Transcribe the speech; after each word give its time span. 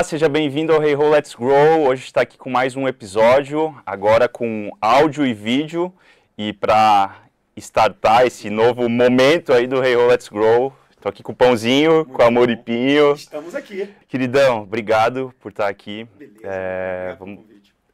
Olá, 0.00 0.04
seja 0.08 0.30
bem-vindo 0.30 0.72
ao 0.72 0.82
Hey 0.82 0.96
Ho 0.96 1.10
Let's 1.10 1.34
Grow. 1.34 1.86
Hoje 1.86 2.04
está 2.04 2.22
aqui 2.22 2.38
com 2.38 2.48
mais 2.48 2.74
um 2.74 2.88
episódio, 2.88 3.78
agora 3.84 4.30
com 4.30 4.70
áudio 4.80 5.26
e 5.26 5.34
vídeo. 5.34 5.92
E 6.38 6.54
para 6.54 7.16
startar 7.54 8.24
esse 8.24 8.48
novo 8.48 8.88
momento 8.88 9.52
aí 9.52 9.66
do 9.66 9.84
Hey 9.84 9.96
Ho 9.96 10.06
Let's 10.06 10.30
Grow, 10.30 10.72
estou 10.90 11.10
aqui 11.10 11.22
com 11.22 11.32
o 11.32 11.34
Pãozinho, 11.36 11.96
Muito 11.96 12.12
com 12.12 12.22
a 12.22 12.24
bom. 12.24 12.30
Moripinho. 12.30 13.12
Estamos 13.12 13.54
aqui. 13.54 13.90
Queridão, 14.08 14.62
obrigado 14.62 15.34
por 15.38 15.50
estar 15.50 15.68
aqui. 15.68 16.08
Beleza. 16.18 16.40
É, 16.44 17.16
vamos-. 17.18 17.44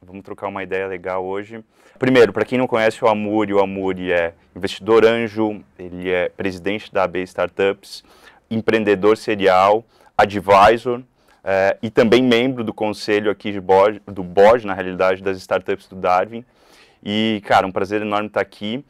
Vamos 0.01 0.23
trocar 0.23 0.47
uma 0.47 0.63
ideia 0.63 0.87
legal 0.87 1.25
hoje. 1.25 1.61
Primeiro, 1.99 2.31
para 2.31 2.45
quem 2.45 2.57
não 2.57 2.67
conhece 2.67 3.03
o 3.03 3.09
Amuri, 3.09 3.53
o 3.53 3.59
Amuri 3.59 4.13
é 4.13 4.33
investidor 4.55 5.03
anjo, 5.03 5.61
ele 5.77 6.09
é 6.09 6.29
presidente 6.29 6.89
da 6.89 7.03
AB 7.03 7.21
Startups, 7.23 8.01
empreendedor 8.49 9.17
serial, 9.17 9.83
advisor 10.17 11.03
eh, 11.49 11.77
e 11.81 11.89
também 11.89 12.21
membro 12.21 12.61
do 12.61 12.73
conselho 12.73 13.31
aqui 13.31 13.53
de 13.53 13.61
do 14.05 14.21
board, 14.21 14.67
na 14.67 14.73
realidade, 14.73 15.23
das 15.23 15.37
startups 15.37 15.87
do 15.87 15.95
Darwin. 15.95 16.43
E, 17.01 17.41
cara, 17.45 17.65
um 17.65 17.71
prazer 17.71 18.01
enorme 18.01 18.27
estar 18.27 18.41
aqui. 18.41 18.83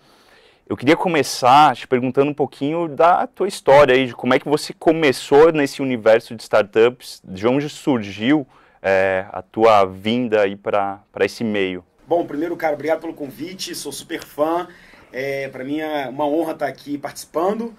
Eu 0.68 0.76
queria 0.76 0.98
começar 0.98 1.76
te 1.76 1.88
perguntando 1.88 2.32
um 2.32 2.34
pouquinho 2.34 2.88
da 2.88 3.28
tua 3.28 3.48
história 3.48 3.94
aí, 3.94 4.08
de 4.08 4.16
como 4.16 4.34
é 4.34 4.40
que 4.40 4.50
você 4.50 4.74
começou 4.74 5.52
nesse 5.52 5.84
universo 5.84 6.36
de 6.36 6.42
startups, 6.42 7.22
de 7.24 7.48
onde 7.48 7.70
surgiu 7.70 8.48
eh, 8.82 9.24
a 9.32 9.44
tua 9.44 9.86
vinda 9.86 10.42
aí 10.42 10.56
para 10.56 11.00
esse 11.22 11.44
meio. 11.44 11.86
Bom, 12.08 12.26
primeiro, 12.26 12.58
cara, 12.58 12.74
obrigado 12.74 13.02
pelo 13.02 13.14
convite. 13.14 13.76
Sou 13.76 13.92
super 13.92 14.24
fã. 14.24 14.68
É, 15.14 15.48
para 15.50 15.64
mim 15.64 15.80
é 15.80 16.10
uma 16.10 16.26
honra 16.26 16.54
estar 16.54 16.68
aqui 16.68 16.98
participando. 16.98 17.76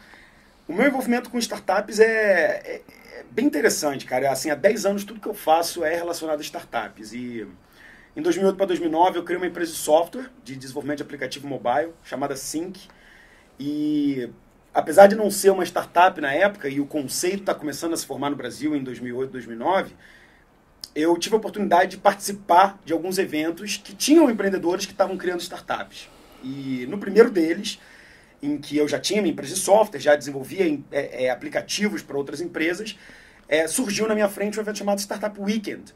O 0.69 0.73
meu 0.75 0.87
envolvimento 0.87 1.31
com 1.31 1.39
startups 1.39 1.99
é, 1.99 2.05
é- 2.07 2.83
é 3.21 3.25
bem 3.31 3.47
interessante, 3.47 4.05
cara. 4.05 4.31
Assim, 4.31 4.51
há 4.51 4.55
10 4.55 4.85
anos 4.85 5.03
tudo 5.05 5.21
que 5.21 5.27
eu 5.29 5.35
faço 5.35 5.83
é 5.83 5.97
relacionado 5.97 6.39
a 6.39 6.43
startups. 6.43 7.13
E 7.15 7.47
em 8.15 8.21
2008 8.23 8.57
para 8.57 8.67
2009 8.67 9.19
eu 9.19 9.25
criei 9.25 9.39
uma 9.41 9.47
empresa 9.47 9.73
de 9.73 9.79
software 9.79 10.31
de 10.45 10.57
desenvolvimento 10.57 10.99
de 10.99 11.03
aplicativo 11.05 11.49
mobile 11.49 11.93
chamada 12.05 12.37
Sync. 12.37 12.87
E 13.59 14.29
apesar 14.75 15.07
de 15.07 15.17
não 15.17 15.31
ser 15.31 15.51
uma 15.51 15.65
startup 15.65 16.21
na 16.21 16.33
época 16.33 16.69
e 16.69 16.81
o 16.81 16.87
conceito 16.87 17.41
está 17.41 17.55
começando 17.55 17.95
a 17.95 17.97
se 17.97 18.07
formar 18.07 18.31
no 18.31 18.37
Brasil 18.37 18.77
em 18.77 18.83
2008, 18.85 19.31
2009, 19.33 19.95
eu 20.95 21.17
tive 21.17 21.35
a 21.35 21.39
oportunidade 21.39 21.93
de 21.93 21.97
participar 21.97 22.79
de 22.85 22.93
alguns 22.93 23.19
eventos 23.19 23.77
que 23.77 23.95
tinham 23.95 24.31
empreendedores 24.31 24.85
que 24.85 24.93
estavam 24.93 25.17
criando 25.17 25.41
startups. 25.41 26.09
E 26.43 26.87
no 26.89 26.99
primeiro 26.99 27.31
deles, 27.31 27.79
em 28.43 28.59
que 28.59 28.77
eu 28.77 28.87
já 28.87 28.99
tinha 28.99 29.21
minha 29.21 29.33
empresa 29.33 29.55
de 29.55 29.61
software, 29.61 30.01
já 30.01 30.15
desenvolvia 30.17 30.81
é, 30.91 31.25
é, 31.25 31.31
aplicativos 31.31 32.03
para 32.03 32.17
outras 32.17 32.41
empresas, 32.41 32.99
é, 33.49 33.67
surgiu 33.67 34.07
na 34.07 34.15
minha 34.15 34.29
frente 34.29 34.59
um 34.59 34.63
evento 34.63 34.79
chamado 34.79 35.01
Startup 35.01 35.39
Weekend. 35.41 35.95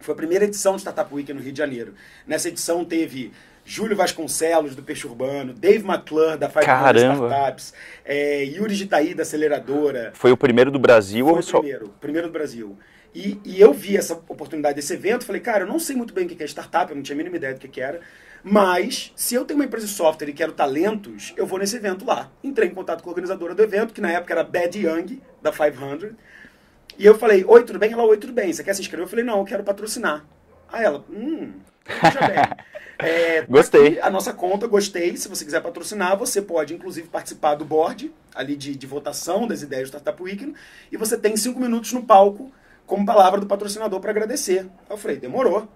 Foi 0.00 0.12
a 0.12 0.16
primeira 0.16 0.44
edição 0.44 0.74
do 0.74 0.78
Startup 0.78 1.12
Weekend 1.14 1.38
no 1.38 1.42
Rio 1.42 1.52
de 1.52 1.58
Janeiro. 1.58 1.94
Nessa 2.26 2.48
edição 2.48 2.84
teve 2.84 3.32
Júlio 3.64 3.96
Vasconcelos, 3.96 4.76
do 4.76 4.82
Peixe 4.82 5.06
Urbano, 5.06 5.54
Dave 5.54 5.84
McClure, 5.86 6.36
da 6.36 6.50
Five 6.50 6.66
Caramba! 6.66 7.26
Startups, 7.26 7.72
é, 8.04 8.44
Yuri 8.44 8.74
Gitaí, 8.74 9.14
da 9.14 9.22
Aceleradora, 9.22 10.12
Foi 10.14 10.30
o 10.30 10.36
primeiro 10.36 10.70
do 10.70 10.78
Brasil 10.78 11.24
foi 11.24 11.34
ou 11.34 11.38
o 11.38 11.42
só... 11.42 11.58
primeiro, 11.58 11.94
primeiro 12.00 12.28
do 12.28 12.32
Brasil. 12.32 12.76
E, 13.14 13.40
e 13.44 13.60
eu 13.60 13.72
vi 13.72 13.96
essa 13.96 14.14
oportunidade 14.14 14.74
desse 14.74 14.92
evento, 14.92 15.24
falei, 15.24 15.40
cara, 15.40 15.62
eu 15.62 15.68
não 15.68 15.78
sei 15.78 15.94
muito 15.94 16.12
bem 16.12 16.26
o 16.26 16.28
que 16.28 16.42
é 16.42 16.46
startup, 16.46 16.90
eu 16.90 16.96
não 16.96 17.02
tinha 17.02 17.14
a 17.14 17.18
mínima 17.18 17.36
ideia 17.36 17.54
do 17.54 17.60
que 17.60 17.80
era, 17.80 18.00
mas 18.44 19.10
se 19.16 19.34
eu 19.34 19.46
tenho 19.46 19.58
uma 19.58 19.64
empresa 19.64 19.86
de 19.86 19.92
software 19.92 20.28
e 20.28 20.34
quero 20.34 20.52
talentos, 20.52 21.32
eu 21.34 21.46
vou 21.46 21.58
nesse 21.58 21.76
evento 21.76 22.04
lá. 22.04 22.30
Entrei 22.42 22.68
em 22.68 22.74
contato 22.74 23.02
com 23.02 23.08
a 23.08 23.12
organizadora 23.12 23.54
do 23.54 23.62
evento, 23.62 23.94
que 23.94 24.02
na 24.02 24.10
época 24.10 24.34
era 24.34 24.44
Bad 24.44 24.78
Young, 24.78 25.22
da 25.40 25.50
500, 25.50 26.10
e 26.98 27.06
eu 27.06 27.18
falei, 27.18 27.42
oi, 27.48 27.64
tudo 27.64 27.78
bem? 27.78 27.90
Ela, 27.90 28.04
oi, 28.04 28.18
tudo 28.18 28.34
bem, 28.34 28.52
você 28.52 28.62
quer 28.62 28.74
se 28.74 28.82
inscrever? 28.82 29.06
Eu 29.06 29.08
falei, 29.08 29.24
não, 29.24 29.38
eu 29.38 29.44
quero 29.46 29.64
patrocinar. 29.64 30.26
Aí 30.70 30.84
ela, 30.84 31.02
hum, 31.10 31.54
veja 31.86 32.20
bem. 32.20 32.64
É, 32.96 33.42
Gostei. 33.42 34.00
a 34.00 34.08
nossa 34.08 34.32
conta, 34.32 34.68
gostei. 34.68 35.16
Se 35.16 35.28
você 35.28 35.44
quiser 35.44 35.60
patrocinar, 35.60 36.16
você 36.16 36.40
pode, 36.40 36.72
inclusive, 36.72 37.08
participar 37.08 37.56
do 37.56 37.64
board, 37.64 38.12
ali 38.32 38.54
de, 38.54 38.76
de 38.76 38.86
votação 38.86 39.48
das 39.48 39.62
ideias 39.62 39.90
do 39.90 39.98
Startup 39.98 40.22
Weekend, 40.22 40.54
e 40.92 40.96
você 40.96 41.18
tem 41.18 41.36
cinco 41.36 41.58
minutos 41.58 41.92
no 41.92 42.04
palco 42.04 42.52
como 42.86 43.04
palavra 43.04 43.40
do 43.40 43.46
patrocinador 43.46 43.98
para 43.98 44.10
agradecer. 44.10 44.66
Eu 44.88 44.96
falei, 44.96 45.16
demorou. 45.16 45.68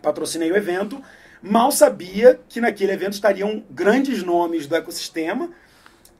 Patrocinei 0.00 0.50
o 0.52 0.56
evento. 0.56 1.02
Mal 1.46 1.70
sabia 1.70 2.40
que 2.48 2.58
naquele 2.60 2.92
evento 2.92 3.12
estariam 3.12 3.62
grandes 3.70 4.22
nomes 4.22 4.66
do 4.66 4.74
ecossistema 4.74 5.50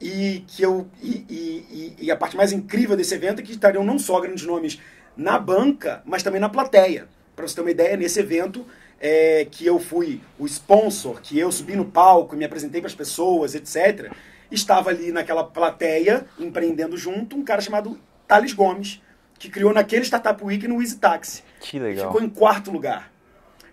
e 0.01 0.45
que 0.47 0.63
eu 0.63 0.87
e, 1.03 1.25
e- 1.31 1.95
e- 2.07 2.11
a 2.11 2.17
parte 2.17 2.37
mais 2.37 2.53
incrível 2.53 2.95
desse 2.95 3.15
evento 3.15 3.41
é 3.41 3.43
que 3.43 3.53
estariam 3.53 3.83
não 3.83 3.99
só 3.99 4.21
grandes 4.21 4.45
nomes 4.45 4.79
na 5.17 5.39
banca, 5.39 6.03
mas 6.05 6.23
também 6.23 6.41
na 6.41 6.49
plateia. 6.51 7.09
Para 7.35 7.47
você 7.49 7.55
ter 7.55 7.63
uma 7.63 7.71
ideia, 7.71 7.97
nesse 7.97 8.21
evento 8.21 8.67
é, 9.01 9.47
que 9.51 9.65
eu 9.65 9.79
fui 9.81 10.21
o 10.39 10.45
sponsor, 10.47 11.21
que 11.23 11.39
eu 11.39 11.51
subi 11.51 11.75
no 11.75 11.87
palco 11.87 12.35
e 12.35 12.39
me 12.39 12.45
apresentei 12.45 12.81
para 12.83 12.89
as 12.89 12.95
pessoas, 12.95 13.55
etc. 13.55 14.13
Estava 14.51 14.91
ali 14.91 15.11
naquela 15.11 15.43
plateia, 15.43 16.27
empreendendo 16.39 16.97
junto, 16.99 17.35
um 17.35 17.43
cara 17.43 17.63
chamado 17.63 17.99
Thales 18.29 18.53
Gomes, 18.53 19.01
que 19.39 19.49
criou 19.49 19.73
naquele 19.73 20.05
Startup 20.05 20.43
Week 20.45 20.69
no 20.69 20.83
Easy 20.83 20.97
Taxi. 20.99 21.43
Que 21.61 21.79
legal. 21.79 22.09
Ficou 22.13 22.23
em 22.23 22.29
quarto 22.29 22.71
lugar. 22.71 23.11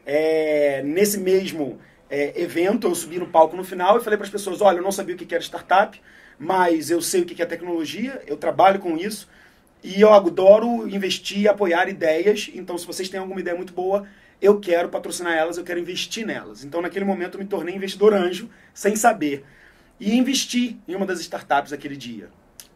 É, 0.06 0.82
nesse 0.84 1.20
mesmo 1.20 1.80
é, 2.10 2.42
evento, 2.42 2.88
eu 2.88 2.96
subi 2.96 3.20
no 3.20 3.28
palco 3.28 3.56
no 3.56 3.64
final 3.64 3.98
e 3.98 4.04
falei 4.04 4.18
para 4.18 4.26
as 4.26 4.32
pessoas: 4.32 4.62
olha, 4.62 4.78
eu 4.78 4.84
não 4.84 4.92
sabia 4.92 5.16
o 5.16 5.18
que 5.18 5.34
era 5.34 5.44
startup, 5.44 6.00
mas 6.38 6.90
eu 6.90 7.02
sei 7.02 7.22
o 7.22 7.26
que 7.26 7.42
é 7.42 7.46
tecnologia, 7.46 8.22
eu 8.26 8.38
trabalho 8.38 8.80
com 8.80 8.98
isso 8.98 9.28
e 9.84 10.02
eu 10.02 10.14
adoro 10.14 10.88
investir 10.88 11.40
e 11.40 11.48
apoiar 11.48 11.90
ideias. 11.90 12.50
Então, 12.54 12.78
se 12.78 12.86
vocês 12.86 13.10
têm 13.10 13.20
alguma 13.20 13.40
ideia 13.40 13.56
muito 13.56 13.74
boa, 13.74 14.08
eu 14.42 14.60
quero 14.60 14.90
patrocinar 14.90 15.34
elas, 15.34 15.58
eu 15.58 15.64
quero 15.64 15.80
investir 15.80 16.26
nelas. 16.26 16.64
Então, 16.64 16.82
naquele 16.82 17.06
momento, 17.06 17.36
eu 17.36 17.40
me 17.40 17.48
tornei 17.48 17.76
investidor 17.76 18.14
anjo, 18.14 18.50
sem 18.74 18.96
saber. 18.96 19.44
E 20.00 20.18
investi 20.18 20.80
em 20.88 20.96
uma 20.96 21.06
das 21.06 21.20
startups 21.20 21.72
naquele 21.72 21.96
dia. 21.96 22.30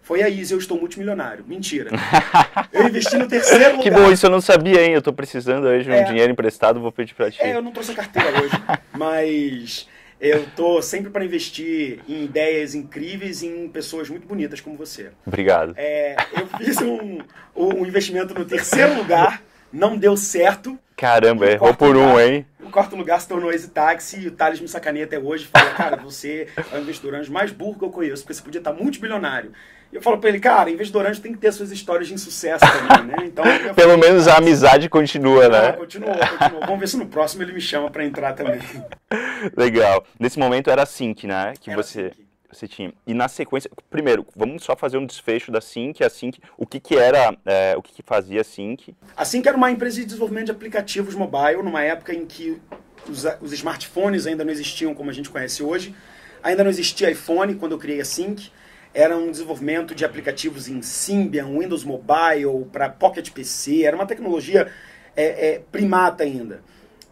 Foi 0.05 0.21
a 0.21 0.29
Easy, 0.29 0.53
eu 0.53 0.59
estou 0.59 0.79
multimilionário. 0.79 1.43
Mentira. 1.47 1.89
Eu 2.71 2.87
investi 2.87 3.17
no 3.17 3.27
terceiro 3.27 3.77
lugar. 3.77 3.81
Que 3.83 3.89
bom, 3.89 4.11
isso 4.11 4.25
eu 4.25 4.29
não 4.29 4.39
sabia, 4.39 4.85
hein? 4.85 4.93
Eu 4.93 5.01
tô 5.01 5.11
precisando 5.11 5.65
hoje 5.65 5.85
de 5.85 5.89
um 5.89 5.93
É. 5.93 6.03
dinheiro 6.03 6.31
emprestado, 6.31 6.79
vou 6.79 6.91
pedir 6.91 7.15
pra 7.15 7.31
ti. 7.31 7.41
É, 7.41 7.55
eu 7.55 7.61
não 7.61 7.71
trouxe 7.71 7.91
a 7.91 7.95
carteira 7.95 8.29
hoje, 8.43 8.51
mas 8.93 9.87
eu 10.21 10.45
tô 10.55 10.79
sempre 10.81 11.09
para 11.09 11.25
investir 11.25 12.01
em 12.07 12.23
ideias 12.25 12.75
incríveis 12.75 13.41
e 13.41 13.47
em 13.47 13.67
pessoas 13.67 14.07
muito 14.09 14.27
bonitas 14.27 14.61
como 14.61 14.77
você. 14.77 15.09
Obrigado. 15.25 15.73
É, 15.75 16.15
eu 16.39 16.45
fiz 16.59 16.77
um, 16.81 17.19
um 17.55 17.85
investimento 17.85 18.33
no 18.33 18.45
terceiro 18.45 18.93
lugar, 18.95 19.41
não 19.73 19.97
deu 19.97 20.15
certo. 20.15 20.77
Caramba, 20.95 21.47
errou 21.49 21.73
por 21.73 21.95
um, 21.97 22.09
lugar- 22.11 22.27
hein? 22.29 22.45
O 22.61 22.69
quarto 22.69 22.95
lugar 22.95 23.19
se 23.21 23.27
tornou 23.27 23.51
Easy 23.51 23.69
Taxi 23.69 24.19
e 24.21 24.27
o 24.27 24.31
Thales 24.31 24.59
me 24.59 24.67
sacaneia 24.67 25.05
até 25.05 25.17
hoje. 25.17 25.47
Fala, 25.51 25.71
cara, 25.71 25.95
você 25.97 26.47
é 26.71 26.77
o 26.77 26.81
investidor 26.81 27.15
anjo 27.15 27.31
mais 27.31 27.51
burro 27.51 27.77
que 27.79 27.85
eu 27.85 27.89
conheço, 27.89 28.23
porque 28.23 28.33
você 28.33 28.41
podia 28.43 28.59
estar 28.59 28.73
multibilionário. 28.73 29.51
E 29.91 29.95
eu 29.95 30.01
falo 30.01 30.17
pra 30.17 30.29
ele, 30.29 30.39
cara, 30.39 30.69
investidor 30.69 31.05
anjo 31.05 31.21
tem 31.21 31.31
que 31.31 31.37
ter 31.39 31.51
suas 31.51 31.71
histórias 31.71 32.07
de 32.07 32.13
insucesso 32.13 32.65
também, 32.89 33.05
né? 33.07 33.15
Então, 33.25 33.43
Pelo 33.75 33.97
menos 33.97 34.27
a 34.27 34.37
amizade 34.37 34.89
continua, 34.89 35.45
"Ah, 35.45 35.49
né? 35.49 35.71
Continuou, 35.73 36.15
continuou. 36.17 36.61
Vamos 36.65 36.79
ver 36.79 36.87
se 36.87 36.97
no 36.97 37.05
próximo 37.07 37.43
ele 37.43 37.53
me 37.53 37.61
chama 37.61 37.89
pra 37.89 38.03
entrar 38.03 38.33
também. 38.33 38.59
Legal. 39.55 40.05
Nesse 40.19 40.37
momento 40.39 40.69
era 40.69 40.83
a 40.83 40.85
Sync, 40.85 41.25
né? 41.27 41.53
Que 41.59 41.69
Era 41.71 41.81
você, 41.81 42.09
Sync. 42.09 42.25
você 42.51 42.67
tinha. 42.67 42.93
E 43.05 43.13
na 43.13 43.27
sequência, 43.27 43.69
primeiro, 43.89 44.25
vamos 44.35 44.63
só 44.63 44.75
fazer 44.75 44.97
um 44.97 45.05
desfecho 45.05 45.51
da 45.51 45.61
Sync. 45.61 46.03
A 46.03 46.09
Sync, 46.09 46.39
o 46.57 46.65
que 46.65 46.79
que 46.79 46.95
era, 46.97 47.35
é, 47.45 47.75
o 47.77 47.81
que 47.81 47.93
que 47.93 48.03
fazia 48.03 48.41
a 48.41 48.43
Sync? 48.43 48.93
Assim 49.15 49.41
que 49.41 49.47
era 49.47 49.57
uma 49.57 49.71
empresa 49.71 49.97
de 49.97 50.05
desenvolvimento 50.05 50.45
de 50.47 50.51
aplicativos 50.51 51.15
mobile, 51.15 51.61
numa 51.63 51.83
época 51.83 52.13
em 52.13 52.25
que 52.25 52.59
os, 53.07 53.23
os 53.41 53.53
smartphones 53.53 54.25
ainda 54.27 54.43
não 54.43 54.51
existiam 54.51 54.93
como 54.93 55.09
a 55.09 55.13
gente 55.13 55.29
conhece 55.29 55.63
hoje. 55.63 55.95
Ainda 56.43 56.63
não 56.63 56.69
existia 56.69 57.09
iPhone 57.09 57.55
quando 57.55 57.71
eu 57.73 57.77
criei 57.79 58.01
a 58.01 58.05
Sync. 58.05 58.51
Era 58.95 59.17
um 59.17 59.29
desenvolvimento 59.29 59.93
de 59.93 60.05
aplicativos 60.05 60.69
em 60.69 60.81
Symbian, 60.81 61.47
Windows 61.47 61.83
Mobile, 61.83 62.65
para 62.71 62.87
Pocket 62.87 63.29
PC. 63.29 63.83
Era 63.83 63.93
uma 63.93 64.05
tecnologia 64.05 64.71
é, 65.13 65.49
é, 65.49 65.61
primata 65.69 66.23
ainda. 66.23 66.61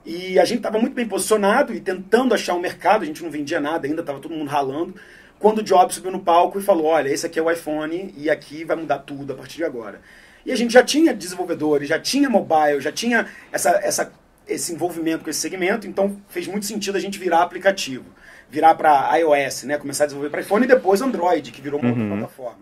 E 0.05 0.39
a 0.39 0.45
gente 0.45 0.59
estava 0.59 0.79
muito 0.79 0.93
bem 0.93 1.05
posicionado 1.05 1.73
e 1.73 1.81
tentando 1.81 2.33
achar 2.33 2.53
um 2.53 2.61
mercado. 2.61 3.03
A 3.03 3.05
gente 3.05 3.21
não 3.21 3.29
vendia 3.29 3.59
nada 3.59 3.85
ainda, 3.85 3.99
estava 3.99 4.21
todo 4.21 4.33
mundo 4.33 4.47
ralando. 4.47 4.95
Quando 5.37 5.57
o 5.57 5.63
Jobs 5.63 5.95
subiu 5.95 6.09
no 6.09 6.21
palco 6.21 6.57
e 6.57 6.63
falou: 6.63 6.85
Olha, 6.85 7.09
esse 7.09 7.25
aqui 7.25 7.37
é 7.37 7.41
o 7.41 7.51
iPhone 7.51 8.13
e 8.17 8.29
aqui 8.29 8.63
vai 8.63 8.77
mudar 8.77 8.99
tudo 8.99 9.33
a 9.33 9.35
partir 9.35 9.57
de 9.57 9.65
agora. 9.65 9.99
E 10.45 10.53
a 10.53 10.55
gente 10.55 10.71
já 10.71 10.83
tinha 10.83 11.13
desenvolvedores, 11.13 11.89
já 11.89 11.99
tinha 11.99 12.29
mobile, 12.29 12.79
já 12.79 12.93
tinha 12.93 13.27
essa, 13.51 13.71
essa, 13.83 14.13
esse 14.47 14.73
envolvimento 14.73 15.23
com 15.23 15.29
esse 15.29 15.39
segmento, 15.39 15.87
então 15.87 16.17
fez 16.29 16.47
muito 16.47 16.65
sentido 16.65 16.97
a 16.97 16.99
gente 16.99 17.17
virar 17.17 17.41
aplicativo, 17.41 18.05
virar 18.49 18.75
para 18.75 19.15
iOS, 19.17 19.63
né? 19.63 19.77
começar 19.77 20.03
a 20.03 20.07
desenvolver 20.07 20.29
para 20.29 20.41
iPhone 20.41 20.65
e 20.65 20.67
depois 20.67 21.01
Android, 21.01 21.51
que 21.51 21.61
virou 21.61 21.79
uma 21.79 21.89
outra 21.89 22.05
plataforma. 22.05 22.59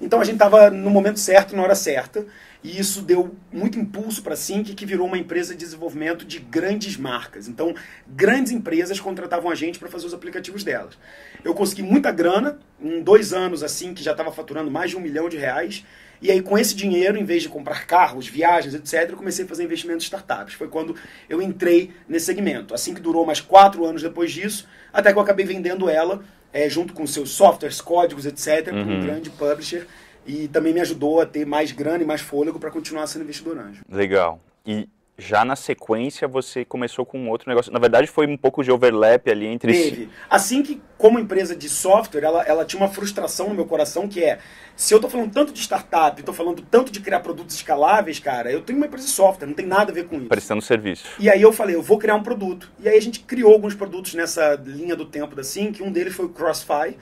Então 0.00 0.20
a 0.20 0.24
gente 0.24 0.34
estava 0.34 0.70
no 0.70 0.90
momento 0.90 1.18
certo, 1.18 1.56
na 1.56 1.62
hora 1.62 1.74
certa, 1.74 2.24
e 2.62 2.78
isso 2.78 3.02
deu 3.02 3.36
muito 3.52 3.78
impulso 3.78 4.22
para 4.22 4.34
a 4.34 4.36
Sync, 4.36 4.74
que 4.74 4.86
virou 4.86 5.06
uma 5.06 5.18
empresa 5.18 5.54
de 5.54 5.60
desenvolvimento 5.60 6.24
de 6.24 6.40
grandes 6.40 6.96
marcas. 6.96 7.46
Então, 7.46 7.74
grandes 8.06 8.50
empresas 8.52 8.98
contratavam 8.98 9.50
a 9.50 9.54
gente 9.54 9.78
para 9.78 9.88
fazer 9.88 10.06
os 10.06 10.14
aplicativos 10.14 10.64
delas. 10.64 10.98
Eu 11.44 11.54
consegui 11.54 11.82
muita 11.82 12.10
grana, 12.10 12.58
em 12.80 13.00
dois 13.00 13.32
anos 13.32 13.62
assim, 13.62 13.94
que 13.94 14.02
já 14.02 14.10
estava 14.10 14.32
faturando 14.32 14.70
mais 14.70 14.90
de 14.90 14.96
um 14.96 15.00
milhão 15.00 15.28
de 15.28 15.36
reais, 15.36 15.84
E 16.20 16.30
aí, 16.30 16.42
com 16.42 16.58
esse 16.58 16.74
dinheiro, 16.74 17.16
em 17.16 17.24
vez 17.24 17.42
de 17.42 17.48
comprar 17.48 17.86
carros, 17.86 18.26
viagens, 18.26 18.74
etc., 18.74 19.10
eu 19.10 19.16
comecei 19.16 19.44
a 19.44 19.48
fazer 19.48 19.64
investimentos 19.64 20.04
em 20.04 20.06
startups. 20.06 20.54
Foi 20.54 20.68
quando 20.68 20.94
eu 21.28 21.40
entrei 21.40 21.92
nesse 22.08 22.26
segmento. 22.26 22.74
Assim 22.74 22.94
que 22.94 23.00
durou 23.00 23.24
mais 23.24 23.40
quatro 23.40 23.84
anos 23.84 24.02
depois 24.02 24.32
disso, 24.32 24.66
até 24.92 25.12
que 25.12 25.18
eu 25.18 25.22
acabei 25.22 25.46
vendendo 25.46 25.88
ela, 25.88 26.22
é, 26.52 26.68
junto 26.68 26.92
com 26.92 27.06
seus 27.06 27.30
softwares, 27.30 27.80
códigos, 27.80 28.26
etc., 28.26 28.72
uhum. 28.72 28.84
para 28.84 28.94
um 28.94 29.00
grande 29.00 29.30
publisher. 29.30 29.86
E 30.26 30.48
também 30.48 30.74
me 30.74 30.80
ajudou 30.80 31.20
a 31.20 31.26
ter 31.26 31.46
mais 31.46 31.72
grana 31.72 32.02
e 32.02 32.06
mais 32.06 32.20
fôlego 32.20 32.58
para 32.58 32.70
continuar 32.70 33.06
sendo 33.06 33.22
investidor 33.22 33.58
anjo. 33.58 33.82
Legal. 33.88 34.40
E 34.66 34.88
já 35.18 35.44
na 35.44 35.56
sequência 35.56 36.28
você 36.28 36.64
começou 36.64 37.04
com 37.04 37.28
outro 37.28 37.48
negócio. 37.48 37.72
Na 37.72 37.80
verdade, 37.80 38.06
foi 38.06 38.24
um 38.26 38.36
pouco 38.36 38.62
de 38.62 38.70
overlap 38.70 39.28
ali 39.28 39.46
entre 39.46 39.72
Teve. 39.72 39.96
si. 39.96 40.08
Assim 40.30 40.62
que, 40.62 40.80
como 40.96 41.18
empresa 41.18 41.56
de 41.56 41.68
software, 41.68 42.22
ela, 42.22 42.42
ela 42.44 42.64
tinha 42.64 42.80
uma 42.80 42.88
frustração 42.88 43.48
no 43.48 43.54
meu 43.54 43.66
coração 43.66 44.06
que 44.06 44.22
é: 44.22 44.38
se 44.76 44.94
eu 44.94 44.98
estou 44.98 45.10
falando 45.10 45.32
tanto 45.32 45.52
de 45.52 45.58
startup, 45.60 46.20
estou 46.20 46.32
falando 46.32 46.62
tanto 46.62 46.92
de 46.92 47.00
criar 47.00 47.18
produtos 47.18 47.56
escaláveis, 47.56 48.20
cara, 48.20 48.52
eu 48.52 48.62
tenho 48.62 48.78
uma 48.78 48.86
empresa 48.86 49.06
de 49.06 49.12
software, 49.12 49.48
não 49.48 49.54
tem 49.54 49.66
nada 49.66 49.90
a 49.90 49.94
ver 49.94 50.06
com 50.06 50.18
isso. 50.18 50.28
Prestando 50.28 50.62
serviço. 50.62 51.04
E 51.18 51.28
aí 51.28 51.42
eu 51.42 51.52
falei: 51.52 51.74
eu 51.74 51.82
vou 51.82 51.98
criar 51.98 52.14
um 52.14 52.22
produto. 52.22 52.70
E 52.78 52.88
aí 52.88 52.96
a 52.96 53.02
gente 53.02 53.20
criou 53.20 53.52
alguns 53.52 53.74
produtos 53.74 54.14
nessa 54.14 54.54
linha 54.64 54.94
do 54.94 55.04
tempo 55.04 55.34
da 55.34 55.42
Sync. 55.42 55.82
Um 55.82 55.90
deles 55.90 56.14
foi 56.14 56.26
o 56.26 56.30
Crossfire. 56.30 56.96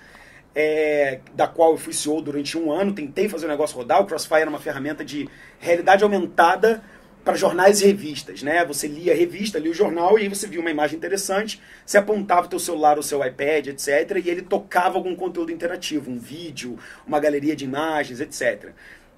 É, 0.59 1.21
da 1.35 1.47
qual 1.47 1.73
eu 1.73 1.77
fui 1.77 1.93
CEO 1.93 2.23
durante 2.23 2.57
um 2.57 2.73
ano, 2.73 2.95
tentei 2.95 3.29
fazer 3.29 3.45
o 3.45 3.49
negócio 3.51 3.77
rodar. 3.77 4.01
O 4.01 4.07
Crossfire 4.07 4.41
era 4.41 4.49
uma 4.49 4.59
ferramenta 4.59 5.05
de 5.05 5.29
realidade 5.61 6.03
aumentada 6.03 6.83
para 7.27 7.35
jornais 7.35 7.81
e 7.81 7.87
revistas, 7.87 8.41
né? 8.45 8.65
Você 8.67 8.87
lia 8.87 9.13
a 9.13 9.17
revista, 9.17 9.59
lia 9.59 9.73
o 9.73 9.75
jornal 9.75 10.17
e 10.17 10.23
aí 10.23 10.29
você 10.29 10.47
via 10.47 10.61
uma 10.61 10.71
imagem 10.71 10.97
interessante, 10.97 11.61
você 11.85 11.99
apontava 11.99 12.47
o 12.47 12.49
teu 12.49 12.61
celular, 12.61 13.01
o 13.01 13.03
seu 13.03 13.27
iPad, 13.27 13.67
etc, 13.67 14.23
e 14.25 14.31
ele 14.31 14.43
tocava 14.43 14.97
algum 14.97 15.17
conteúdo 15.17 15.51
interativo, 15.51 16.09
um 16.09 16.21
vídeo, 16.21 16.79
uma 17.05 17.19
galeria 17.19 17.57
de 17.57 17.65
imagens, 17.65 18.21
etc. 18.21 18.71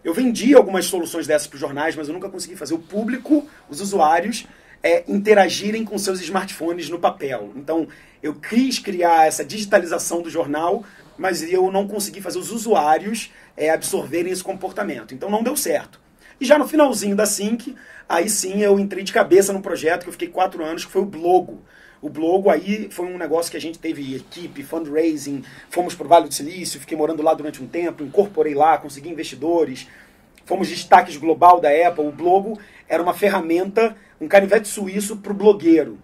Eu 0.02 0.14
vendi 0.14 0.54
algumas 0.54 0.86
soluções 0.86 1.26
dessas 1.26 1.46
para 1.46 1.56
os 1.56 1.60
jornais, 1.60 1.94
mas 1.96 2.08
eu 2.08 2.14
nunca 2.14 2.30
consegui 2.30 2.56
fazer 2.56 2.72
o 2.72 2.78
público, 2.78 3.46
os 3.68 3.82
usuários, 3.82 4.46
é, 4.82 5.04
interagirem 5.06 5.84
com 5.84 5.98
seus 5.98 6.18
smartphones 6.22 6.88
no 6.88 6.98
papel. 6.98 7.52
Então, 7.56 7.86
eu 8.22 8.34
quis 8.34 8.78
criar 8.78 9.26
essa 9.26 9.44
digitalização 9.44 10.22
do 10.22 10.30
jornal, 10.30 10.82
mas 11.18 11.42
eu 11.42 11.70
não 11.70 11.86
consegui 11.86 12.22
fazer 12.22 12.38
os 12.38 12.50
usuários 12.50 13.30
é, 13.54 13.68
absorverem 13.68 14.32
esse 14.32 14.42
comportamento. 14.42 15.14
Então, 15.14 15.28
não 15.28 15.42
deu 15.42 15.54
certo. 15.54 16.07
E 16.40 16.44
já 16.44 16.56
no 16.56 16.68
finalzinho 16.68 17.16
da 17.16 17.26
Sync, 17.26 17.74
aí 18.08 18.28
sim 18.28 18.60
eu 18.62 18.78
entrei 18.78 19.02
de 19.02 19.12
cabeça 19.12 19.52
no 19.52 19.60
projeto 19.60 20.02
que 20.02 20.08
eu 20.08 20.12
fiquei 20.12 20.28
quatro 20.28 20.64
anos, 20.64 20.84
que 20.84 20.92
foi 20.92 21.02
o 21.02 21.06
Blogo. 21.06 21.62
O 22.00 22.08
Blogo 22.08 22.48
aí 22.48 22.88
foi 22.92 23.06
um 23.06 23.18
negócio 23.18 23.50
que 23.50 23.56
a 23.56 23.60
gente 23.60 23.78
teve 23.78 24.14
equipe, 24.14 24.62
fundraising, 24.62 25.42
fomos 25.68 25.96
para 25.96 26.06
o 26.06 26.08
Vale 26.08 26.28
do 26.28 26.34
Silício, 26.34 26.78
fiquei 26.78 26.96
morando 26.96 27.24
lá 27.24 27.34
durante 27.34 27.60
um 27.60 27.66
tempo, 27.66 28.04
incorporei 28.04 28.54
lá, 28.54 28.78
consegui 28.78 29.08
investidores, 29.08 29.88
fomos 30.44 30.68
destaques 30.68 31.16
global 31.16 31.60
da 31.60 31.70
Apple. 31.70 32.06
O 32.06 32.12
Blogo 32.12 32.56
era 32.88 33.02
uma 33.02 33.12
ferramenta, 33.12 33.96
um 34.20 34.28
canivete 34.28 34.68
suíço 34.68 35.16
para 35.16 35.32
o 35.32 35.34
blogueiro. 35.34 35.98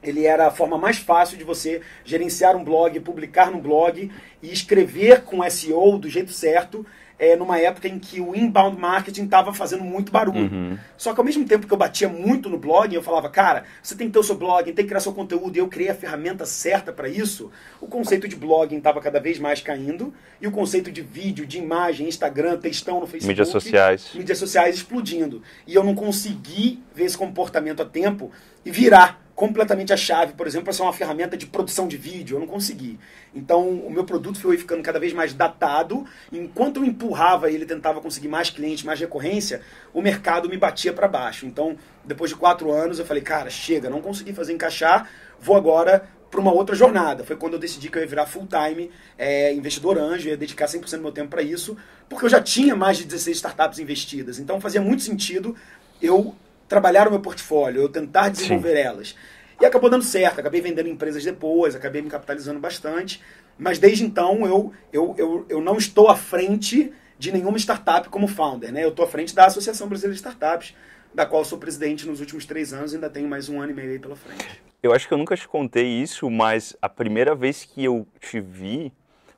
Ele 0.00 0.24
era 0.24 0.46
a 0.46 0.50
forma 0.52 0.78
mais 0.78 0.98
fácil 0.98 1.36
de 1.36 1.42
você 1.42 1.80
gerenciar 2.04 2.54
um 2.54 2.62
blog, 2.62 3.00
publicar 3.00 3.50
no 3.50 3.60
blog 3.60 4.10
e 4.40 4.52
escrever 4.52 5.22
com 5.22 5.48
SEO 5.50 5.98
do 5.98 6.08
jeito 6.08 6.30
certo 6.30 6.86
é, 7.24 7.36
numa 7.36 7.58
época 7.58 7.88
em 7.88 7.98
que 7.98 8.20
o 8.20 8.34
inbound 8.34 8.78
marketing 8.78 9.24
estava 9.24 9.52
fazendo 9.52 9.82
muito 9.82 10.12
barulho. 10.12 10.52
Uhum. 10.52 10.78
Só 10.96 11.12
que 11.14 11.20
ao 11.20 11.24
mesmo 11.24 11.44
tempo 11.44 11.66
que 11.66 11.72
eu 11.72 11.78
batia 11.78 12.08
muito 12.08 12.48
no 12.48 12.58
blog, 12.58 12.94
eu 12.94 13.02
falava, 13.02 13.28
cara, 13.28 13.64
você 13.82 13.94
tem 13.94 14.08
que 14.08 14.12
ter 14.12 14.18
o 14.18 14.22
seu 14.22 14.36
blog, 14.36 14.64
tem 14.64 14.74
que 14.74 14.84
criar 14.84 15.00
seu 15.00 15.12
conteúdo, 15.12 15.56
e 15.56 15.58
eu 15.58 15.68
criei 15.68 15.90
a 15.90 15.94
ferramenta 15.94 16.44
certa 16.44 16.92
para 16.92 17.08
isso, 17.08 17.50
o 17.80 17.86
conceito 17.86 18.28
de 18.28 18.36
blogging 18.36 18.76
estava 18.76 19.00
cada 19.00 19.18
vez 19.18 19.38
mais 19.38 19.60
caindo, 19.60 20.12
e 20.40 20.46
o 20.46 20.50
conceito 20.50 20.92
de 20.92 21.00
vídeo, 21.00 21.46
de 21.46 21.58
imagem, 21.58 22.06
Instagram, 22.06 22.58
textão 22.58 23.00
no 23.00 23.06
Facebook, 23.06 23.28
mídias 23.28 23.48
sociais, 23.48 24.10
mídias 24.14 24.38
sociais 24.38 24.76
explodindo. 24.76 25.42
E 25.66 25.74
eu 25.74 25.82
não 25.82 25.94
consegui 25.94 26.82
ver 26.94 27.04
esse 27.04 27.16
comportamento 27.16 27.82
a 27.82 27.86
tempo 27.86 28.30
e 28.64 28.70
virar 28.70 29.23
completamente 29.34 29.92
a 29.92 29.96
chave, 29.96 30.34
por 30.34 30.46
exemplo, 30.46 30.64
para 30.64 30.72
ser 30.72 30.82
uma 30.82 30.92
ferramenta 30.92 31.36
de 31.36 31.46
produção 31.46 31.88
de 31.88 31.96
vídeo. 31.96 32.36
Eu 32.36 32.40
não 32.40 32.46
consegui. 32.46 32.98
Então, 33.34 33.68
o 33.68 33.90
meu 33.90 34.04
produto 34.04 34.38
foi 34.38 34.56
ficando 34.56 34.82
cada 34.82 34.98
vez 34.98 35.12
mais 35.12 35.34
datado. 35.34 36.04
Enquanto 36.32 36.76
eu 36.76 36.84
empurrava 36.84 37.50
ele, 37.50 37.66
tentava 37.66 38.00
conseguir 38.00 38.28
mais 38.28 38.48
clientes, 38.50 38.84
mais 38.84 39.00
recorrência, 39.00 39.60
o 39.92 40.00
mercado 40.00 40.48
me 40.48 40.56
batia 40.56 40.92
para 40.92 41.08
baixo. 41.08 41.46
Então, 41.46 41.76
depois 42.04 42.30
de 42.30 42.36
quatro 42.36 42.70
anos, 42.70 42.98
eu 42.98 43.04
falei, 43.04 43.22
cara, 43.22 43.50
chega, 43.50 43.90
não 43.90 44.00
consegui 44.00 44.32
fazer 44.32 44.52
encaixar, 44.52 45.10
vou 45.40 45.56
agora 45.56 46.08
para 46.30 46.40
uma 46.40 46.52
outra 46.52 46.76
jornada. 46.76 47.24
Foi 47.24 47.36
quando 47.36 47.54
eu 47.54 47.58
decidi 47.58 47.88
que 47.88 47.98
eu 47.98 48.02
ia 48.02 48.08
virar 48.08 48.26
full-time 48.26 48.90
é, 49.18 49.52
investidor 49.52 49.98
anjo, 49.98 50.28
ia 50.28 50.36
dedicar 50.36 50.66
100% 50.66 50.96
do 50.96 51.02
meu 51.02 51.12
tempo 51.12 51.30
para 51.30 51.42
isso, 51.42 51.76
porque 52.08 52.24
eu 52.24 52.28
já 52.28 52.40
tinha 52.40 52.76
mais 52.76 52.98
de 52.98 53.04
16 53.04 53.36
startups 53.36 53.78
investidas. 53.80 54.38
Então, 54.38 54.60
fazia 54.60 54.80
muito 54.80 55.02
sentido 55.02 55.56
eu 56.02 56.34
trabalhar 56.74 57.06
o 57.06 57.10
meu 57.12 57.20
portfólio, 57.20 57.82
eu 57.82 57.88
tentar 57.88 58.30
desenvolver 58.30 58.74
Sim. 58.74 58.82
elas. 58.82 59.16
E 59.60 59.64
acabou 59.64 59.88
dando 59.88 60.02
certo, 60.02 60.40
acabei 60.40 60.60
vendendo 60.60 60.88
empresas 60.88 61.22
depois, 61.22 61.76
acabei 61.76 62.02
me 62.02 62.10
capitalizando 62.10 62.58
bastante, 62.58 63.22
mas 63.56 63.78
desde 63.78 64.04
então 64.04 64.44
eu, 64.44 64.72
eu, 64.92 65.14
eu, 65.16 65.46
eu 65.48 65.60
não 65.60 65.76
estou 65.78 66.08
à 66.08 66.16
frente 66.16 66.92
de 67.16 67.30
nenhuma 67.30 67.56
startup 67.58 68.08
como 68.08 68.26
founder, 68.26 68.72
né? 68.72 68.82
Eu 68.82 68.88
estou 68.88 69.04
à 69.04 69.08
frente 69.08 69.32
da 69.32 69.46
Associação 69.46 69.86
Brasileira 69.86 70.14
de 70.14 70.18
Startups, 70.18 70.74
da 71.14 71.24
qual 71.24 71.44
sou 71.44 71.58
presidente 71.58 72.08
nos 72.08 72.18
últimos 72.18 72.44
três 72.44 72.72
anos 72.72 72.92
e 72.92 72.96
ainda 72.96 73.08
tenho 73.08 73.28
mais 73.28 73.48
um 73.48 73.60
ano 73.60 73.70
e 73.70 73.74
meio 73.74 73.92
aí 73.92 74.00
pela 74.00 74.16
frente. 74.16 74.44
Eu 74.82 74.92
acho 74.92 75.06
que 75.06 75.14
eu 75.14 75.18
nunca 75.18 75.36
te 75.36 75.46
contei 75.46 75.86
isso, 75.86 76.28
mas 76.28 76.76
a 76.82 76.88
primeira 76.88 77.36
vez 77.36 77.64
que 77.64 77.84
eu 77.84 78.04
te 78.20 78.40
vi 78.40 78.92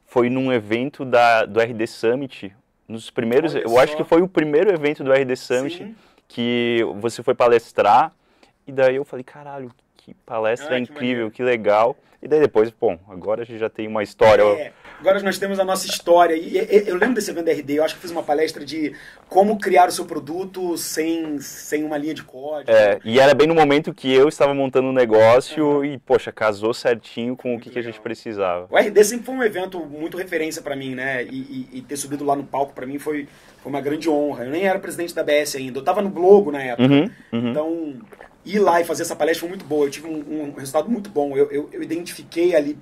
foi 0.06 0.30
num 0.30 0.50
evento 0.50 1.04
da, 1.04 1.44
do 1.44 1.60
RD 1.60 1.86
Summit, 1.86 2.56
nos 2.88 3.10
primeiros, 3.10 3.54
Olha 3.54 3.62
eu 3.62 3.68
só. 3.68 3.80
acho 3.80 3.96
que 3.98 4.04
foi 4.04 4.22
o 4.22 4.28
primeiro 4.28 4.72
evento 4.72 5.04
do 5.04 5.12
RD 5.12 5.36
Summit. 5.36 5.76
Sim 5.76 5.94
que 6.28 6.81
você 7.00 7.23
foi 7.23 7.34
palestrar, 7.34 8.12
e 8.67 8.73
daí 8.73 8.96
eu 8.96 9.05
falei, 9.05 9.25
caralho, 9.25 9.73
que 10.06 10.14
palestra 10.24 10.76
ah, 10.76 10.78
incrível, 10.78 11.28
que, 11.30 11.38
que, 11.38 11.42
legal. 11.42 11.96
E 12.22 12.28
daí 12.28 12.40
depois, 12.40 12.70
bom, 12.70 12.98
agora 13.08 13.42
a 13.42 13.44
gente 13.44 13.58
já 13.58 13.68
tem 13.68 13.88
uma 13.88 14.04
história. 14.04 14.42
É, 14.42 14.72
agora 15.00 15.20
nós 15.20 15.36
temos 15.36 15.58
a 15.58 15.64
nossa 15.64 15.86
história. 15.86 16.34
E, 16.34 16.56
e, 16.56 16.88
eu 16.88 16.96
lembro 16.96 17.16
desse 17.16 17.30
evento 17.30 17.46
da 17.46 17.52
RD, 17.52 17.74
eu 17.74 17.84
acho 17.84 17.96
que 17.96 18.00
fiz 18.00 18.10
uma 18.12 18.22
palestra 18.22 18.64
de 18.64 18.94
como 19.28 19.58
criar 19.58 19.88
o 19.88 19.92
seu 19.92 20.04
produto 20.04 20.78
sem, 20.78 21.40
sem 21.40 21.84
uma 21.84 21.98
linha 21.98 22.14
de 22.14 22.22
código. 22.22 22.70
É, 22.70 23.00
e 23.04 23.18
era 23.18 23.34
bem 23.34 23.48
no 23.48 23.54
momento 23.54 23.92
que 23.92 24.12
eu 24.12 24.28
estava 24.28 24.54
montando 24.54 24.88
um 24.88 24.92
negócio 24.92 25.78
uhum. 25.78 25.84
e, 25.84 25.98
poxa, 25.98 26.30
casou 26.30 26.72
certinho 26.72 27.36
com 27.36 27.56
o 27.56 27.60
que, 27.60 27.68
que, 27.68 27.78
a 27.80 27.82
gente 27.82 28.00
precisava. 28.00 28.68
O 28.70 28.78
RD 28.78 29.04
sempre 29.04 29.26
foi 29.26 29.34
um 29.34 29.42
evento 29.42 29.80
muito 29.80 30.16
referência 30.16 30.62
para 30.62 30.76
mim, 30.76 30.94
né? 30.94 31.25
E, 31.25 31.68
e, 31.72 31.82
ter 31.82 31.96
subido 31.96 32.25
lá 32.25 32.36
no 32.36 32.44
palco 32.44 32.72
para 32.72 32.86
mim 32.86 32.98
foi, 32.98 33.26
foi 33.60 33.70
uma 33.70 33.80
grande 33.80 34.08
honra. 34.08 34.44
Eu 34.44 34.52
nem 34.52 34.66
era 34.66 34.78
presidente 34.78 35.14
da 35.14 35.25
BS 35.25 35.56
ainda, 35.56 35.78
eu 35.78 35.80
estava 35.80 36.00
no 36.00 36.10
Globo 36.10 36.52
na 36.52 36.62
época. 36.62 36.88
Uhum, 36.88 37.10
uhum. 37.32 37.50
Então, 37.50 37.94
ir 38.46 38.60
lá 38.60 38.80
e 38.80 38.84
fazer 38.84 39.02
essa 39.02 39.16
palestra 39.16 39.40
foi 39.40 39.48
muito 39.50 39.64
boa. 39.64 39.86
Eu 39.86 39.90
tive 39.90 40.06
um, 40.06 40.44
um 40.44 40.52
resultado 40.52 40.88
muito 40.88 41.10
bom. 41.10 41.36
Eu, 41.36 41.50
eu, 41.50 41.68
eu 41.72 41.82
identifiquei 41.82 42.54
ali 42.54 42.78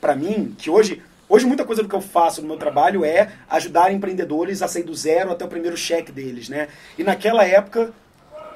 para 0.00 0.14
mim 0.14 0.54
que 0.56 0.70
hoje 0.70 1.02
Hoje, 1.28 1.44
muita 1.44 1.64
coisa 1.64 1.82
do 1.82 1.88
que 1.88 1.94
eu 1.94 2.00
faço 2.00 2.40
no 2.40 2.46
meu 2.46 2.56
trabalho 2.56 3.04
é 3.04 3.32
ajudar 3.50 3.92
empreendedores 3.92 4.62
a 4.62 4.68
sair 4.68 4.84
do 4.84 4.94
zero 4.94 5.32
até 5.32 5.44
o 5.44 5.48
primeiro 5.48 5.76
cheque 5.76 6.12
deles, 6.12 6.48
né? 6.48 6.68
E 6.96 7.02
naquela 7.02 7.44
época, 7.44 7.92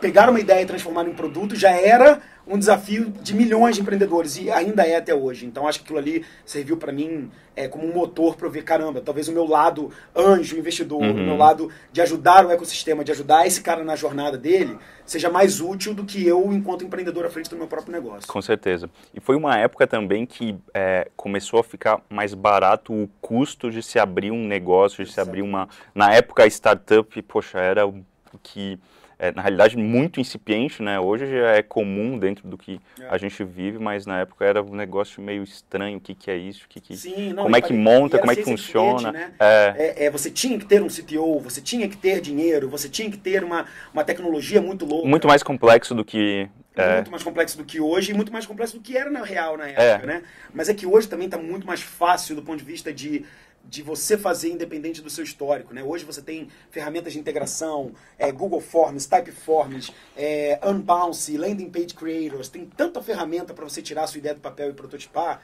pegar 0.01 0.31
uma 0.31 0.39
ideia 0.39 0.63
e 0.63 0.67
transformar 0.67 1.05
em 1.05 1.13
produto 1.13 1.57
já 1.57 1.71
era 1.71 2.23
um 2.47 2.59
desafio 2.59 3.13
de 3.23 3.35
milhões 3.35 3.77
de 3.77 3.83
empreendedores 3.83 4.37
e 4.37 4.51
ainda 4.51 4.85
é 4.85 4.97
até 4.97 5.15
hoje. 5.15 5.47
Então 5.47 5.69
acho 5.69 5.79
que 5.81 5.85
aquilo 5.85 5.99
ali 5.99 6.25
serviu 6.45 6.77
para 6.77 6.93
mim 6.93 7.31
é, 7.55 7.69
como 7.69 7.87
um 7.87 7.93
motor 7.93 8.37
para 8.37 8.47
eu 8.47 8.51
ver, 8.51 8.63
caramba, 8.63 9.01
talvez 9.01 9.29
o 9.29 9.33
meu 9.33 9.47
lado 9.47 9.91
anjo, 10.17 10.57
investidor, 10.57 11.03
uhum. 11.03 11.11
o 11.11 11.15
meu 11.15 11.37
lado 11.37 11.71
de 11.93 12.01
ajudar 12.01 12.47
o 12.47 12.51
ecossistema, 12.51 13.05
de 13.05 13.13
ajudar 13.13 13.47
esse 13.47 13.61
cara 13.61 13.85
na 13.85 13.97
jornada 13.97 14.39
dele, 14.39 14.79
seja 15.05 15.29
mais 15.29 15.61
útil 15.61 15.93
do 15.93 16.05
que 16.05 16.27
eu 16.27 16.53
enquanto 16.53 16.85
empreendedor 16.85 17.27
à 17.27 17.31
frente 17.31 17.51
do 17.51 17.57
meu 17.57 17.67
próprio 17.67 17.93
negócio. 17.93 18.27
Com 18.27 18.41
certeza. 18.41 18.89
E 19.13 19.21
foi 19.21 19.37
uma 19.37 19.59
época 19.59 19.87
também 19.87 20.25
que 20.25 20.57
é, 20.73 21.09
começou 21.17 21.61
a 21.61 21.65
ficar 21.65 22.01
mais 22.09 22.33
barato 22.33 22.93
o 22.93 23.09
custo 23.21 23.71
de 23.71 23.83
se 23.83 23.99
abrir 23.99 24.31
um 24.31 24.47
negócio, 24.47 25.05
de 25.05 25.13
se 25.13 25.21
abrir 25.21 25.43
uma... 25.43 25.69
Na 25.95 26.15
época 26.15 26.45
a 26.45 26.47
startup, 26.47 27.23
poxa, 27.23 27.59
era 27.59 27.87
o 27.87 28.03
que 28.43 28.79
é, 29.21 29.31
na 29.33 29.43
realidade, 29.43 29.77
muito 29.77 30.19
incipiente, 30.19 30.83
né? 30.83 30.99
Hoje 30.99 31.27
já 31.27 31.51
é 31.51 31.63
comum 31.63 32.19
dentro 32.19 32.49
do 32.49 32.57
que 32.57 32.81
é. 32.99 33.07
a 33.11 33.19
gente 33.19 33.45
vive, 33.45 33.79
mas 33.79 34.07
na 34.07 34.21
época 34.21 34.47
era 34.47 34.63
um 34.63 34.75
negócio 34.75 35.23
meio 35.23 35.43
estranho. 35.43 35.99
O 35.99 36.01
que, 36.01 36.15
que 36.15 36.31
é 36.31 36.37
isso? 36.39 36.65
O 36.65 36.69
que 36.69 36.81
que, 36.81 36.97
Sim, 36.97 37.35
não, 37.35 37.43
como 37.43 37.55
é 37.55 37.61
que 37.61 37.75
monta? 37.75 38.19
Como 38.19 38.33
é 38.33 38.35
que 38.35 38.43
funciona? 38.43 39.13
Né? 39.13 39.31
É. 39.39 39.75
é. 39.77 40.05
É, 40.07 40.11
você 40.11 40.31
tinha 40.31 40.59
que 40.59 40.65
ter 40.65 40.83
um 40.83 40.89
CTO, 40.89 41.39
você 41.39 41.61
tinha 41.61 41.87
que 41.87 41.99
ter 41.99 42.23
dinheiro, 42.23 42.71
você 42.71 42.89
tinha 42.89 43.11
que 43.11 43.19
ter 43.19 43.45
uma, 43.45 43.67
uma 43.93 44.03
tecnologia 44.03 44.63
muito 44.63 44.87
louca. 44.87 45.07
Muito 45.07 45.29
mais 45.29 45.43
complexo 45.43 45.95
do 45.95 46.03
que 46.03 46.49
é. 46.75 46.95
Muito 46.95 47.11
mais 47.11 47.23
complexo 47.23 47.59
do 47.59 47.65
que 47.65 47.79
hoje 47.79 48.13
e 48.13 48.15
muito 48.15 48.33
mais 48.33 48.47
complexo 48.47 48.79
do 48.79 48.83
que 48.83 48.97
era 48.97 49.11
na 49.11 49.23
real 49.23 49.57
na 49.59 49.67
época, 49.67 50.05
é. 50.05 50.07
né? 50.07 50.23
Mas 50.55 50.71
é 50.71 50.75
que 50.75 50.87
hoje 50.87 51.07
também 51.07 51.27
está 51.27 51.37
muito 51.37 51.67
mais 51.67 51.83
fácil 51.83 52.35
do 52.35 52.43
ponto 52.43 52.59
de 52.59 52.65
vista 52.65 52.91
de 52.91 53.27
de 53.71 53.83
você 53.83 54.19
fazer 54.19 54.51
independente 54.51 55.01
do 55.01 55.09
seu 55.09 55.23
histórico. 55.23 55.73
Né? 55.73 55.83
Hoje 55.83 56.05
você 56.05 56.21
tem 56.21 56.49
ferramentas 56.73 57.13
de 57.13 57.21
integração, 57.21 57.93
é, 58.19 58.33
Google 58.33 58.61
Forms, 58.61 59.07
Typeforms, 59.07 59.93
é, 60.17 60.59
Unbounce, 60.65 61.37
Landing 61.39 61.71
Page 61.71 61.95
Creators, 61.95 62.49
tem 62.49 62.67
tanta 62.67 63.01
ferramenta 63.01 63.55
para 63.55 63.65
você 63.65 63.81
tirar 63.81 64.03
a 64.03 64.07
sua 64.09 64.19
ideia 64.19 64.35
do 64.35 64.41
papel 64.41 64.71
e 64.71 64.73
prototipar 64.73 65.41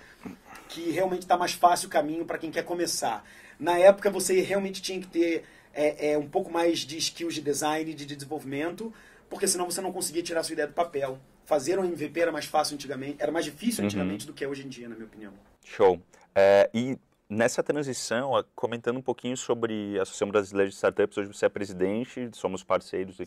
que 0.69 0.91
realmente 0.91 1.23
está 1.23 1.39
mais 1.39 1.53
fácil 1.53 1.87
o 1.87 1.91
caminho 1.91 2.25
para 2.25 2.37
quem 2.37 2.51
quer 2.51 2.65
começar. 2.65 3.25
Na 3.61 3.79
época 3.79 4.11
você 4.11 4.41
realmente 4.41 4.83
tinha 4.83 5.01
que 5.01 5.07
ter 5.07 5.45
é, 5.73 6.13
é 6.13 6.19
um 6.19 6.29
pouco 6.29 6.51
mais 6.51 6.81
de 6.81 6.99
skills 6.99 7.35
de 7.35 7.41
design, 7.41 7.95
de 7.95 8.05
desenvolvimento, 8.05 8.93
porque 9.31 9.47
senão 9.47 9.71
você 9.71 9.81
não 9.81 9.93
conseguia 9.93 10.23
tirar 10.23 10.43
sua 10.43 10.55
ideia 10.55 10.67
do 10.67 10.75
papel. 10.75 11.21
Fazer 11.45 11.79
um 11.79 11.85
MVP 11.85 12.19
era 12.19 12.33
mais 12.33 12.47
fácil 12.47 12.75
antigamente, 12.75 13.23
era 13.23 13.31
mais 13.31 13.45
difícil 13.45 13.83
uhum. 13.83 13.87
antigamente 13.87 14.25
uhum. 14.25 14.33
do 14.33 14.35
que 14.35 14.43
é 14.43 14.49
hoje 14.49 14.67
em 14.67 14.69
dia, 14.69 14.89
na 14.89 14.97
minha 14.97 15.07
opinião. 15.07 15.33
Show. 15.65 16.01
É, 16.35 16.69
e 16.75 16.99
nessa 17.29 17.63
transição, 17.63 18.33
comentando 18.55 18.99
um 18.99 19.03
pouquinho 19.03 19.37
sobre 19.37 19.99
a 19.99 20.03
Associação 20.03 20.29
Brasileira 20.29 20.69
de 20.69 20.75
Startups, 20.75 21.19
hoje 21.19 21.33
você 21.33 21.47
é 21.47 21.49
presidente, 21.49 22.31
somos 22.33 22.63
parceiros 22.63 23.19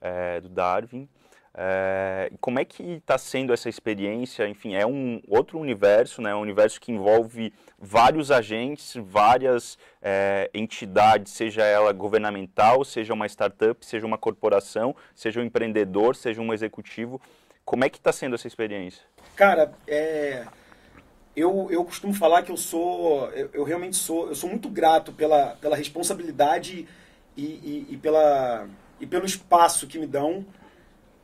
é, 0.00 0.40
do 0.40 0.48
Darwin. 0.48 1.08
É, 1.60 2.30
como 2.40 2.60
é 2.60 2.64
que 2.64 2.82
está 2.84 3.18
sendo 3.18 3.52
essa 3.52 3.68
experiência? 3.68 4.46
Enfim, 4.46 4.76
é 4.76 4.86
um 4.86 5.20
outro 5.26 5.58
universo, 5.58 6.22
né? 6.22 6.32
Um 6.32 6.40
universo 6.40 6.80
que 6.80 6.92
envolve 6.92 7.52
vários 7.76 8.30
agentes, 8.30 8.94
várias 8.96 9.76
é, 10.00 10.48
entidades, 10.54 11.32
seja 11.32 11.64
ela 11.64 11.92
governamental, 11.92 12.84
seja 12.84 13.12
uma 13.12 13.26
startup, 13.26 13.84
seja 13.84 14.06
uma 14.06 14.16
corporação, 14.18 14.94
seja 15.16 15.40
um 15.40 15.42
empreendedor, 15.42 16.14
seja 16.14 16.40
um 16.40 16.52
executivo. 16.52 17.20
Como 17.64 17.84
é 17.84 17.88
que 17.88 17.98
está 17.98 18.12
sendo 18.12 18.36
essa 18.36 18.46
experiência? 18.46 19.02
Cara, 19.34 19.72
é, 19.86 20.46
eu, 21.34 21.68
eu 21.70 21.84
costumo 21.84 22.12
falar 22.12 22.42
que 22.42 22.50
eu 22.50 22.56
sou, 22.56 23.30
eu, 23.30 23.50
eu, 23.52 23.64
realmente 23.64 23.96
sou, 23.96 24.28
eu 24.28 24.34
sou 24.34 24.48
muito 24.48 24.68
grato 24.68 25.12
pela, 25.12 25.56
pela 25.60 25.76
responsabilidade 25.76 26.86
e, 27.36 27.42
e, 27.42 27.86
e 27.90 27.96
pela, 27.96 28.68
e 29.00 29.06
pelo 29.06 29.24
espaço 29.24 29.86
que 29.86 29.98
me 29.98 30.06
dão 30.06 30.44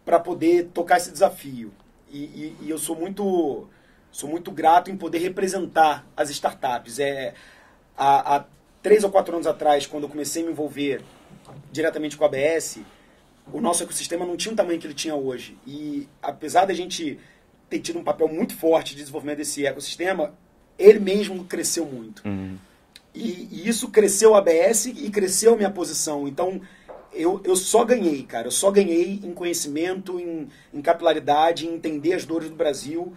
para 0.05 0.21
poder 0.21 0.71
tocar 0.73 0.99
esse 0.99 1.11
desafio. 1.11 1.73
E, 2.11 2.55
e, 2.61 2.71
eu 2.71 2.79
sou 2.79 2.95
muito, 2.95 3.69
sou 4.13 4.31
muito 4.31 4.53
grato 4.53 4.91
em 4.91 4.97
poder 4.97 5.19
representar 5.19 6.07
as 6.17 6.31
startups. 6.31 7.01
É, 7.01 7.35
há, 7.97 8.37
há 8.37 8.45
três 8.81 9.03
ou 9.03 9.11
quatro 9.11 9.35
anos 9.35 9.49
atrás, 9.49 9.87
quando 9.87 10.05
eu 10.05 10.09
comecei 10.09 10.43
a 10.43 10.47
me 10.47 10.53
envolver 10.53 11.03
diretamente 11.73 12.17
com 12.17 12.25
a 12.25 12.29
ABS, 12.29 12.79
o 13.53 13.61
nosso 13.61 13.83
ecossistema 13.83 14.25
não 14.25 14.37
tinha 14.37 14.53
o 14.53 14.57
tamanho 14.57 14.79
que 14.79 14.87
ele 14.87 14.95
tinha 14.95 15.15
hoje. 15.15 15.59
E 15.67 16.09
apesar 16.23 16.67
da 16.67 16.75
gente 16.75 17.19
ter 17.75 17.81
tido 17.81 17.99
um 17.99 18.05
papel 18.05 18.29
muito 18.29 18.55
forte 18.55 18.95
de 18.95 19.01
desenvolvimento 19.01 19.39
desse 19.39 19.67
ecossistema, 19.67 20.33
ele 20.79 21.01
mesmo 21.01 21.45
cresceu 21.45 21.85
muito. 21.85 22.23
Uhum. 22.25 22.57
E, 23.13 23.49
e, 23.51 23.69
isso 23.69 23.89
cresceu 23.89 24.35
a 24.35 24.39
ABS 24.39 24.87
e 24.87 25.11
cresceu 25.11 25.55
a 25.55 25.57
minha 25.57 25.71
posição. 25.71 26.29
Então, 26.29 26.61
eu, 27.13 27.41
eu 27.45 27.57
só 27.57 27.85
ganhei, 27.85 28.23
cara. 28.23 28.47
Eu 28.47 28.53
só 28.53 28.71
ganhei 28.71 29.21
em 29.23 29.33
conhecimento, 29.33 30.21
em, 30.21 30.49
em 30.73 30.81
capilaridade, 30.81 31.67
em 31.67 31.75
entender 31.75 32.15
as 32.15 32.25
dores 32.25 32.49
do 32.49 32.57
Brasil. 32.57 33.13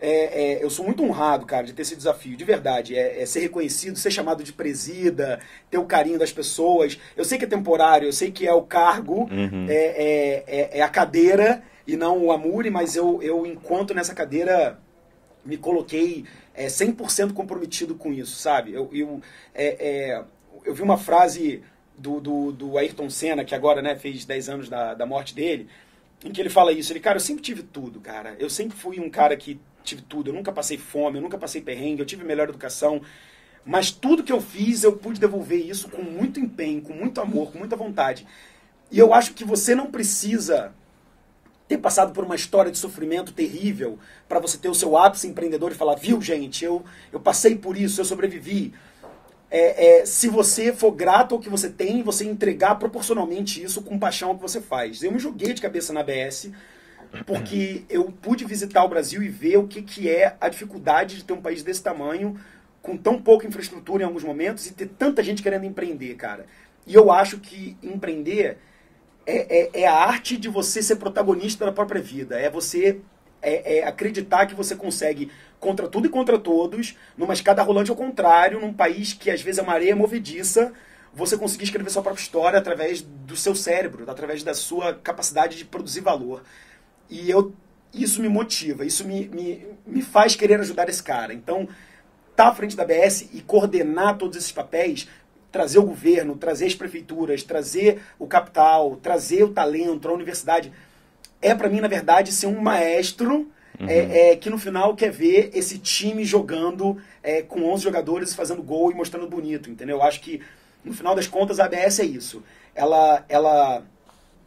É, 0.00 0.42
é, 0.42 0.64
eu 0.64 0.70
sou 0.70 0.84
muito 0.84 1.02
honrado, 1.02 1.44
cara, 1.44 1.66
de 1.66 1.72
ter 1.72 1.82
esse 1.82 1.96
desafio, 1.96 2.36
de 2.36 2.44
verdade. 2.44 2.94
É, 2.94 3.22
é, 3.22 3.26
ser 3.26 3.40
reconhecido, 3.40 3.98
ser 3.98 4.10
chamado 4.10 4.44
de 4.44 4.52
presida, 4.52 5.40
ter 5.70 5.78
o 5.78 5.84
carinho 5.84 6.18
das 6.18 6.32
pessoas. 6.32 6.98
Eu 7.16 7.24
sei 7.24 7.36
que 7.36 7.44
é 7.44 7.48
temporário, 7.48 8.06
eu 8.06 8.12
sei 8.12 8.30
que 8.30 8.46
é 8.46 8.52
o 8.52 8.62
cargo, 8.62 9.28
uhum. 9.30 9.66
é, 9.68 9.74
é, 9.74 10.44
é, 10.46 10.78
é 10.78 10.82
a 10.82 10.88
cadeira 10.88 11.62
e 11.88 11.96
não 11.96 12.22
o 12.22 12.30
amure, 12.30 12.68
mas 12.68 12.94
eu, 12.94 13.22
eu 13.22 13.46
enquanto 13.46 13.94
nessa 13.94 14.14
cadeira, 14.14 14.78
me 15.42 15.56
coloquei 15.56 16.26
é, 16.54 16.66
100% 16.66 17.32
comprometido 17.32 17.94
com 17.94 18.12
isso, 18.12 18.36
sabe? 18.36 18.74
Eu, 18.74 18.90
eu, 18.92 19.22
é, 19.54 20.22
eu 20.66 20.74
vi 20.74 20.82
uma 20.82 20.98
frase 20.98 21.62
do, 21.96 22.20
do, 22.20 22.52
do 22.52 22.76
Ayrton 22.76 23.08
Senna, 23.08 23.42
que 23.42 23.54
agora 23.54 23.80
né, 23.80 23.96
fez 23.96 24.26
10 24.26 24.48
anos 24.50 24.68
da, 24.68 24.92
da 24.92 25.06
morte 25.06 25.34
dele, 25.34 25.66
em 26.22 26.30
que 26.30 26.38
ele 26.42 26.50
fala 26.50 26.72
isso. 26.72 26.92
Ele, 26.92 27.00
cara, 27.00 27.16
eu 27.16 27.20
sempre 27.20 27.42
tive 27.42 27.62
tudo, 27.62 28.00
cara. 28.00 28.36
Eu 28.38 28.50
sempre 28.50 28.76
fui 28.76 29.00
um 29.00 29.08
cara 29.08 29.34
que 29.34 29.58
tive 29.82 30.02
tudo. 30.02 30.28
Eu 30.28 30.34
nunca 30.34 30.52
passei 30.52 30.76
fome, 30.76 31.16
eu 31.16 31.22
nunca 31.22 31.38
passei 31.38 31.62
perrengue, 31.62 32.02
eu 32.02 32.06
tive 32.06 32.22
melhor 32.22 32.50
educação. 32.50 33.00
Mas 33.64 33.90
tudo 33.90 34.22
que 34.22 34.32
eu 34.32 34.42
fiz, 34.42 34.84
eu 34.84 34.92
pude 34.92 35.18
devolver 35.18 35.66
isso 35.66 35.88
com 35.88 36.02
muito 36.02 36.38
empenho, 36.38 36.82
com 36.82 36.92
muito 36.92 37.18
amor, 37.18 37.50
com 37.50 37.58
muita 37.58 37.76
vontade. 37.76 38.26
E 38.90 38.98
eu 38.98 39.14
acho 39.14 39.32
que 39.32 39.42
você 39.42 39.74
não 39.74 39.86
precisa 39.86 40.74
ter 41.68 41.78
passado 41.78 42.12
por 42.12 42.24
uma 42.24 42.34
história 42.34 42.72
de 42.72 42.78
sofrimento 42.78 43.32
terrível 43.32 43.98
para 44.26 44.40
você 44.40 44.56
ter 44.56 44.68
o 44.68 44.74
seu 44.74 44.96
ápice 44.96 45.28
empreendedor 45.28 45.70
e 45.70 45.74
falar, 45.74 45.94
viu, 45.96 46.20
gente, 46.20 46.64
eu, 46.64 46.82
eu 47.12 47.20
passei 47.20 47.56
por 47.56 47.76
isso, 47.76 48.00
eu 48.00 48.04
sobrevivi 48.04 48.72
é, 49.50 50.00
é, 50.00 50.06
se 50.06 50.28
você 50.28 50.72
for 50.72 50.90
grato 50.90 51.34
ao 51.34 51.40
que 51.40 51.48
você 51.48 51.70
tem, 51.70 52.02
você 52.02 52.24
entregar 52.24 52.74
proporcionalmente 52.76 53.62
isso 53.62 53.82
com 53.82 53.98
paixão 53.98 54.30
ao 54.30 54.36
que 54.36 54.42
você 54.42 54.60
faz. 54.60 55.02
Eu 55.02 55.10
me 55.10 55.18
joguei 55.18 55.54
de 55.54 55.62
cabeça 55.62 55.92
na 55.92 56.00
ABS 56.00 56.50
porque 57.24 57.84
eu 57.88 58.04
pude 58.04 58.44
visitar 58.44 58.84
o 58.84 58.88
Brasil 58.88 59.22
e 59.22 59.28
ver 59.28 59.56
o 59.56 59.66
que, 59.66 59.80
que 59.80 60.08
é 60.08 60.36
a 60.40 60.48
dificuldade 60.48 61.16
de 61.16 61.24
ter 61.24 61.32
um 61.32 61.40
país 61.40 61.62
desse 61.62 61.82
tamanho, 61.82 62.38
com 62.82 62.96
tão 62.96 63.20
pouca 63.20 63.46
infraestrutura 63.46 64.02
em 64.02 64.06
alguns 64.06 64.22
momentos 64.22 64.66
e 64.66 64.72
ter 64.72 64.86
tanta 64.86 65.22
gente 65.22 65.42
querendo 65.42 65.64
empreender, 65.64 66.14
cara. 66.14 66.44
E 66.86 66.94
eu 66.94 67.10
acho 67.10 67.38
que 67.38 67.76
empreender 67.82 68.58
é, 69.28 69.58
é, 69.58 69.82
é 69.82 69.86
a 69.86 69.94
arte 69.94 70.38
de 70.38 70.48
você 70.48 70.82
ser 70.82 70.96
protagonista 70.96 71.66
da 71.66 71.72
própria 71.72 72.00
vida. 72.00 72.40
É 72.40 72.48
você 72.48 72.98
é, 73.42 73.78
é 73.78 73.86
acreditar 73.86 74.46
que 74.46 74.54
você 74.54 74.74
consegue 74.74 75.30
contra 75.60 75.86
tudo 75.86 76.06
e 76.06 76.10
contra 76.10 76.38
todos, 76.38 76.96
numa 77.16 77.34
escada 77.34 77.62
rolante 77.62 77.90
ao 77.90 77.96
contrário, 77.96 78.58
num 78.58 78.72
país 78.72 79.12
que 79.12 79.30
às 79.30 79.42
vezes 79.42 79.58
é 79.58 79.62
uma 79.62 79.74
areia 79.74 79.94
movediça, 79.94 80.72
você 81.12 81.36
conseguir 81.36 81.64
escrever 81.64 81.90
sua 81.90 82.02
própria 82.02 82.22
história 82.22 82.58
através 82.58 83.02
do 83.02 83.36
seu 83.36 83.54
cérebro, 83.54 84.10
através 84.10 84.42
da 84.42 84.54
sua 84.54 84.94
capacidade 84.94 85.58
de 85.58 85.64
produzir 85.64 86.00
valor. 86.00 86.42
E 87.10 87.28
eu, 87.28 87.52
isso 87.92 88.22
me 88.22 88.28
motiva, 88.28 88.84
isso 88.84 89.04
me, 89.04 89.28
me, 89.28 89.66
me 89.86 90.00
faz 90.00 90.36
querer 90.36 90.58
ajudar 90.60 90.88
esse 90.88 91.02
cara. 91.02 91.34
Então, 91.34 91.62
estar 92.30 92.44
tá 92.44 92.48
à 92.48 92.54
frente 92.54 92.76
da 92.76 92.84
BS 92.84 93.28
e 93.34 93.42
coordenar 93.42 94.16
todos 94.16 94.36
esses 94.38 94.52
papéis, 94.52 95.08
trazer 95.50 95.78
o 95.78 95.84
governo, 95.84 96.36
trazer 96.36 96.66
as 96.66 96.74
prefeituras, 96.74 97.42
trazer 97.42 98.00
o 98.18 98.26
capital, 98.26 98.96
trazer 98.96 99.44
o 99.44 99.52
talento, 99.52 100.08
a 100.08 100.12
universidade, 100.12 100.72
é 101.40 101.54
para 101.54 101.68
mim, 101.68 101.80
na 101.80 101.88
verdade, 101.88 102.32
ser 102.32 102.46
um 102.46 102.60
maestro 102.60 103.50
Uhum. 103.80 103.88
É, 103.88 104.30
é, 104.32 104.36
que 104.36 104.50
no 104.50 104.58
final 104.58 104.96
quer 104.96 105.12
ver 105.12 105.50
esse 105.54 105.78
time 105.78 106.24
jogando 106.24 107.00
é, 107.22 107.42
com 107.42 107.62
11 107.62 107.84
jogadores 107.84 108.34
fazendo 108.34 108.60
gol 108.60 108.90
e 108.90 108.94
mostrando 108.94 109.28
bonito, 109.28 109.70
entendeu? 109.70 109.98
Eu 109.98 110.02
acho 110.02 110.20
que 110.20 110.40
no 110.84 110.92
final 110.92 111.14
das 111.14 111.28
contas 111.28 111.60
a 111.60 111.66
ABS 111.66 112.00
é 112.00 112.04
isso. 112.04 112.42
Ela, 112.74 113.24
ela, 113.28 113.84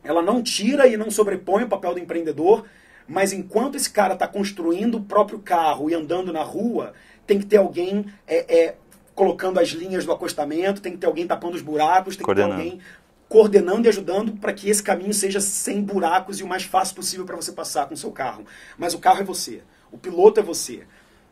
ela 0.04 0.22
não 0.22 0.44
tira 0.44 0.86
e 0.86 0.98
não 0.98 1.10
sobrepõe 1.10 1.64
o 1.64 1.70
papel 1.70 1.94
do 1.94 2.00
empreendedor, 2.00 2.66
mas 3.08 3.32
enquanto 3.32 3.76
esse 3.76 3.90
cara 3.90 4.16
está 4.16 4.28
construindo 4.28 4.98
o 4.98 5.04
próprio 5.04 5.40
carro 5.40 5.90
e 5.90 5.94
andando 5.94 6.34
na 6.34 6.44
rua, 6.44 6.94
tem 7.26 7.40
que 7.40 7.46
ter 7.46 7.58
alguém 7.58 8.06
é, 8.28 8.54
é, 8.54 8.76
colocando 9.16 9.60
as 9.60 9.70
linhas 9.70 10.06
do 10.06 10.12
acostamento, 10.12 10.82
tem 10.82 10.94
que 10.94 10.98
ter 10.98 11.08
alguém 11.08 11.28
tapando 11.28 11.56
os 11.56 11.62
buracos, 11.62 12.16
tem 12.16 12.26
que 12.26 12.36
ter 12.36 12.42
alguém 12.44 12.80
coordenando 13.28 13.88
e 13.88 13.90
ajudando 13.90 14.34
para 14.34 14.52
que 14.52 14.70
esse 14.70 14.84
caminho 14.84 15.14
seja 15.14 15.40
sem 15.40 15.82
buracos 15.82 16.40
e 16.40 16.44
o 16.44 16.48
mais 16.48 16.64
fácil 16.64 16.96
possível 16.96 17.26
para 17.26 17.36
você 17.36 17.52
passar 17.52 17.88
com 17.88 17.94
o 17.94 17.98
seu 17.98 18.12
carro. 18.12 18.46
Mas 18.78 18.94
o 18.94 19.00
carro 19.00 19.22
é 19.22 19.24
você, 19.24 19.62
o 19.92 19.98
piloto 19.98 20.40
é 20.40 20.44
você. 20.44 20.84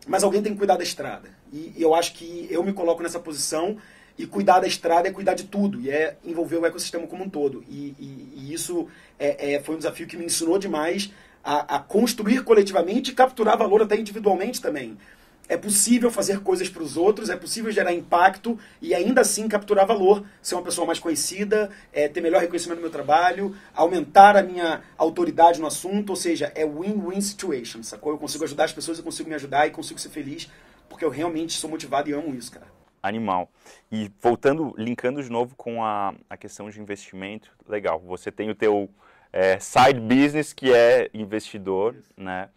Mas 0.08 0.24
alguém 0.24 0.42
tem 0.42 0.54
que 0.54 0.58
cuidar 0.58 0.78
da 0.78 0.84
estrada. 0.84 1.30
E 1.52 1.74
eu 1.78 1.94
acho 1.94 2.14
que 2.14 2.48
eu 2.50 2.64
me 2.64 2.72
coloco 2.72 3.04
nessa 3.04 3.20
posição 3.20 3.78
e 4.18 4.26
cuidar 4.26 4.60
da 4.60 4.68
estrada 4.68 5.08
é 5.08 5.12
cuidar 5.12 5.34
de 5.34 5.46
tudo, 5.46 5.80
e 5.80 5.90
é 5.90 6.18
envolver 6.26 6.58
o 6.58 6.66
ecossistema 6.66 7.08
como 7.08 7.24
um 7.24 7.30
todo. 7.30 7.64
E, 7.70 7.96
e, 7.98 8.34
e 8.36 8.54
isso 8.54 8.88
é, 9.18 9.54
é, 9.54 9.60
foi 9.62 9.76
um 9.76 9.78
desafio 9.78 10.08
que 10.08 10.18
me 10.18 10.26
ensinou 10.26 10.58
demais 10.58 11.12
a, 11.44 11.78
a 11.78 11.80
construir 11.80 12.44
coletivamente 12.44 13.12
e 13.12 13.14
capturar 13.14 13.58
valor 13.58 13.82
até 13.82 13.96
individualmente 13.96 14.62
também. 14.62 14.98
É 15.50 15.58
possível 15.58 16.12
fazer 16.12 16.42
coisas 16.42 16.70
para 16.70 16.84
os 16.84 16.96
outros, 16.96 17.28
é 17.32 17.36
possível 17.36 17.72
gerar 17.72 17.92
impacto 17.92 18.58
e 18.80 18.94
ainda 18.94 19.22
assim 19.22 19.48
capturar 19.48 19.88
valor, 19.88 20.24
ser 20.44 20.54
uma 20.54 20.62
pessoa 20.62 20.86
mais 20.86 21.00
conhecida, 21.00 21.72
é, 21.92 22.08
ter 22.08 22.22
melhor 22.22 22.40
reconhecimento 22.40 22.78
do 22.78 22.84
meu 22.84 22.92
trabalho, 22.92 23.56
aumentar 23.74 24.38
a 24.38 24.44
minha 24.44 24.84
autoridade 24.96 25.60
no 25.60 25.66
assunto, 25.66 26.12
ou 26.12 26.16
seja, 26.16 26.52
é 26.54 26.64
win-win 26.64 27.20
situation, 27.20 27.82
sacou? 27.82 28.12
Eu 28.12 28.20
consigo 28.20 28.44
ajudar 28.44 28.66
as 28.66 28.74
pessoas, 28.74 29.00
eu 29.00 29.04
consigo 29.04 29.28
me 29.28 29.34
ajudar 29.34 29.66
e 29.66 29.72
consigo 29.72 30.00
ser 30.00 30.10
feliz, 30.10 30.48
porque 30.88 31.04
eu 31.04 31.10
realmente 31.10 31.54
sou 31.54 31.68
motivado 31.68 32.08
e 32.12 32.14
amo 32.14 32.36
isso, 32.36 32.52
cara. 32.52 32.68
Animal. 33.02 33.50
E 33.92 34.12
voltando, 34.22 34.76
linkando 34.78 35.24
de 35.24 35.32
novo 35.32 35.56
com 35.56 35.84
a, 35.84 36.14
a 36.30 36.38
questão 36.38 36.70
de 36.70 36.80
investimento, 36.80 37.50
legal, 37.68 38.00
você 38.00 38.32
tem 38.32 38.52
o 38.52 38.56
teu 38.56 38.88
é, 39.34 39.58
side 39.58 40.00
business 40.00 40.54
que 40.54 40.72
é 40.72 41.10
investidor, 41.12 41.96
isso. 41.96 42.14
né? 42.18 42.50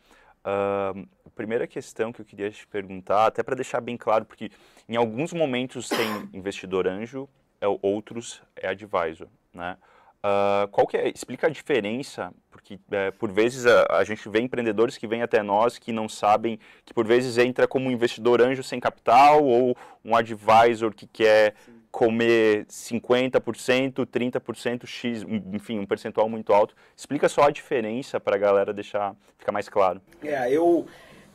Uh, 0.45 1.07
primeira 1.35 1.67
questão 1.67 2.13
que 2.13 2.21
eu 2.21 2.25
queria 2.25 2.51
te 2.51 2.67
perguntar, 2.67 3.27
até 3.27 3.43
para 3.43 3.55
deixar 3.55 3.81
bem 3.81 3.97
claro, 3.97 4.25
porque 4.25 4.51
em 4.89 4.97
alguns 4.97 5.33
momentos 5.33 5.89
tem 5.89 6.29
investidor 6.33 6.87
anjo, 6.87 7.29
é, 7.61 7.67
outros 7.83 8.43
é 8.57 8.69
advisor, 8.69 9.29
né? 9.53 9.77
Uh, 10.25 10.69
qual 10.69 10.87
que 10.87 10.97
é, 10.97 11.09
explica 11.09 11.49
a 11.49 11.51
diferença, 11.51 12.33
porque 12.49 12.79
é, 12.93 13.11
por 13.11 13.33
vezes 13.33 13.67
a, 13.67 13.97
a, 13.99 14.05
gente 14.05 14.29
vê 14.29 14.41
empreendedores 14.41 14.97
que 14.97 15.05
vêm 15.05 15.21
até 15.21 15.43
nós 15.43 15.81
que 15.81 15.91
não 15.91 16.09
sabem, 16.09 16.61
que 16.85 16.95
por 16.95 17.05
vezes 17.05 17.39
entra 17.39 17.67
como 17.67 17.89
um 17.89 17.91
investidor 17.91 18.41
anjo 18.41 18.63
sem 18.63 18.79
capital 18.79 19.45
ou 19.45 19.77
um 20.05 20.15
advisor 20.15 20.95
que 20.95 21.09
quer 21.09 21.57
Sim. 21.67 21.73
comer 21.91 22.67
50%, 22.67 24.07
30% 24.07 24.87
X, 24.87 25.25
enfim, 25.53 25.81
um 25.81 25.87
percentual 25.87 26.29
muito 26.29 26.53
alto. 26.53 26.77
Explica 26.97 27.29
só 27.29 27.43
a 27.43 27.51
diferença 27.51 28.21
para 28.21 28.37
a 28.37 28.39
galera 28.39 28.73
deixar 28.73 29.17
ficar 29.37 29.51
mais 29.51 29.69
claro. 29.69 30.01
É, 30.23 30.53
eu, 30.53 30.87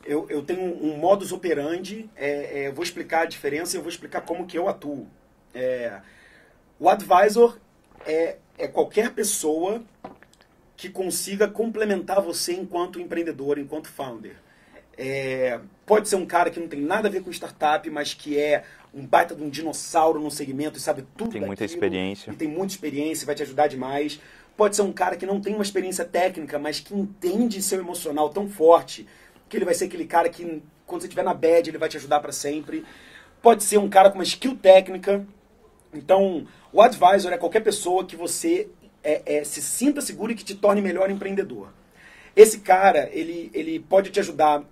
eu, 0.08 0.26
eu 0.30 0.42
tenho 0.42 0.62
um 0.82 0.96
modus 0.96 1.32
operandi, 1.32 2.08
é, 2.16 2.60
é, 2.60 2.68
eu 2.68 2.72
vou 2.72 2.82
explicar 2.82 3.20
a 3.20 3.26
diferença 3.26 3.76
e 3.76 3.78
eu 3.78 3.82
vou 3.82 3.90
explicar 3.90 4.22
como 4.22 4.46
que 4.46 4.56
eu 4.56 4.66
atuo. 4.66 5.06
É, 5.54 6.00
O 6.80 6.88
advisor 6.88 7.58
é, 8.06 8.36
é 8.56 8.66
qualquer 8.66 9.12
pessoa 9.12 9.82
que 10.74 10.88
consiga 10.88 11.46
complementar 11.46 12.22
você 12.22 12.54
enquanto 12.54 12.98
empreendedor, 12.98 13.58
enquanto 13.58 13.88
founder. 13.88 14.36
É, 14.96 15.60
pode 15.84 16.08
ser 16.08 16.16
um 16.16 16.24
cara 16.24 16.48
que 16.50 16.58
não 16.58 16.68
tem 16.68 16.80
nada 16.80 17.06
a 17.06 17.10
ver 17.10 17.22
com 17.22 17.30
startup, 17.30 17.88
mas 17.90 18.14
que 18.14 18.38
é 18.38 18.64
um 18.94 19.04
baita 19.04 19.34
de 19.34 19.42
um 19.42 19.50
dinossauro 19.50 20.18
no 20.18 20.30
segmento 20.30 20.78
e 20.78 20.80
sabe 20.80 21.04
tudo 21.18 21.32
Tem 21.32 21.42
muita 21.42 21.66
experiência. 21.66 22.30
E 22.30 22.34
tem 22.34 22.48
muita 22.48 22.72
experiência, 22.72 23.26
vai 23.26 23.34
te 23.34 23.42
ajudar 23.42 23.66
demais. 23.66 24.18
Pode 24.56 24.74
ser 24.74 24.82
um 24.82 24.92
cara 24.92 25.16
que 25.16 25.26
não 25.26 25.38
tem 25.38 25.54
uma 25.54 25.62
experiência 25.62 26.04
técnica, 26.04 26.58
mas 26.58 26.80
que 26.80 26.94
entende 26.94 27.60
seu 27.60 27.78
emocional 27.78 28.30
tão 28.30 28.48
forte 28.48 29.06
que 29.48 29.56
ele 29.56 29.64
vai 29.64 29.74
ser 29.74 29.86
aquele 29.86 30.04
cara 30.04 30.28
que, 30.28 30.62
quando 30.86 31.02
você 31.02 31.06
estiver 31.06 31.24
na 31.24 31.34
bad, 31.34 31.68
ele 31.68 31.78
vai 31.78 31.88
te 31.88 31.96
ajudar 31.96 32.20
para 32.20 32.32
sempre. 32.32 32.84
Pode 33.40 33.64
ser 33.64 33.78
um 33.78 33.88
cara 33.88 34.10
com 34.10 34.18
uma 34.18 34.24
skill 34.24 34.56
técnica. 34.56 35.26
Então, 35.92 36.46
o 36.72 36.82
advisor 36.82 37.32
é 37.32 37.38
qualquer 37.38 37.60
pessoa 37.60 38.04
que 38.04 38.16
você 38.16 38.68
é, 39.02 39.38
é, 39.38 39.44
se 39.44 39.62
sinta 39.62 40.00
seguro 40.00 40.32
e 40.32 40.34
que 40.34 40.44
te 40.44 40.54
torne 40.54 40.80
melhor 40.80 41.10
empreendedor. 41.10 41.72
Esse 42.36 42.60
cara, 42.60 43.08
ele, 43.12 43.50
ele 43.54 43.80
pode 43.80 44.10
te 44.10 44.20
ajudar 44.20 44.64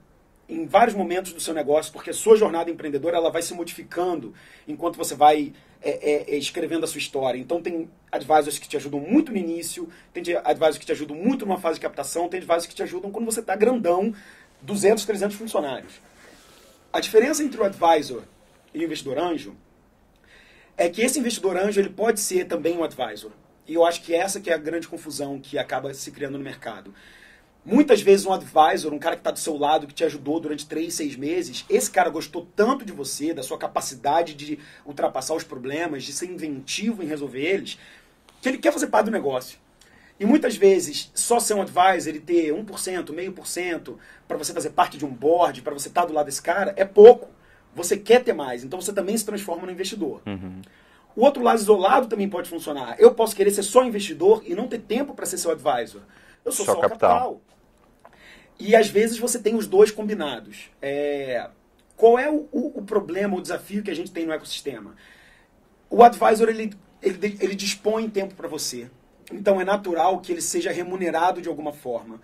em 0.48 0.66
vários 0.66 0.94
momentos 0.94 1.32
do 1.32 1.40
seu 1.40 1.52
negócio, 1.52 1.92
porque 1.92 2.10
a 2.10 2.14
sua 2.14 2.36
jornada 2.36 2.70
empreendedora 2.70 3.16
ela 3.16 3.30
vai 3.30 3.42
se 3.42 3.52
modificando 3.52 4.32
enquanto 4.66 4.96
você 4.96 5.14
vai 5.14 5.52
é, 5.82 5.90
é, 5.90 6.34
é, 6.34 6.36
escrevendo 6.36 6.84
a 6.84 6.86
sua 6.86 6.98
história. 6.98 7.38
Então 7.38 7.60
tem 7.60 7.90
advisors 8.10 8.58
que 8.58 8.68
te 8.68 8.76
ajudam 8.76 9.00
muito 9.00 9.32
no 9.32 9.38
início, 9.38 9.88
tem 10.12 10.22
advisors 10.44 10.78
que 10.78 10.86
te 10.86 10.92
ajudam 10.92 11.16
muito 11.16 11.44
numa 11.44 11.58
fase 11.58 11.76
de 11.76 11.80
captação, 11.80 12.28
tem 12.28 12.38
advisors 12.38 12.66
que 12.66 12.74
te 12.74 12.82
ajudam 12.82 13.10
quando 13.10 13.24
você 13.24 13.40
está 13.40 13.56
grandão, 13.56 14.14
200, 14.66 15.04
300 15.04 15.36
funcionários. 15.36 15.94
A 16.92 16.98
diferença 16.98 17.42
entre 17.42 17.60
o 17.60 17.64
advisor 17.64 18.22
e 18.74 18.80
o 18.80 18.84
investidor 18.84 19.18
anjo 19.18 19.56
é 20.76 20.88
que 20.88 21.00
esse 21.00 21.18
investidor 21.18 21.56
anjo 21.56 21.80
ele 21.80 21.88
pode 21.88 22.20
ser 22.20 22.46
também 22.46 22.76
um 22.76 22.84
advisor. 22.84 23.30
E 23.66 23.74
eu 23.74 23.84
acho 23.84 24.02
que 24.02 24.14
essa 24.14 24.40
que 24.40 24.50
é 24.50 24.54
a 24.54 24.58
grande 24.58 24.88
confusão 24.88 25.38
que 25.38 25.56
acaba 25.56 25.94
se 25.94 26.10
criando 26.10 26.36
no 26.36 26.44
mercado. 26.44 26.92
Muitas 27.64 28.00
vezes 28.00 28.26
um 28.26 28.32
advisor, 28.32 28.92
um 28.92 28.98
cara 28.98 29.16
que 29.16 29.20
está 29.20 29.30
do 29.30 29.38
seu 29.38 29.56
lado, 29.56 29.86
que 29.86 29.94
te 29.94 30.04
ajudou 30.04 30.38
durante 30.38 30.66
três, 30.66 30.94
seis 30.94 31.16
meses, 31.16 31.64
esse 31.68 31.90
cara 31.90 32.10
gostou 32.10 32.46
tanto 32.54 32.84
de 32.84 32.92
você, 32.92 33.34
da 33.34 33.42
sua 33.42 33.58
capacidade 33.58 34.34
de 34.34 34.58
ultrapassar 34.84 35.34
os 35.34 35.42
problemas, 35.42 36.04
de 36.04 36.12
ser 36.12 36.26
inventivo 36.26 37.02
em 37.02 37.06
resolver 37.06 37.40
eles, 37.40 37.78
que 38.40 38.48
ele 38.48 38.58
quer 38.58 38.72
fazer 38.72 38.86
parte 38.86 39.06
do 39.06 39.10
negócio. 39.10 39.58
E 40.18 40.24
muitas 40.24 40.56
vezes, 40.56 41.10
só 41.14 41.38
ser 41.38 41.54
um 41.54 41.62
advisor, 41.62 42.08
ele 42.08 42.20
ter 42.20 42.52
1%, 42.52 43.12
meio 43.12 43.32
por 43.32 43.46
cento, 43.46 43.98
para 44.26 44.36
você 44.36 44.52
fazer 44.52 44.70
parte 44.70 44.96
de 44.96 45.04
um 45.04 45.10
board, 45.10 45.60
para 45.60 45.74
você 45.74 45.88
estar 45.88 46.02
tá 46.02 46.06
do 46.06 46.14
lado 46.14 46.26
desse 46.26 46.40
cara, 46.40 46.72
é 46.76 46.84
pouco. 46.84 47.28
Você 47.74 47.98
quer 47.98 48.24
ter 48.24 48.32
mais, 48.32 48.64
então 48.64 48.80
você 48.80 48.92
também 48.92 49.16
se 49.16 49.26
transforma 49.26 49.66
no 49.66 49.72
investidor. 49.72 50.22
Uhum. 50.26 50.62
O 51.14 51.22
outro 51.22 51.42
lado 51.42 51.58
isolado 51.58 52.06
também 52.06 52.28
pode 52.28 52.48
funcionar. 52.48 52.96
Eu 52.98 53.14
posso 53.14 53.36
querer 53.36 53.50
ser 53.50 53.62
só 53.62 53.84
investidor 53.84 54.42
e 54.46 54.54
não 54.54 54.66
ter 54.66 54.78
tempo 54.78 55.14
para 55.14 55.26
ser 55.26 55.36
seu 55.36 55.50
advisor. 55.50 56.00
Eu 56.44 56.52
sou 56.52 56.64
só, 56.64 56.74
só 56.74 56.80
capital. 56.80 57.10
capital. 57.10 57.40
E 58.58 58.74
às 58.74 58.88
vezes 58.88 59.18
você 59.18 59.38
tem 59.38 59.54
os 59.54 59.66
dois 59.66 59.90
combinados. 59.90 60.70
É... 60.80 61.48
Qual 61.96 62.18
é 62.18 62.30
o, 62.30 62.48
o, 62.52 62.78
o, 62.78 62.82
problema, 62.82 63.36
o 63.36 63.40
desafio 63.40 63.82
que 63.82 63.90
a 63.90 63.94
gente 63.94 64.10
tem 64.10 64.26
no 64.26 64.32
ecossistema? 64.32 64.94
O 65.88 66.02
advisor 66.02 66.48
ele, 66.48 66.74
ele, 67.02 67.38
ele 67.40 67.54
dispõe 67.54 68.08
tempo 68.08 68.34
para 68.34 68.48
você. 68.48 68.90
Então 69.32 69.60
é 69.60 69.64
natural 69.64 70.20
que 70.20 70.32
ele 70.32 70.40
seja 70.40 70.70
remunerado 70.70 71.42
de 71.42 71.48
alguma 71.48 71.72
forma. 71.72 72.20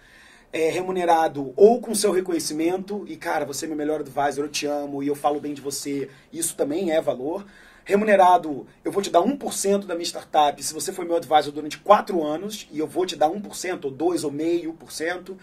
É 0.52 0.70
remunerado 0.70 1.52
ou 1.56 1.80
com 1.80 1.94
seu 1.94 2.12
reconhecimento, 2.12 3.04
e 3.08 3.16
cara, 3.16 3.44
você 3.44 3.64
é 3.64 3.68
meu 3.68 3.76
melhor 3.76 4.00
advisor, 4.00 4.44
eu 4.44 4.50
te 4.50 4.66
amo 4.66 5.02
e 5.02 5.08
eu 5.08 5.14
falo 5.14 5.40
bem 5.40 5.54
de 5.54 5.62
você, 5.62 6.10
isso 6.32 6.54
também 6.54 6.92
é 6.92 7.00
valor. 7.00 7.46
Remunerado, 7.84 8.66
eu 8.84 8.92
vou 8.92 9.02
te 9.02 9.10
dar 9.10 9.20
1% 9.20 9.86
da 9.86 9.94
minha 9.94 10.04
startup 10.04 10.62
se 10.62 10.72
você 10.72 10.92
foi 10.92 11.04
meu 11.04 11.16
advisor 11.16 11.52
durante 11.52 11.78
4 11.78 12.22
anos, 12.22 12.68
e 12.70 12.78
eu 12.78 12.86
vou 12.86 13.04
te 13.04 13.16
dar 13.16 13.28
1%, 13.28 13.84
ou 13.84 13.90
2%, 13.90 14.24
ou 14.24 14.30
meio 14.30 14.72
por 14.74 14.92
cento. 14.92 15.36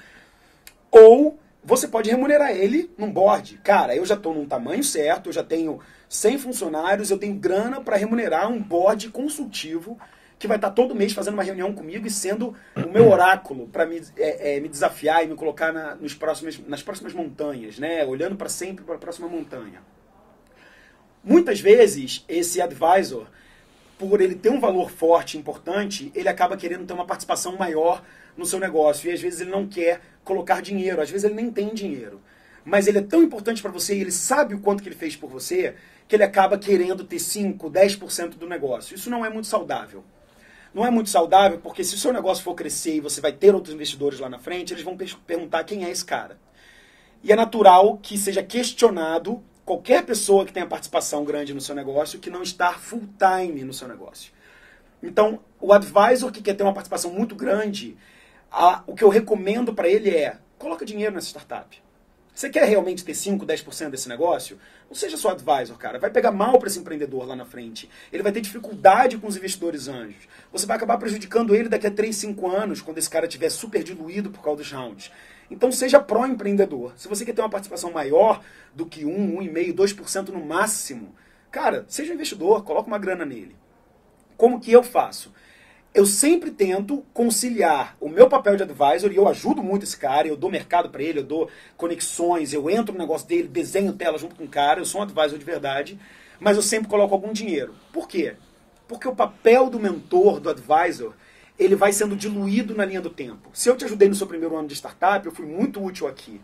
Ou 0.92 1.38
você 1.64 1.88
pode 1.88 2.10
remunerar 2.10 2.52
ele 2.52 2.90
num 2.98 3.12
board. 3.12 3.60
Cara, 3.64 3.96
eu 3.96 4.06
já 4.06 4.16
estou 4.16 4.34
num 4.34 4.46
tamanho 4.46 4.84
certo, 4.84 5.28
eu 5.28 5.34
já 5.34 5.44
tenho 5.44 5.80
100 6.08 6.38
funcionários, 6.38 7.12
eu 7.12 7.18
tenho 7.18 7.36
grana 7.36 7.82
para 7.82 7.98
remunerar 7.98 8.50
um 8.50 8.62
board 8.62 9.10
consultivo 9.10 10.00
que 10.40 10.48
vai 10.48 10.56
estar 10.56 10.72
todo 10.72 10.96
mês 10.96 11.12
fazendo 11.12 11.34
uma 11.34 11.44
reunião 11.44 11.74
comigo 11.74 12.08
e 12.08 12.10
sendo 12.10 12.56
o 12.74 12.90
meu 12.90 13.10
oráculo 13.12 13.68
para 13.68 13.86
me, 13.86 14.02
é, 14.16 14.56
é, 14.56 14.60
me 14.62 14.70
desafiar 14.70 15.26
e 15.26 15.28
me 15.28 15.36
colocar 15.36 15.74
na, 15.74 15.96
nos 15.96 16.14
próximos, 16.14 16.58
nas 16.66 16.82
próximas 16.82 17.14
montanhas, 17.14 17.78
né? 17.78 18.06
olhando 18.06 18.38
para 18.38 18.48
sempre 18.48 18.86
para 18.86 18.96
a 18.96 18.98
próxima 18.98 19.28
montanha. 19.28 19.82
Muitas 21.22 21.60
vezes, 21.60 22.24
esse 22.30 22.62
advisor, 22.62 23.28
por 23.98 24.22
ele 24.22 24.34
ter 24.34 24.50
um 24.50 24.62
valor 24.62 24.90
forte 24.90 25.36
e 25.36 25.40
importante, 25.40 26.10
ele 26.16 26.30
acaba 26.30 26.56
querendo 26.56 26.86
ter 26.86 26.94
uma 26.94 27.06
participação 27.06 27.58
maior 27.58 28.02
no 28.38 28.46
seu 28.46 28.62
negócio. 28.62 29.10
E 29.10 29.14
às 29.14 29.20
vezes 29.20 29.42
ele 29.42 29.52
não 29.52 29.68
quer 29.68 30.00
colocar 30.24 30.62
dinheiro, 30.62 31.02
às 31.02 31.10
vezes 31.10 31.26
ele 31.26 31.36
nem 31.36 31.52
tem 31.52 31.74
dinheiro. 31.74 32.22
Mas 32.64 32.88
ele 32.88 33.00
é 33.00 33.02
tão 33.02 33.22
importante 33.22 33.62
para 33.62 33.72
você 33.72 33.98
e 33.98 34.02
ele 34.02 34.12
sabe 34.12 34.56
o 34.56 34.60
quanto 34.62 34.82
que 34.82 34.88
ele 34.88 34.96
fez 34.96 35.18
por 35.18 35.30
você, 35.30 35.76
que 36.08 36.16
ele 36.16 36.24
acaba 36.24 36.58
querendo 36.58 37.04
ter 37.04 37.20
5, 37.20 37.70
10% 37.70 38.38
do 38.38 38.48
negócio. 38.48 38.96
Isso 38.96 39.10
não 39.10 39.26
é 39.26 39.30
muito 39.30 39.48
saudável. 39.48 40.02
Não 40.74 40.86
é 40.86 40.92
muito 40.92 41.10
saudável 41.10 41.60
porque 41.60 41.84
se 41.84 41.96
o 41.96 41.98
seu 41.98 42.14
negócio 42.14 42.44
for 42.44 42.54
crescer 42.54 42.96
e 42.96 43.00
você 43.00 43.20
vai 43.20 43.32
ter 43.32 43.56
outros 43.56 43.74
investidores 43.74 44.20
lá 44.20 44.30
na 44.30 44.40
frente, 44.40 44.74
eles 44.74 44.84
vão 44.84 44.98
perguntar 45.26 45.64
quem 45.64 45.84
é 45.84 45.90
esse 45.90 46.06
cara. 46.06 46.38
E 47.24 47.32
é 47.32 47.36
natural 47.36 47.98
que 47.98 48.18
seja 48.18 48.44
questionado 48.44 49.44
qualquer 49.66 50.04
pessoa 50.06 50.46
que 50.46 50.54
tenha 50.54 50.66
participação 50.66 51.24
grande 51.24 51.54
no 51.54 51.62
seu 51.62 51.76
negócio 51.76 52.20
que 52.20 52.30
não 52.30 52.42
está 52.42 52.74
full 52.74 53.08
time 53.18 53.64
no 53.64 53.74
seu 53.74 53.88
negócio. 53.88 54.32
Então, 55.02 55.40
o 55.60 55.74
advisor 55.74 56.32
que 56.32 56.42
quer 56.42 56.56
ter 56.56 56.64
uma 56.64 56.74
participação 56.74 57.12
muito 57.12 57.36
grande, 57.36 57.98
a, 58.52 58.84
o 58.86 58.96
que 58.96 59.04
eu 59.04 59.10
recomendo 59.10 59.74
para 59.74 59.88
ele 59.88 60.10
é: 60.10 60.38
coloca 60.58 60.86
dinheiro 60.86 61.14
nessa 61.14 61.28
startup. 61.28 61.82
Você 62.40 62.50
quer 62.50 62.64
realmente 62.64 63.04
ter 63.04 63.14
5, 63.14 63.46
10% 63.46 63.90
desse 63.90 64.08
negócio? 64.08 64.58
Não 64.88 64.96
seja 64.96 65.18
só 65.18 65.32
advisor, 65.32 65.78
cara. 65.78 66.00
Vai 66.00 66.10
pegar 66.10 66.32
mal 66.32 66.58
para 66.58 66.70
esse 66.70 66.80
empreendedor 66.80 67.28
lá 67.28 67.36
na 67.36 67.44
frente. 67.44 67.90
Ele 68.14 68.24
vai 68.24 68.32
ter 68.32 68.40
dificuldade 68.40 69.18
com 69.18 69.28
os 69.28 69.36
investidores 69.36 69.90
anjos. 69.90 70.26
Você 70.50 70.66
vai 70.66 70.78
acabar 70.78 70.98
prejudicando 70.98 71.54
ele 71.54 71.68
daqui 71.68 71.86
a 71.86 71.92
3, 71.92 72.16
5 72.16 72.50
anos, 72.50 72.82
quando 72.82 72.98
esse 72.98 73.10
cara 73.10 73.26
estiver 73.26 73.50
super 73.50 73.84
diluído 73.84 74.30
por 74.30 74.42
causa 74.42 74.60
dos 74.64 74.72
rounds. 74.72 75.12
Então 75.52 75.70
seja 75.70 76.00
pró-empreendedor. 76.00 76.94
Se 76.96 77.10
você 77.10 77.26
quer 77.26 77.34
ter 77.34 77.42
uma 77.42 77.50
participação 77.50 77.92
maior 77.92 78.42
do 78.74 78.86
que 78.86 79.04
1, 79.04 79.36
1,5%, 79.42 79.74
2% 79.74 80.30
no 80.30 80.40
máximo, 80.40 81.14
cara, 81.52 81.84
seja 81.90 82.14
um 82.14 82.16
investidor, 82.16 82.64
coloca 82.64 82.88
uma 82.88 82.98
grana 82.98 83.26
nele. 83.26 83.58
Como 84.38 84.62
que 84.62 84.72
eu 84.72 84.82
faço? 84.82 85.34
Eu 85.94 86.06
sempre 86.06 86.52
tento 86.52 87.04
conciliar 87.14 87.96
o 88.00 88.08
meu 88.08 88.30
papel 88.30 88.56
de 88.56 88.64
advisor 88.64 89.12
e 89.12 89.16
eu 89.16 89.28
ajudo 89.28 89.64
muito 89.64 89.84
esse 89.84 89.98
cara, 89.98 90.28
eu 90.28 90.38
dou 90.38 90.50
mercado 90.50 90.90
para 90.90 91.02
ele, 91.02 91.20
eu 91.20 91.24
dou 91.24 91.50
conexões, 91.76 92.54
eu 92.54 92.70
entro 92.70 92.94
no 92.94 93.00
negócio 93.00 93.28
dele, 93.28 93.48
desenho 93.48 93.94
tela 93.94 94.18
junto 94.18 94.36
com 94.36 94.44
o 94.44 94.48
cara, 94.48 94.80
eu 94.80 94.86
sou 94.86 95.02
um 95.02 95.04
advisor 95.04 95.38
de 95.38 95.46
verdade, 95.46 96.00
mas 96.40 96.56
eu 96.56 96.62
sempre 96.62 96.88
coloco 96.88 97.14
algum 97.14 97.34
dinheiro. 97.34 97.74
Por 97.92 98.08
quê? 98.08 98.36
Porque 98.88 99.08
o 99.08 99.16
papel 99.16 99.70
do 99.70 99.80
mentor, 99.80 100.40
do 100.40 100.50
advisor, 100.50 101.14
ele 101.58 101.76
vai 101.76 101.92
sendo 101.92 102.16
diluído 102.16 102.76
na 102.76 102.86
linha 102.86 103.02
do 103.02 103.10
tempo. 103.10 103.50
Se 103.54 103.70
eu 103.70 103.76
te 103.76 103.86
ajudei 103.86 104.08
no 104.08 104.16
seu 104.16 104.28
primeiro 104.28 104.56
ano 104.56 104.68
de 104.68 104.76
startup, 104.76 105.26
eu 105.26 105.32
fui 105.32 105.46
muito 105.46 105.84
útil 105.84 106.08
aqui 106.08 106.40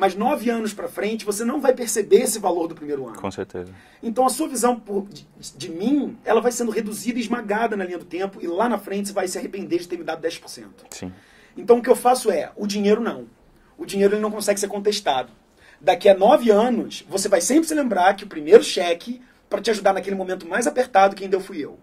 mas 0.00 0.14
nove 0.14 0.48
anos 0.48 0.72
para 0.72 0.88
frente 0.88 1.26
você 1.26 1.44
não 1.44 1.60
vai 1.60 1.74
perceber 1.74 2.22
esse 2.22 2.38
valor 2.38 2.66
do 2.66 2.74
primeiro 2.74 3.06
ano. 3.06 3.20
Com 3.20 3.30
certeza. 3.30 3.70
Então 4.02 4.24
a 4.24 4.30
sua 4.30 4.48
visão 4.48 4.82
de, 5.10 5.26
de, 5.54 5.68
mim, 5.68 6.16
ela 6.24 6.40
vai 6.40 6.50
sendo 6.50 6.70
reduzida 6.70 7.18
e 7.18 7.22
esmagada 7.22 7.76
na 7.76 7.84
linha 7.84 7.98
do 7.98 8.06
tempo 8.06 8.40
e 8.40 8.46
lá 8.46 8.66
na 8.66 8.78
frente 8.78 9.08
você 9.08 9.12
vai 9.12 9.28
se 9.28 9.36
arrepender 9.36 9.78
de 9.78 9.86
ter 9.86 9.98
me 9.98 10.02
dado 10.02 10.26
10%. 10.26 10.68
Sim. 10.90 11.12
Então 11.54 11.78
o 11.78 11.82
que 11.82 11.90
eu 11.90 11.94
faço 11.94 12.30
é, 12.30 12.50
o 12.56 12.66
dinheiro 12.66 13.02
não. 13.02 13.26
O 13.76 13.84
dinheiro 13.84 14.14
ele 14.14 14.22
não 14.22 14.30
consegue 14.30 14.58
ser 14.58 14.68
contestado. 14.68 15.30
Daqui 15.78 16.08
a 16.08 16.14
nove 16.14 16.50
anos, 16.50 17.04
você 17.06 17.28
vai 17.28 17.42
sempre 17.42 17.68
se 17.68 17.74
lembrar 17.74 18.16
que 18.16 18.24
o 18.24 18.26
primeiro 18.26 18.64
cheque, 18.64 19.20
para 19.50 19.60
te 19.60 19.70
ajudar 19.70 19.92
naquele 19.92 20.16
momento 20.16 20.48
mais 20.48 20.66
apertado, 20.66 21.14
quem 21.14 21.28
deu 21.28 21.40
fui 21.40 21.62
eu. 21.62 21.78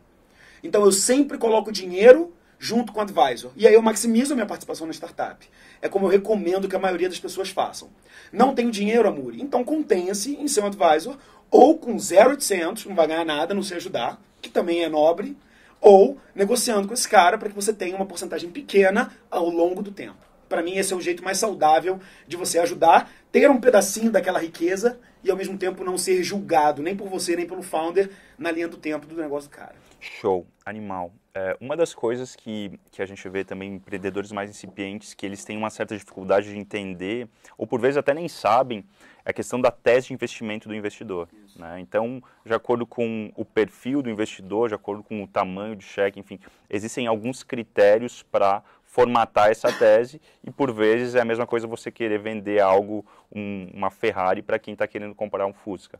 Então 0.63 0.84
eu 0.84 0.91
sempre 0.91 1.38
coloco 1.38 1.71
dinheiro 1.71 2.34
junto 2.60 2.91
com 2.91 3.00
o 3.00 3.04
advisor. 3.04 3.52
E 3.56 3.67
aí 3.67 3.74
eu 3.74 3.82
maximizo 3.82 4.34
a 4.34 4.36
minha 4.36 4.46
participação 4.46 4.88
na 4.88 4.93
startup. 4.93 5.48
É 5.82 5.88
como 5.88 6.06
eu 6.06 6.10
recomendo 6.10 6.67
que 6.67 6.76
a 6.76 6.80
maioria 6.80 7.10
das 7.10 7.20
pessoas 7.20 7.50
façam. 7.50 7.89
Não 8.32 8.54
tenho 8.54 8.72
dinheiro, 8.72 9.08
Amuri? 9.08 9.41
Então 9.41 9.63
contenha-se 9.63 10.36
em 10.36 10.48
ser 10.48 10.62
um 10.62 10.67
advisor 10.67 11.17
ou 11.50 11.78
com 11.78 11.98
0,800, 11.98 12.86
não 12.86 12.96
vai 12.96 13.08
ganhar 13.08 13.26
nada, 13.26 13.54
não 13.54 13.63
sei 13.63 13.78
ajudar, 13.78 14.22
que 14.41 14.50
também 14.50 14.84
é 14.84 14.89
nobre, 14.89 15.38
ou 15.80 16.17
negociando 16.36 16.88
com 16.88 16.93
esse 16.93 17.08
cara 17.08 17.38
para 17.38 17.50
que 17.50 17.56
você 17.56 17.72
tenha 17.72 17.96
uma 17.96 18.06
porcentagem 18.06 18.50
pequena 18.50 19.13
ao 19.30 19.50
longo 19.50 19.82
do 19.82 19.91
tempo. 19.91 20.17
Para 20.50 20.63
mim, 20.63 20.78
esse 20.78 20.93
é 20.93 20.96
o 20.96 21.02
jeito 21.02 21.24
mais 21.24 21.38
saudável 21.38 22.00
de 22.28 22.38
você 22.38 22.58
ajudar, 22.60 23.12
ter 23.32 23.50
um 23.50 23.60
pedacinho 23.60 24.12
daquela 24.12 24.39
riqueza 24.39 25.00
e 25.24 25.30
ao 25.30 25.38
mesmo 25.38 25.58
tempo 25.58 25.84
não 25.84 25.98
ser 25.98 26.24
julgado 26.24 26.82
nem 26.82 26.96
por 26.96 27.10
você 27.10 27.36
nem 27.36 27.46
pelo 27.46 27.62
founder 27.62 28.10
na 28.38 28.50
linha 28.50 28.67
do 28.67 28.78
tempo 28.78 29.06
do 29.06 29.15
negócio 29.15 29.50
do 29.50 29.56
cara. 29.56 29.76
Show, 30.00 30.48
animal. 30.65 31.12
É, 31.39 31.56
uma 31.62 31.78
das 31.78 31.93
coisas 31.93 32.36
que, 32.36 32.80
que 32.89 33.00
a 33.00 33.06
gente 33.06 33.30
vê 33.30 33.43
também 33.43 33.76
empreendedores 33.76 34.32
mais 34.32 34.50
incipientes, 34.50 35.13
que 35.13 35.23
eles 35.23 35.45
têm 35.45 35.56
uma 35.56 35.69
certa 35.69 35.95
dificuldade 35.95 36.50
de 36.50 36.58
entender, 36.58 37.30
ou 37.56 37.67
por 37.67 37.80
vezes 37.80 37.95
até 37.95 38.12
nem 38.12 38.28
sabem, 38.28 38.84
é 39.23 39.30
a 39.30 39.34
questão 39.34 39.62
da 39.62 39.69
tese 39.69 40.08
de 40.08 40.13
investimento 40.15 40.67
do 40.67 40.73
investidor. 40.73 41.30
Né? 41.56 41.80
Então, 41.80 42.23
de 42.43 42.56
acordo 42.56 42.88
com 42.88 43.32
o 43.36 43.45
perfil 43.45 44.02
do 44.02 44.10
investidor, 44.10 44.69
de 44.69 44.73
acordo 44.73 45.04
com 45.04 45.21
o 45.21 45.28
tamanho 45.28 45.76
de 45.76 45.84
cheque, 45.84 46.19
enfim, 46.19 46.39
existem 46.67 47.06
alguns 47.06 47.43
critérios 47.43 48.23
para 48.23 48.63
formatar 48.84 49.52
essa 49.52 49.71
tese 49.71 50.19
e 50.43 50.50
por 50.50 50.73
vezes 50.73 51.13
é 51.13 51.21
a 51.21 51.26
mesma 51.26 51.45
coisa 51.45 51.67
você 51.67 51.91
querer 51.91 52.17
vender 52.17 52.60
algo, 52.62 53.06
um, 53.32 53.69
uma 53.76 53.91
Ferrari 53.91 54.41
para 54.41 54.58
quem 54.58 54.73
está 54.73 54.88
querendo 54.88 55.13
comprar 55.13 55.45
um 55.45 55.54
Fusca. 55.54 56.00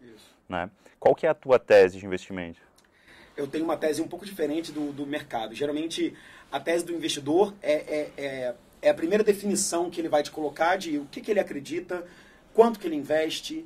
Né? 0.50 0.68
Qual 1.00 1.14
que 1.14 1.28
é 1.28 1.30
a 1.30 1.36
tua 1.36 1.60
tese 1.60 2.00
de 2.00 2.06
investimento? 2.08 2.67
Eu 3.38 3.48
tenho 3.48 3.64
uma 3.64 3.78
tese 3.78 4.02
um 4.02 4.08
pouco 4.08 4.26
diferente 4.26 4.72
do, 4.72 4.92
do 4.92 5.06
mercado. 5.06 5.54
Geralmente, 5.54 6.14
a 6.52 6.60
tese 6.60 6.84
do 6.84 6.92
investidor 6.92 7.54
é, 7.62 7.74
é, 7.74 8.12
é, 8.18 8.56
é, 8.82 8.90
a 8.90 8.94
primeira 8.94 9.24
definição 9.24 9.90
que 9.90 10.02
ele 10.02 10.10
vai 10.10 10.24
te 10.24 10.32
colocar 10.32 10.76
de 10.76 10.98
o 10.98 11.06
que, 11.06 11.22
que 11.22 11.30
ele 11.30 11.40
acredita, 11.40 12.04
quanto 12.54 12.80
que 12.80 12.88
ele 12.88 12.96
investe, 12.96 13.64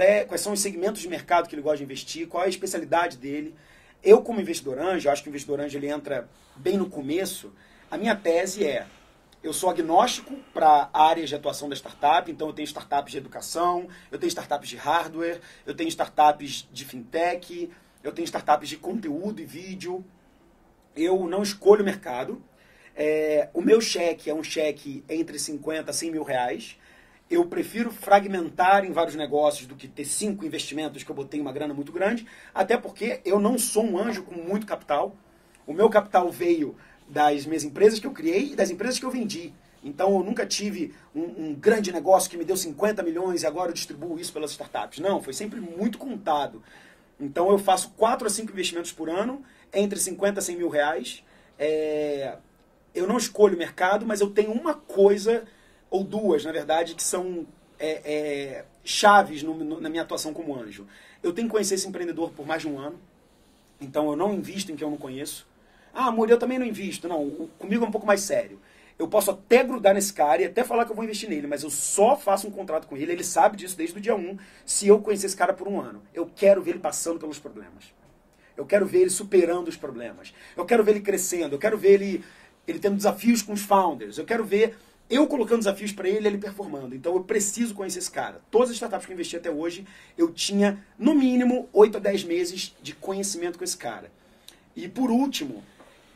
é, 0.00 0.24
quais 0.24 0.40
são 0.40 0.52
os 0.52 0.60
segmentos 0.60 1.00
de 1.00 1.08
mercado 1.08 1.48
que 1.48 1.54
ele 1.54 1.62
gosta 1.62 1.78
de 1.78 1.84
investir, 1.84 2.26
qual 2.26 2.42
é 2.42 2.46
a 2.46 2.50
especialidade 2.50 3.16
dele. 3.16 3.54
Eu, 4.02 4.20
como 4.22 4.40
investidor 4.40 4.78
anjo, 4.78 5.08
acho 5.08 5.22
que 5.22 5.28
o 5.28 5.30
investidor 5.30 5.60
anjo 5.60 5.78
ele 5.78 5.88
entra 5.88 6.28
bem 6.56 6.76
no 6.76 6.90
começo. 6.90 7.52
A 7.88 7.96
minha 7.96 8.16
tese 8.16 8.66
é, 8.66 8.86
eu 9.42 9.52
sou 9.52 9.70
agnóstico 9.70 10.34
para 10.52 10.88
áreas 10.92 11.28
de 11.28 11.34
atuação 11.34 11.68
da 11.68 11.74
startup, 11.76 12.30
então 12.30 12.48
eu 12.48 12.52
tenho 12.52 12.64
startups 12.64 13.12
de 13.12 13.18
educação, 13.18 13.88
eu 14.10 14.18
tenho 14.18 14.28
startups 14.28 14.68
de 14.68 14.76
hardware, 14.76 15.40
eu 15.66 15.74
tenho 15.74 15.88
startups 15.88 16.66
de 16.72 16.84
fintech, 16.84 17.70
eu 18.02 18.12
tenho 18.12 18.24
startups 18.24 18.68
de 18.68 18.76
conteúdo 18.76 19.40
e 19.40 19.44
vídeo. 19.44 20.04
Eu 20.94 21.26
não 21.26 21.42
escolho 21.42 21.82
o 21.82 21.84
mercado. 21.84 22.42
É, 22.94 23.48
o 23.54 23.62
meu 23.62 23.80
cheque 23.80 24.28
é 24.28 24.34
um 24.34 24.42
cheque 24.42 25.04
entre 25.08 25.38
50 25.38 25.90
a 25.90 25.94
100 25.94 26.10
mil 26.10 26.22
reais. 26.22 26.76
Eu 27.30 27.46
prefiro 27.46 27.90
fragmentar 27.90 28.84
em 28.84 28.92
vários 28.92 29.14
negócios 29.14 29.66
do 29.66 29.74
que 29.74 29.88
ter 29.88 30.04
cinco 30.04 30.44
investimentos 30.44 31.02
que 31.02 31.10
eu 31.10 31.16
botei 31.16 31.40
uma 31.40 31.52
grana 31.52 31.72
muito 31.72 31.90
grande, 31.90 32.26
até 32.54 32.76
porque 32.76 33.22
eu 33.24 33.40
não 33.40 33.56
sou 33.56 33.84
um 33.84 33.96
anjo 33.96 34.22
com 34.22 34.34
muito 34.34 34.66
capital. 34.66 35.16
O 35.66 35.72
meu 35.72 35.88
capital 35.88 36.30
veio 36.30 36.76
das 37.08 37.46
minhas 37.46 37.64
empresas 37.64 37.98
que 37.98 38.06
eu 38.06 38.10
criei 38.10 38.52
e 38.52 38.56
das 38.56 38.70
empresas 38.70 38.98
que 38.98 39.06
eu 39.06 39.10
vendi. 39.10 39.54
Então 39.82 40.14
eu 40.16 40.22
nunca 40.22 40.46
tive 40.46 40.94
um, 41.14 41.22
um, 41.22 41.54
grande 41.54 41.90
negócio 41.90 42.30
que 42.30 42.36
me 42.36 42.44
deu 42.44 42.56
50 42.56 43.02
milhões 43.02 43.42
e 43.42 43.46
agora 43.46 43.70
eu 43.70 43.74
distribuo 43.74 44.18
isso 44.18 44.32
pelas 44.32 44.52
startups. 44.52 45.00
Não, 45.00 45.22
foi 45.22 45.32
sempre 45.32 45.60
muito 45.60 45.98
contado. 45.98 46.62
Então 47.22 47.50
eu 47.50 47.58
faço 47.58 47.90
4 47.90 48.26
a 48.26 48.30
5 48.30 48.50
investimentos 48.52 48.92
por 48.92 49.08
ano, 49.08 49.42
entre 49.72 49.98
50 49.98 50.40
a 50.40 50.42
100 50.42 50.56
mil 50.56 50.68
reais. 50.68 51.24
É... 51.58 52.36
Eu 52.94 53.06
não 53.06 53.16
escolho 53.16 53.54
o 53.54 53.58
mercado, 53.58 54.04
mas 54.04 54.20
eu 54.20 54.30
tenho 54.30 54.52
uma 54.52 54.74
coisa, 54.74 55.44
ou 55.88 56.04
duas, 56.04 56.44
na 56.44 56.52
verdade, 56.52 56.94
que 56.94 57.02
são 57.02 57.46
é, 57.78 58.02
é, 58.04 58.64
chaves 58.84 59.42
no, 59.42 59.54
no, 59.54 59.80
na 59.80 59.88
minha 59.88 60.02
atuação 60.02 60.34
como 60.34 60.54
anjo. 60.54 60.86
Eu 61.22 61.32
tenho 61.32 61.46
que 61.48 61.52
conhecer 61.52 61.76
esse 61.76 61.88
empreendedor 61.88 62.32
por 62.32 62.46
mais 62.46 62.62
de 62.62 62.68
um 62.68 62.78
ano, 62.78 62.98
então 63.80 64.10
eu 64.10 64.16
não 64.16 64.34
invisto 64.34 64.70
em 64.70 64.76
quem 64.76 64.84
eu 64.84 64.90
não 64.90 64.98
conheço. 64.98 65.46
Ah, 65.94 66.06
amor, 66.06 66.28
eu 66.28 66.38
também 66.38 66.58
não 66.58 66.66
invisto. 66.66 67.08
Não, 67.08 67.48
comigo 67.58 67.84
é 67.84 67.88
um 67.88 67.90
pouco 67.90 68.06
mais 68.06 68.20
sério. 68.20 68.58
Eu 68.98 69.08
posso 69.08 69.30
até 69.30 69.64
grudar 69.64 69.94
nesse 69.94 70.12
cara 70.12 70.42
e 70.42 70.44
até 70.44 70.62
falar 70.62 70.84
que 70.84 70.92
eu 70.92 70.96
vou 70.96 71.04
investir 71.04 71.28
nele, 71.28 71.46
mas 71.46 71.62
eu 71.62 71.70
só 71.70 72.16
faço 72.16 72.46
um 72.46 72.50
contrato 72.50 72.86
com 72.86 72.96
ele, 72.96 73.12
ele 73.12 73.24
sabe 73.24 73.56
disso 73.56 73.76
desde 73.76 73.98
o 73.98 74.00
dia 74.00 74.14
1, 74.14 74.36
se 74.64 74.86
eu 74.86 75.00
conhecer 75.00 75.26
esse 75.26 75.36
cara 75.36 75.52
por 75.52 75.66
um 75.66 75.80
ano. 75.80 76.02
Eu 76.14 76.30
quero 76.34 76.62
ver 76.62 76.72
ele 76.72 76.78
passando 76.78 77.18
pelos 77.18 77.38
problemas. 77.38 77.92
Eu 78.56 78.66
quero 78.66 78.86
ver 78.86 79.00
ele 79.00 79.10
superando 79.10 79.68
os 79.68 79.76
problemas. 79.76 80.32
Eu 80.56 80.64
quero 80.64 80.84
ver 80.84 80.92
ele 80.92 81.00
crescendo. 81.00 81.54
Eu 81.54 81.58
quero 81.58 81.76
ver 81.78 81.92
ele, 81.92 82.24
ele 82.66 82.78
tendo 82.78 82.96
desafios 82.96 83.42
com 83.42 83.52
os 83.52 83.62
founders. 83.62 84.18
Eu 84.18 84.24
quero 84.24 84.44
ver 84.44 84.76
eu 85.10 85.26
colocando 85.26 85.58
desafios 85.58 85.92
para 85.92 86.08
ele 86.08 86.26
ele 86.26 86.38
performando. 86.38 86.94
Então 86.94 87.14
eu 87.14 87.22
preciso 87.22 87.74
conhecer 87.74 87.98
esse 87.98 88.10
cara. 88.10 88.40
Todas 88.50 88.70
as 88.70 88.76
startups 88.76 89.06
que 89.06 89.12
eu 89.12 89.14
investi 89.14 89.36
até 89.36 89.50
hoje, 89.50 89.86
eu 90.16 90.32
tinha 90.32 90.82
no 90.98 91.14
mínimo 91.14 91.68
8 91.72 91.98
a 91.98 92.00
10 92.00 92.24
meses 92.24 92.74
de 92.82 92.94
conhecimento 92.94 93.58
com 93.58 93.64
esse 93.64 93.76
cara. 93.76 94.10
E 94.74 94.88
por 94.88 95.10
último, 95.10 95.62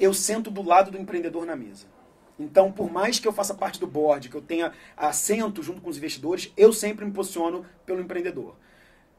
eu 0.01 0.15
sento 0.15 0.51
do 0.51 0.63
lado 0.63 0.91
do 0.91 0.99
empreendedor 0.99 1.45
na 1.45 1.55
mesa. 1.55 1.87
Então, 2.39 2.71
por 2.71 2.91
mais 2.91 3.19
que 3.19 3.27
eu 3.27 3.33
faça 3.33 3.55
parte 3.55 3.81
do 3.81 3.87
board, 3.87 4.29
que 4.29 4.37
eu 4.37 4.43
tenha 4.43 4.73
assento 4.97 5.63
junto 5.63 5.81
com 5.81 5.89
os 5.89 5.97
investidores, 5.97 6.53
eu 6.57 6.73
sempre 6.73 7.05
me 7.05 7.13
posiciono 7.13 7.65
pelo 7.85 8.01
empreendedor. 8.01 8.55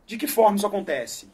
De 0.06 0.18
que 0.18 0.28
forma 0.28 0.56
isso 0.56 0.68
acontece? 0.68 1.28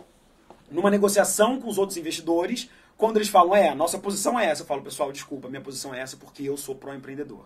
Numa 0.72 0.89
negociação 0.89 1.60
com 1.60 1.67
os 1.67 1.78
outros 1.78 1.98
investidores, 1.98 2.69
quando 2.98 3.17
eles 3.17 3.28
falam, 3.28 3.56
é, 3.56 3.76
nossa 3.76 4.00
posição 4.00 4.39
é 4.39 4.46
essa, 4.46 4.62
eu 4.62 4.65
falo, 4.65 4.82
pessoal, 4.82 5.12
desculpa, 5.12 5.50
minha 5.50 5.62
posição 5.62 5.93
é 5.93 6.00
essa 6.00 6.15
porque 6.15 6.43
eu 6.43 6.56
sou 6.56 6.74
pró-empreendedor. 6.74 7.46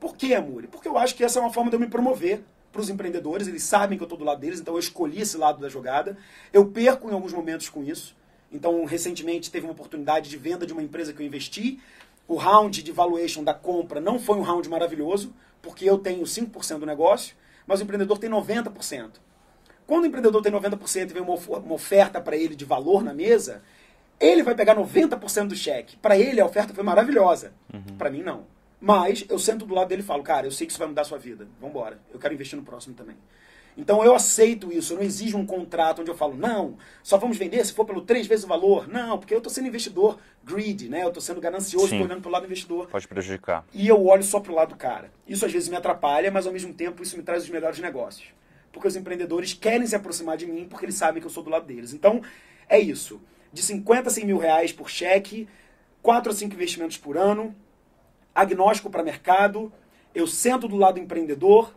Por 0.00 0.16
que, 0.16 0.34
Amuri? 0.34 0.66
Porque 0.66 0.88
eu 0.88 0.96
acho 0.96 1.14
que 1.14 1.22
essa 1.22 1.38
é 1.38 1.42
uma 1.42 1.52
forma 1.52 1.70
de 1.70 1.76
eu 1.76 1.80
me 1.80 1.86
promover 1.86 2.42
para 2.72 2.80
os 2.80 2.90
empreendedores, 2.90 3.46
eles 3.46 3.62
sabem 3.62 3.96
que 3.96 4.02
eu 4.02 4.06
estou 4.06 4.18
do 4.18 4.24
lado 4.24 4.40
deles, 4.40 4.58
então 4.60 4.74
eu 4.74 4.80
escolhi 4.80 5.20
esse 5.20 5.36
lado 5.36 5.60
da 5.60 5.68
jogada. 5.68 6.18
Eu 6.52 6.66
perco 6.66 7.08
em 7.08 7.12
alguns 7.12 7.32
momentos 7.32 7.68
com 7.68 7.84
isso. 7.84 8.16
Então, 8.50 8.84
recentemente 8.84 9.50
teve 9.50 9.64
uma 9.64 9.72
oportunidade 9.72 10.28
de 10.28 10.36
venda 10.36 10.66
de 10.66 10.72
uma 10.72 10.82
empresa 10.82 11.12
que 11.12 11.22
eu 11.22 11.26
investi, 11.26 11.80
o 12.26 12.36
round 12.36 12.82
de 12.82 12.92
valuation 12.92 13.44
da 13.44 13.54
compra 13.54 14.00
não 14.00 14.18
foi 14.18 14.36
um 14.36 14.42
round 14.42 14.68
maravilhoso, 14.68 15.34
porque 15.60 15.88
eu 15.88 15.98
tenho 15.98 16.22
5% 16.22 16.78
do 16.78 16.86
negócio, 16.86 17.36
mas 17.66 17.80
o 17.80 17.82
empreendedor 17.82 18.18
tem 18.18 18.30
90%. 18.30 19.12
Quando 19.86 20.04
o 20.04 20.06
empreendedor 20.06 20.42
tem 20.42 20.52
90% 20.52 21.10
e 21.10 21.12
vem 21.12 21.22
uma 21.22 21.74
oferta 21.74 22.20
para 22.20 22.36
ele 22.36 22.56
de 22.56 22.64
valor 22.64 23.02
na 23.02 23.12
mesa, 23.12 23.62
ele 24.18 24.42
vai 24.42 24.54
pegar 24.54 24.74
90% 24.74 25.48
do 25.48 25.56
cheque. 25.56 25.96
Para 25.96 26.16
ele, 26.18 26.40
a 26.40 26.46
oferta 26.46 26.72
foi 26.72 26.82
maravilhosa. 26.82 27.52
Uhum. 27.72 27.96
Para 27.98 28.10
mim, 28.10 28.22
não. 28.22 28.46
Mas 28.80 29.24
eu 29.28 29.38
sento 29.38 29.66
do 29.66 29.74
lado 29.74 29.88
dele 29.88 30.02
e 30.02 30.04
falo, 30.04 30.22
cara, 30.22 30.46
eu 30.46 30.50
sei 30.50 30.66
que 30.66 30.72
isso 30.72 30.78
vai 30.78 30.88
mudar 30.88 31.02
a 31.02 31.04
sua 31.04 31.18
vida. 31.18 31.46
Vamos 31.60 31.74
embora. 31.74 31.98
Eu 32.12 32.18
quero 32.18 32.32
investir 32.34 32.58
no 32.58 32.64
próximo 32.64 32.94
também. 32.94 33.16
Então 33.76 34.04
eu 34.04 34.14
aceito 34.14 34.72
isso, 34.72 34.92
eu 34.92 34.98
não 34.98 35.04
exijo 35.04 35.36
um 35.36 35.44
contrato 35.44 36.00
onde 36.00 36.10
eu 36.10 36.16
falo, 36.16 36.36
não, 36.36 36.76
só 37.02 37.18
vamos 37.18 37.36
vender 37.36 37.64
se 37.64 37.72
for 37.72 37.84
pelo 37.84 38.02
três 38.02 38.26
vezes 38.26 38.44
o 38.44 38.48
valor. 38.48 38.86
Não, 38.86 39.18
porque 39.18 39.34
eu 39.34 39.38
estou 39.38 39.52
sendo 39.52 39.66
investidor 39.66 40.18
greedy, 40.44 40.88
né? 40.88 41.02
Eu 41.02 41.08
estou 41.08 41.20
sendo 41.20 41.40
ganancioso, 41.40 41.86
estou 41.86 42.02
olhando 42.02 42.20
para 42.20 42.28
o 42.28 42.32
lado 42.32 42.42
do 42.42 42.46
investidor. 42.46 42.86
Pode 42.88 43.08
prejudicar. 43.08 43.64
E 43.72 43.88
eu 43.88 44.06
olho 44.06 44.22
só 44.22 44.38
para 44.38 44.52
o 44.52 44.54
lado 44.54 44.70
do 44.70 44.76
cara. 44.76 45.10
Isso 45.26 45.44
às 45.44 45.52
vezes 45.52 45.68
me 45.68 45.76
atrapalha, 45.76 46.30
mas 46.30 46.46
ao 46.46 46.52
mesmo 46.52 46.72
tempo 46.72 47.02
isso 47.02 47.16
me 47.16 47.22
traz 47.22 47.42
os 47.42 47.50
melhores 47.50 47.80
negócios. 47.80 48.28
Porque 48.72 48.86
os 48.86 48.96
empreendedores 48.96 49.54
querem 49.54 49.86
se 49.86 49.96
aproximar 49.96 50.36
de 50.36 50.46
mim 50.46 50.66
porque 50.68 50.84
eles 50.84 50.94
sabem 50.94 51.20
que 51.20 51.26
eu 51.26 51.30
sou 51.30 51.42
do 51.42 51.50
lado 51.50 51.66
deles. 51.66 51.92
Então, 51.92 52.22
é 52.68 52.78
isso. 52.78 53.20
De 53.52 53.62
50 53.62 54.08
a 54.08 54.12
100 54.12 54.26
mil 54.26 54.38
reais 54.38 54.72
por 54.72 54.88
cheque, 54.88 55.48
4 56.02 56.30
a 56.30 56.34
5 56.34 56.54
investimentos 56.54 56.98
por 56.98 57.16
ano, 57.16 57.54
agnóstico 58.34 58.90
para 58.90 59.02
mercado, 59.02 59.72
eu 60.14 60.26
sento 60.26 60.68
do 60.68 60.76
lado 60.76 60.94
do 60.94 61.00
empreendedor, 61.00 61.74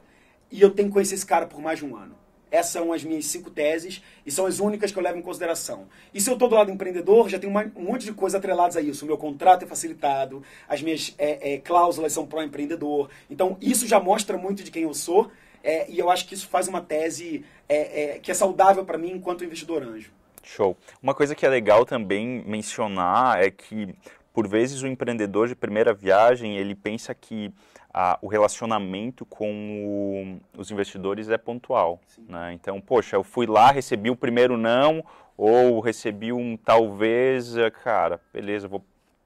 e 0.51 0.61
eu 0.61 0.71
tenho 0.71 0.89
que 0.89 0.93
conhecer 0.93 1.15
esse 1.15 1.25
cara 1.25 1.45
por 1.45 1.61
mais 1.61 1.79
de 1.79 1.85
um 1.85 1.95
ano. 1.95 2.15
Essas 2.49 2.71
são 2.71 2.93
as 2.93 3.03
minhas 3.03 3.25
cinco 3.25 3.49
teses 3.49 4.01
e 4.25 4.31
são 4.31 4.45
as 4.45 4.59
únicas 4.59 4.91
que 4.91 4.97
eu 4.97 5.03
levo 5.03 5.17
em 5.17 5.21
consideração. 5.21 5.87
E 6.13 6.21
se 6.21 6.29
eu 6.29 6.33
estou 6.33 6.47
do 6.47 6.55
lado 6.55 6.71
empreendedor, 6.71 7.27
já 7.27 7.37
tem 7.37 7.49
um 7.49 7.83
monte 7.83 8.05
de 8.05 8.13
coisas 8.13 8.37
atreladas 8.37 8.77
a 8.77 8.81
isso. 8.81 9.03
O 9.03 9.07
meu 9.07 9.17
contrato 9.17 9.63
é 9.63 9.67
facilitado, 9.67 10.41
as 10.67 10.81
minhas 10.81 11.13
é, 11.17 11.55
é, 11.55 11.57
cláusulas 11.57 12.13
são 12.13 12.25
pró-empreendedor. 12.25 13.09
Então, 13.29 13.57
isso 13.61 13.85
já 13.85 13.99
mostra 13.99 14.37
muito 14.37 14.63
de 14.63 14.71
quem 14.71 14.83
eu 14.83 14.93
sou 14.93 15.29
é, 15.63 15.89
e 15.89 15.99
eu 15.99 16.09
acho 16.09 16.25
que 16.25 16.33
isso 16.33 16.47
faz 16.47 16.69
uma 16.69 16.79
tese 16.79 17.43
é, 17.67 18.15
é, 18.15 18.19
que 18.19 18.31
é 18.31 18.33
saudável 18.33 18.85
para 18.85 18.97
mim 18.97 19.11
enquanto 19.11 19.43
investidor 19.43 19.83
anjo. 19.83 20.11
Show. 20.41 20.77
Uma 21.03 21.13
coisa 21.13 21.35
que 21.35 21.45
é 21.45 21.49
legal 21.49 21.85
também 21.85 22.41
mencionar 22.47 23.43
é 23.43 23.51
que, 23.51 23.93
por 24.33 24.47
vezes, 24.47 24.81
o 24.81 24.87
empreendedor 24.87 25.49
de 25.49 25.55
primeira 25.55 25.93
viagem, 25.93 26.55
ele 26.55 26.73
pensa 26.73 27.13
que 27.13 27.51
a, 27.99 28.19
o 28.21 28.27
relacionamento 28.27 29.25
com 29.25 30.39
o, 30.55 30.59
os 30.61 30.69
investidores 30.69 31.31
é 31.31 31.37
pontual. 31.37 31.99
Né? 32.29 32.53
Então, 32.53 32.79
poxa, 32.79 33.15
eu 33.15 33.23
fui 33.23 33.47
lá, 33.47 33.71
recebi 33.71 34.11
o 34.11 34.15
primeiro 34.15 34.55
não, 34.55 35.03
ou 35.35 35.79
recebi 35.79 36.31
um 36.31 36.55
talvez, 36.55 37.57
é, 37.57 37.71
cara, 37.71 38.21
beleza, 38.31 38.67
vou 38.67 38.85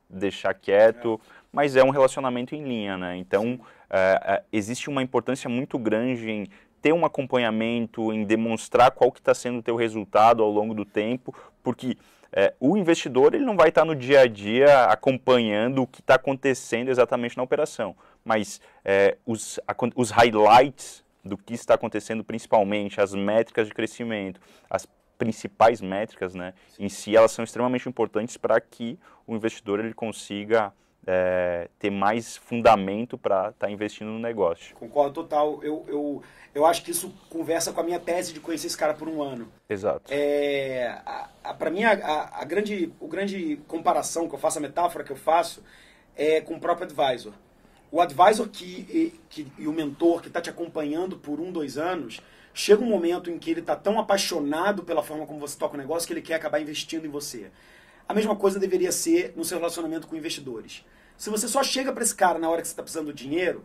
deixar 0.09 0.53
quieto, 0.53 1.19
é. 1.21 1.31
mas 1.51 1.75
é 1.75 1.83
um 1.83 1.89
relacionamento 1.89 2.55
em 2.55 2.63
linha, 2.63 2.97
né? 2.97 3.17
Então, 3.17 3.59
é, 3.89 4.21
é, 4.23 4.43
existe 4.53 4.89
uma 4.89 5.03
importância 5.03 5.49
muito 5.49 5.77
grande 5.77 6.31
em 6.31 6.47
ter 6.81 6.93
um 6.93 7.05
acompanhamento, 7.05 8.13
em 8.13 8.23
demonstrar 8.23 8.91
qual 8.91 9.11
que 9.11 9.19
está 9.19 9.33
sendo 9.33 9.59
o 9.59 9.63
teu 9.63 9.75
resultado 9.75 10.41
ao 10.41 10.49
longo 10.49 10.73
do 10.73 10.85
tempo, 10.85 11.35
porque 11.61 11.97
é, 12.31 12.53
o 12.57 12.77
investidor 12.77 13.35
ele 13.35 13.43
não 13.43 13.57
vai 13.57 13.67
estar 13.67 13.81
tá 13.81 13.85
no 13.85 13.95
dia 13.95 14.21
a 14.21 14.27
dia 14.27 14.85
acompanhando 14.85 15.81
o 15.81 15.87
que 15.87 15.99
está 15.99 16.15
acontecendo 16.15 16.87
exatamente 16.87 17.35
na 17.35 17.43
operação 17.43 17.95
mas 18.23 18.61
é, 18.83 19.17
os, 19.25 19.59
a, 19.67 19.75
os 19.95 20.11
highlights 20.11 21.03
do 21.23 21.37
que 21.37 21.53
está 21.53 21.75
acontecendo, 21.75 22.23
principalmente 22.23 22.99
as 22.99 23.13
métricas 23.13 23.67
de 23.67 23.73
crescimento, 23.73 24.41
as 24.69 24.87
principais 25.17 25.81
métricas, 25.81 26.33
né, 26.33 26.53
em 26.79 26.89
si, 26.89 27.15
elas 27.15 27.31
são 27.31 27.43
extremamente 27.43 27.87
importantes 27.87 28.37
para 28.37 28.59
que 28.59 28.97
o 29.27 29.35
investidor 29.35 29.79
ele 29.79 29.93
consiga 29.93 30.73
é, 31.05 31.69
ter 31.79 31.89
mais 31.89 32.37
fundamento 32.37 33.17
para 33.17 33.49
estar 33.49 33.67
tá 33.67 33.71
investindo 33.71 34.07
no 34.09 34.19
negócio. 34.19 34.75
Concordo 34.75 35.13
total. 35.13 35.63
Eu, 35.63 35.85
eu, 35.87 36.23
eu 36.53 36.65
acho 36.65 36.83
que 36.83 36.91
isso 36.91 37.13
conversa 37.29 37.71
com 37.71 37.81
a 37.81 37.83
minha 37.83 37.99
tese 37.99 38.33
de 38.33 38.39
conhecer 38.39 38.67
esse 38.67 38.77
cara 38.77 38.93
por 38.93 39.07
um 39.07 39.21
ano. 39.21 39.47
Exato. 39.69 40.11
É, 40.11 40.97
para 41.57 41.69
mim, 41.69 41.83
a, 41.83 41.93
a, 41.93 42.41
a, 42.41 42.45
grande, 42.45 42.93
o 42.99 43.07
grande 43.07 43.57
comparação 43.67 44.27
que 44.27 44.35
eu 44.35 44.39
faço, 44.39 44.59
a 44.59 44.61
metáfora 44.61 45.03
que 45.03 45.11
eu 45.11 45.17
faço, 45.17 45.63
é 46.15 46.41
com 46.41 46.55
o 46.55 46.59
próprio 46.59 46.85
advisor. 46.85 47.33
O 47.91 47.99
advisor 47.99 48.47
que, 48.47 49.19
que, 49.29 49.45
e 49.57 49.67
o 49.67 49.73
mentor 49.73 50.21
que 50.21 50.29
está 50.29 50.39
te 50.39 50.49
acompanhando 50.49 51.17
por 51.17 51.41
um, 51.41 51.51
dois 51.51 51.77
anos, 51.77 52.21
chega 52.53 52.81
um 52.81 52.87
momento 52.87 53.29
em 53.29 53.37
que 53.37 53.51
ele 53.51 53.59
está 53.59 53.75
tão 53.75 53.99
apaixonado 53.99 54.81
pela 54.83 55.03
forma 55.03 55.25
como 55.25 55.41
você 55.41 55.57
toca 55.57 55.75
o 55.75 55.77
negócio 55.77 56.07
que 56.07 56.13
ele 56.13 56.21
quer 56.21 56.35
acabar 56.35 56.61
investindo 56.61 57.05
em 57.05 57.09
você. 57.09 57.51
A 58.07 58.13
mesma 58.13 58.33
coisa 58.33 58.57
deveria 58.57 58.93
ser 58.93 59.33
no 59.35 59.43
seu 59.43 59.57
relacionamento 59.57 60.07
com 60.07 60.15
investidores. 60.15 60.85
Se 61.17 61.29
você 61.29 61.49
só 61.49 61.61
chega 61.63 61.91
para 61.91 62.01
esse 62.01 62.15
cara 62.15 62.39
na 62.39 62.49
hora 62.49 62.61
que 62.61 62.67
você 62.69 62.71
está 62.71 62.81
precisando 62.81 63.07
do 63.07 63.13
dinheiro, 63.13 63.63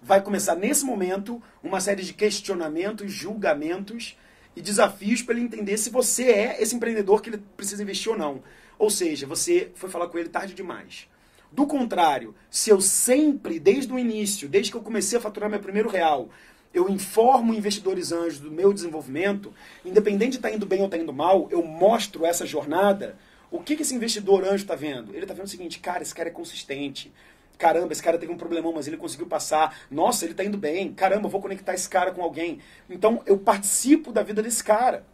vai 0.00 0.22
começar 0.22 0.54
nesse 0.54 0.84
momento 0.84 1.42
uma 1.62 1.78
série 1.78 2.02
de 2.02 2.14
questionamentos, 2.14 3.12
julgamentos 3.12 4.16
e 4.54 4.62
desafios 4.62 5.20
para 5.20 5.34
ele 5.34 5.44
entender 5.44 5.76
se 5.76 5.90
você 5.90 6.24
é 6.30 6.62
esse 6.62 6.74
empreendedor 6.74 7.20
que 7.20 7.28
ele 7.28 7.42
precisa 7.56 7.82
investir 7.82 8.10
ou 8.10 8.16
não. 8.16 8.42
Ou 8.78 8.88
seja, 8.88 9.26
você 9.26 9.70
foi 9.74 9.90
falar 9.90 10.08
com 10.08 10.18
ele 10.18 10.30
tarde 10.30 10.54
demais. 10.54 11.06
Do 11.50 11.66
contrário, 11.66 12.34
se 12.50 12.70
eu 12.70 12.80
sempre, 12.80 13.58
desde 13.58 13.92
o 13.92 13.98
início, 13.98 14.48
desde 14.48 14.70
que 14.70 14.76
eu 14.76 14.82
comecei 14.82 15.18
a 15.18 15.20
faturar 15.20 15.48
meu 15.48 15.60
primeiro 15.60 15.88
real, 15.88 16.28
eu 16.74 16.88
informo 16.90 17.54
investidores 17.54 18.12
anjos 18.12 18.38
do 18.38 18.50
meu 18.50 18.72
desenvolvimento, 18.72 19.52
independente 19.84 20.32
de 20.32 20.36
estar 20.36 20.50
tá 20.50 20.54
indo 20.54 20.66
bem 20.66 20.80
ou 20.80 20.84
estar 20.86 20.98
tá 20.98 21.02
indo 21.02 21.12
mal, 21.12 21.48
eu 21.50 21.62
mostro 21.62 22.26
essa 22.26 22.44
jornada. 22.44 23.16
O 23.50 23.60
que, 23.60 23.76
que 23.76 23.82
esse 23.82 23.94
investidor 23.94 24.44
anjo 24.44 24.56
está 24.56 24.74
vendo? 24.74 25.12
Ele 25.12 25.22
está 25.22 25.32
vendo 25.32 25.46
o 25.46 25.48
seguinte, 25.48 25.78
cara, 25.78 26.02
esse 26.02 26.14
cara 26.14 26.28
é 26.28 26.32
consistente. 26.32 27.12
Caramba, 27.56 27.92
esse 27.92 28.02
cara 28.02 28.18
teve 28.18 28.30
um 28.30 28.36
problemão, 28.36 28.72
mas 28.74 28.86
ele 28.86 28.98
conseguiu 28.98 29.26
passar. 29.26 29.78
Nossa, 29.90 30.26
ele 30.26 30.32
está 30.32 30.44
indo 30.44 30.58
bem. 30.58 30.92
Caramba, 30.92 31.28
vou 31.28 31.40
conectar 31.40 31.72
esse 31.72 31.88
cara 31.88 32.10
com 32.10 32.22
alguém. 32.22 32.58
Então, 32.90 33.22
eu 33.24 33.38
participo 33.38 34.12
da 34.12 34.22
vida 34.22 34.42
desse 34.42 34.62
cara. 34.62 35.06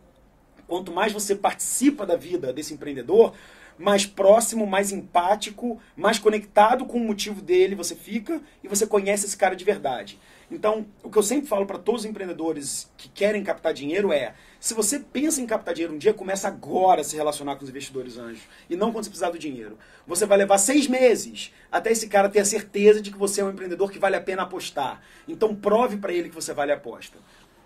Quanto 0.67 0.91
mais 0.91 1.13
você 1.13 1.37
participa 1.37 2.05
da 2.05 2.17
vida 2.17 2.53
desse 2.53 2.75
empreendedor, 2.75 3.35
mais 3.79 4.07
próximo, 4.07 4.67
mais 4.67 4.93
empático, 4.93 5.81
mais 5.97 6.19
conectado 6.19 6.85
com 6.85 6.99
o 6.99 7.05
motivo 7.05 7.41
dele 7.41 7.75
você 7.75 7.95
fica 7.95 8.41
e 8.63 8.69
você 8.69 8.87
conhece 8.87 9.27
esse 9.27 9.37
cara 9.37 9.57
de 9.57 9.65
verdade. 9.65 10.19
Então, 10.53 10.85
o 11.03 11.11
que 11.11 11.17
eu 11.17 11.23
sempre 11.23 11.49
falo 11.49 11.65
para 11.65 11.79
todos 11.79 12.03
os 12.03 12.07
empreendedores 12.07 12.91
que 12.99 13.09
querem 13.09 13.43
captar 13.43 13.73
dinheiro 13.73 14.13
é: 14.13 14.35
se 14.61 14.75
você 14.75 14.99
pensa 14.99 15.41
em 15.41 15.47
captar 15.47 15.73
dinheiro 15.73 15.95
um 15.95 15.99
dia, 15.99 16.13
começa 16.13 16.47
agora 16.47 17.01
a 17.01 17.05
se 17.05 17.17
relacionar 17.17 17.57
com 17.57 17.65
os 17.65 17.71
investidores 17.71 18.19
anjos 18.19 18.43
e 18.69 18.77
não 18.77 18.93
quando 18.93 19.05
você 19.05 19.11
precisar 19.11 19.31
do 19.31 19.39
dinheiro. 19.39 19.79
Você 20.07 20.27
vai 20.27 20.37
levar 20.37 20.59
seis 20.59 20.87
meses 20.87 21.55
até 21.71 21.91
esse 21.91 22.07
cara 22.07 22.29
ter 22.29 22.41
a 22.41 22.45
certeza 22.45 23.01
de 23.01 23.11
que 23.11 23.17
você 23.17 23.41
é 23.41 23.45
um 23.45 23.51
empreendedor 23.51 23.91
que 23.91 23.99
vale 23.99 24.15
a 24.15 24.21
pena 24.21 24.43
apostar. 24.43 25.01
Então, 25.27 25.55
prove 25.55 25.97
para 25.97 26.13
ele 26.13 26.29
que 26.29 26.35
você 26.35 26.53
vale 26.53 26.71
a 26.71 26.75
aposta. 26.75 27.17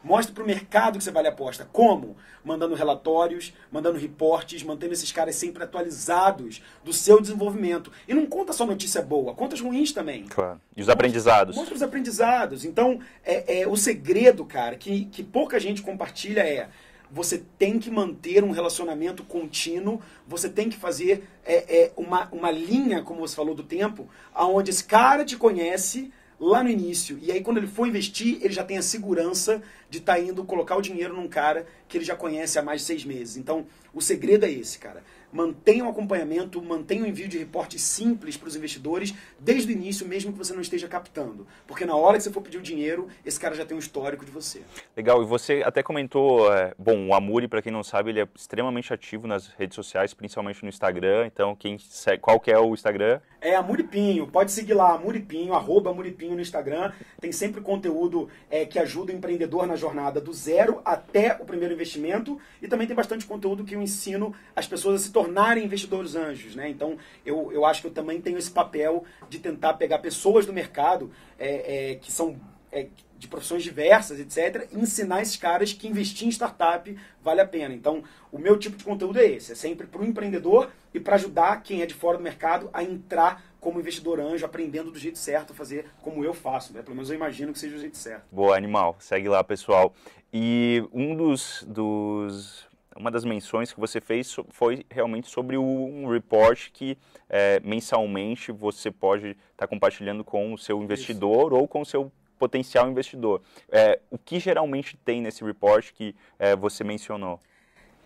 Mostre 0.07 0.33
para 0.33 0.45
o 0.45 0.47
mercado 0.47 0.99
que 0.99 1.05
você 1.05 1.11
vale 1.11 1.27
a 1.27 1.33
aposta. 1.33 1.69
Como? 1.73 2.17
Mandando 2.45 2.77
relatórios, 2.77 3.53
mandando 3.73 3.99
reportes, 3.99 4.63
mantendo 4.63 4.93
esses 4.93 5.11
caras 5.11 5.35
sempre 5.35 5.65
atualizados 5.65 6.63
do 6.85 6.93
seu 6.93 7.21
desenvolvimento. 7.21 7.91
E 8.07 8.15
não 8.15 8.25
conta 8.25 8.53
só 8.53 8.65
notícia 8.65 9.03
boa, 9.03 9.35
conta 9.35 9.57
as 9.57 9.61
ruins 9.61 9.91
também. 9.91 10.27
Claro. 10.29 10.61
E 10.77 10.81
os 10.81 10.89
aprendizados. 10.89 11.57
Mostra 11.57 11.75
os 11.75 11.83
aprendizados. 11.83 12.65
Então, 12.65 13.01
é, 13.25 13.63
é, 13.63 13.67
o 13.67 13.77
segredo, 13.77 14.45
cara, 14.45 14.77
que, 14.77 15.07
que 15.07 15.25
pouca 15.25 15.59
gente 15.59 15.83
compartilha 15.83 16.43
é 16.43 16.69
você 17.11 17.43
tem 17.59 17.79
que 17.79 17.91
manter 17.91 18.45
um 18.45 18.51
relacionamento 18.51 19.25
contínuo, 19.25 20.01
você 20.27 20.49
tem 20.49 20.69
que 20.69 20.77
fazer 20.77 21.27
é, 21.45 21.83
é, 21.83 21.93
uma, 21.97 22.29
uma 22.31 22.51
linha, 22.51 23.03
como 23.03 23.21
você 23.21 23.35
falou, 23.35 23.55
do 23.55 23.63
tempo, 23.63 24.09
aonde 24.33 24.71
esse 24.71 24.85
cara 24.85 25.25
te 25.25 25.37
conhece, 25.37 26.13
lá 26.39 26.63
no 26.63 26.71
início. 26.71 27.19
E 27.23 27.33
aí, 27.33 27.41
quando 27.41 27.59
ele 27.59 27.67
for 27.67 27.87
investir, 27.87 28.39
ele 28.43 28.53
já 28.53 28.65
tem 28.65 28.79
a 28.79 28.83
segurança 28.83 29.63
de 29.89 29.99
estar 29.99 30.15
tá 30.15 30.21
indo 30.21 30.45
colocar 30.45 30.77
o 30.77 30.83
dinheiro 30.83 31.15
num 31.15 31.29
cara 31.29 31.67
que 31.89 31.97
ele 31.97 32.05
já 32.05 32.15
conhece 32.15 32.59
há 32.59 32.63
mais 32.63 32.83
de 32.83 32.87
seis 32.87 33.05
meses. 33.05 33.37
Então, 33.37 33.67
o 33.95 34.01
segredo 34.01 34.45
é 34.45 34.51
esse, 34.51 34.79
cara 34.79 35.03
mantenha 35.37 35.85
o 35.85 35.89
um 35.89 35.91
acompanhamento, 35.91 36.63
mantenha 36.63 37.03
o 37.03 37.05
um 37.05 37.09
envio 37.09 37.29
de 37.29 37.37
reportes 37.37 37.83
simples 37.83 38.39
para 38.39 38.49
os 38.49 38.57
investidores 38.57 39.15
desde 39.39 39.71
o 39.71 39.73
início, 39.73 40.09
mesmo 40.09 40.33
que 40.33 40.39
você 40.39 40.55
não 40.55 40.63
esteja 40.63 40.89
captando. 40.89 41.47
Porque 41.67 41.85
na 41.85 41.95
hora 41.95 42.17
que 42.17 42.23
você 42.23 42.33
for 42.33 42.41
pedir 42.41 42.57
o 42.57 42.63
dinheiro, 42.63 43.09
esse 43.25 43.39
cara 43.39 43.55
já 43.55 43.67
tem 43.67 43.77
um 43.77 43.81
histórico 43.81 44.25
de 44.25 44.31
você. 44.31 44.63
Legal, 44.97 45.23
e 45.23 45.27
você 45.27 45.63
até 45.65 45.83
comentou, 45.83 46.53
é, 46.53 46.73
bom, 46.79 47.09
o 47.09 47.15
Amuri, 47.15 47.47
para 47.47 47.61
quem 47.61 47.71
não 47.71 47.85
sabe, 47.85 48.11
ele 48.11 48.21
é 48.21 48.29
extremamente 48.35 48.93
ativo 48.95 49.27
nas 49.27 49.49
redes 49.49 49.75
sociais, 49.75 50.15
principalmente 50.15 50.63
no 50.63 50.71
Instagram. 50.71 51.27
Então, 51.27 51.55
quem 51.55 51.79
segue, 51.79 52.23
qual 52.23 52.41
que 52.41 52.51
é 52.51 52.59
o 52.59 52.73
Instagram? 52.73 53.21
É 53.39 53.55
Amuripinho, 53.55 54.27
pode 54.27 54.51
seguir 54.51 54.73
lá, 54.73 54.95
Amuripinho, 54.95 55.53
arroba 55.53 55.91
Amuripinho 55.91 56.35
no 56.35 56.41
Instagram. 56.41 56.93
Tem 57.21 57.31
sempre 57.31 57.61
conteúdo 57.61 58.29
é, 58.51 58.65
que 58.65 58.79
ajuda 58.79 59.13
o 59.13 59.15
empreendedor 59.15 59.67
na 59.67 59.77
jornada 59.77 60.21
do 60.21 60.33
zero 60.33 60.81
até 60.85 61.37
o 61.39 61.45
primeiro 61.45 61.75
investimento. 61.75 62.41
E 62.63 62.67
também 62.67 62.87
tem 62.87 62.97
bastante 62.97 63.27
conteúdo 63.27 63.65
que 63.65 63.75
eu 63.75 63.83
ensino 63.83 64.35
as 64.55 64.67
pessoas 64.67 65.01
a 65.01 65.05
se 65.05 65.13
tornarem 65.27 65.65
investidores 65.65 66.15
anjos, 66.15 66.55
né? 66.55 66.69
Então, 66.69 66.97
eu, 67.25 67.51
eu 67.53 67.65
acho 67.65 67.81
que 67.81 67.89
eu 67.89 67.93
também 67.93 68.21
tenho 68.21 68.39
esse 68.39 68.51
papel 68.51 69.05
de 69.29 69.39
tentar 69.41 69.75
pegar 69.75 69.99
pessoas 69.99 70.47
do 70.47 70.53
mercado 70.53 71.11
é, 71.39 71.91
é, 71.91 71.95
que 71.97 72.13
são 72.13 72.37
é, 72.71 72.87
de 73.19 73.27
profissões 73.27 73.63
diversas, 73.63 74.21
etc., 74.21 74.69
ensinar 74.73 75.23
esses 75.23 75.37
caras 75.37 75.73
que 75.73 75.89
investir 75.89 76.29
em 76.29 76.31
startup 76.31 76.97
vale 77.23 77.41
a 77.41 77.47
pena. 77.47 77.75
Então, 77.75 78.05
o 78.31 78.39
meu 78.39 78.57
tipo 78.59 78.77
de 78.77 78.85
conteúdo 78.85 79.19
é 79.19 79.27
esse, 79.27 79.53
é 79.53 79.55
sempre 79.55 79.87
para 79.87 80.01
o 80.01 80.05
empreendedor 80.05 80.71
e 80.95 81.01
para 81.01 81.17
ajudar 81.17 81.63
quem 81.63 81.83
é 81.83 81.87
de 81.87 81.95
fora 81.95 82.19
do 82.19 82.23
mercado 82.23 82.71
a 82.73 82.85
entrar 82.85 83.43
como 83.59 83.81
investidor 83.81 84.21
anjo, 84.21 84.45
aprendendo 84.45 84.93
do 84.93 84.99
jeito 84.99 85.19
certo, 85.19 85.53
fazer 85.53 85.87
como 86.03 86.25
eu 86.25 86.33
faço, 86.33 86.73
né? 86.73 86.83
Pelo 86.83 86.95
menos 86.95 87.11
eu 87.11 87.17
imagino 87.17 87.53
que 87.53 87.59
seja 87.59 87.75
o 87.75 87.81
jeito 87.81 87.97
certo. 87.97 88.25
Boa, 88.31 88.57
animal. 88.57 88.95
Segue 89.01 89.29
lá, 89.29 89.43
pessoal. 89.43 89.93
E 90.33 90.87
um 90.93 91.17
dos, 91.17 91.65
dos 91.67 92.66
uma 92.99 93.11
das 93.11 93.25
menções 93.25 93.73
que 93.73 93.81
você 93.81 94.01
fez 94.01 94.35
foi 94.51 94.85
realmente 94.91 95.29
sobre 95.29 95.57
um 95.57 96.09
report 96.09 96.71
que 96.73 96.97
é, 97.29 97.61
mensalmente 97.61 98.53
você 98.53 98.91
pode 98.91 99.29
estar 99.29 99.41
tá 99.57 99.67
compartilhando 99.67 100.25
com 100.25 100.53
o 100.53 100.59
seu 100.59 100.83
investidor 100.83 101.53
Isso. 101.53 101.57
ou 101.57 101.69
com 101.69 101.81
o 101.83 101.87
seu 101.87 102.11
potencial 102.39 102.89
investidor. 102.89 103.43
É, 103.71 104.01
o 104.11 104.19
que 104.19 104.39
geralmente 104.39 104.97
tem 105.05 105.21
nesse 105.21 105.43
report 105.43 105.93
que 105.93 106.15
é, 106.39 106.55
você 106.55 106.85
mencionou? 106.85 107.41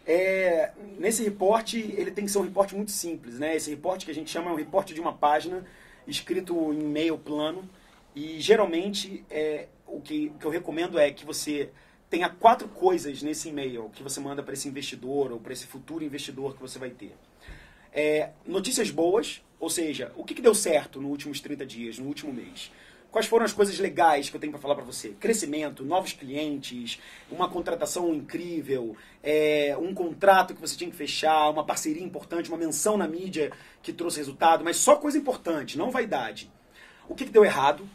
É, 0.07 0.73
nesse 0.99 1.23
report, 1.23 1.75
ele 1.75 2.11
tem 2.11 2.25
que 2.25 2.31
ser 2.31 2.39
um 2.39 2.43
report 2.43 2.73
muito 2.73 2.91
simples. 2.91 3.39
Né? 3.39 3.57
Esse 3.57 3.71
report 3.71 4.05
que 4.05 4.11
a 4.11 4.15
gente 4.15 4.31
chama 4.31 4.51
é 4.51 4.53
um 4.53 4.57
report 4.57 4.93
de 4.93 5.01
uma 5.01 5.13
página, 5.13 5.65
escrito 6.07 6.73
em 6.73 6.81
e-mail 6.81 7.19
plano. 7.19 7.69
E 8.15 8.41
geralmente, 8.41 9.25
é, 9.31 9.67
o, 9.87 10.01
que, 10.01 10.33
o 10.35 10.39
que 10.39 10.45
eu 10.47 10.51
recomendo 10.51 10.99
é 10.99 11.11
que 11.11 11.25
você 11.25 11.71
tenha 12.11 12.29
quatro 12.29 12.69
coisas 12.69 13.23
nesse 13.23 13.49
e-mail 13.49 13.89
que 13.95 14.03
você 14.03 14.19
manda 14.19 14.43
para 14.43 14.53
esse 14.53 14.69
investidor 14.69 15.31
ou 15.31 15.39
para 15.39 15.53
esse 15.53 15.67
futuro 15.67 16.05
investidor 16.05 16.55
que 16.55 16.61
você 16.61 16.79
vai 16.79 16.91
ter. 16.91 17.17
É, 17.93 18.31
notícias 18.45 18.91
boas, 18.91 19.41
ou 19.61 19.71
seja, 19.71 20.13
o 20.17 20.25
que, 20.25 20.35
que 20.35 20.43
deu 20.43 20.55
certo 20.55 21.01
nos 21.01 21.11
últimos 21.11 21.41
30 21.41 21.65
dias, 21.65 21.99
no 21.99 22.07
último 22.07 22.33
mês. 22.33 22.73
Quais 23.13 23.27
foram 23.27 23.45
as 23.45 23.53
coisas 23.53 23.79
legais 23.79 24.31
que 24.31 24.37
eu 24.37 24.41
tenho 24.41 24.53
para 24.53 24.61
falar 24.61 24.77
para 24.77 24.85
você? 24.85 25.11
Crescimento, 25.21 25.85
novos 25.85 26.13
clientes, 26.13 27.01
uma 27.31 27.49
contratação 27.49 28.15
incrível, 28.15 28.97
é, 29.23 29.77
um 29.81 29.93
contrato 29.93 30.55
que 30.55 30.61
você 30.61 30.77
tinha 30.77 30.91
que 30.91 30.97
fechar, 30.97 31.51
uma 31.51 31.65
parceria 31.65 32.03
importante, 32.03 32.49
uma 32.49 32.59
menção 32.59 32.97
na 32.97 33.09
mídia 33.09 33.53
que 33.83 33.93
trouxe 33.93 34.19
resultado, 34.19 34.63
mas 34.65 34.77
só 34.77 34.97
coisa 34.97 35.19
importante, 35.19 35.77
não 35.77 35.91
vaidade. 35.91 36.51
O 37.09 37.15
que, 37.15 37.25
que 37.25 37.33
deu 37.33 37.45
errado? 37.45 37.89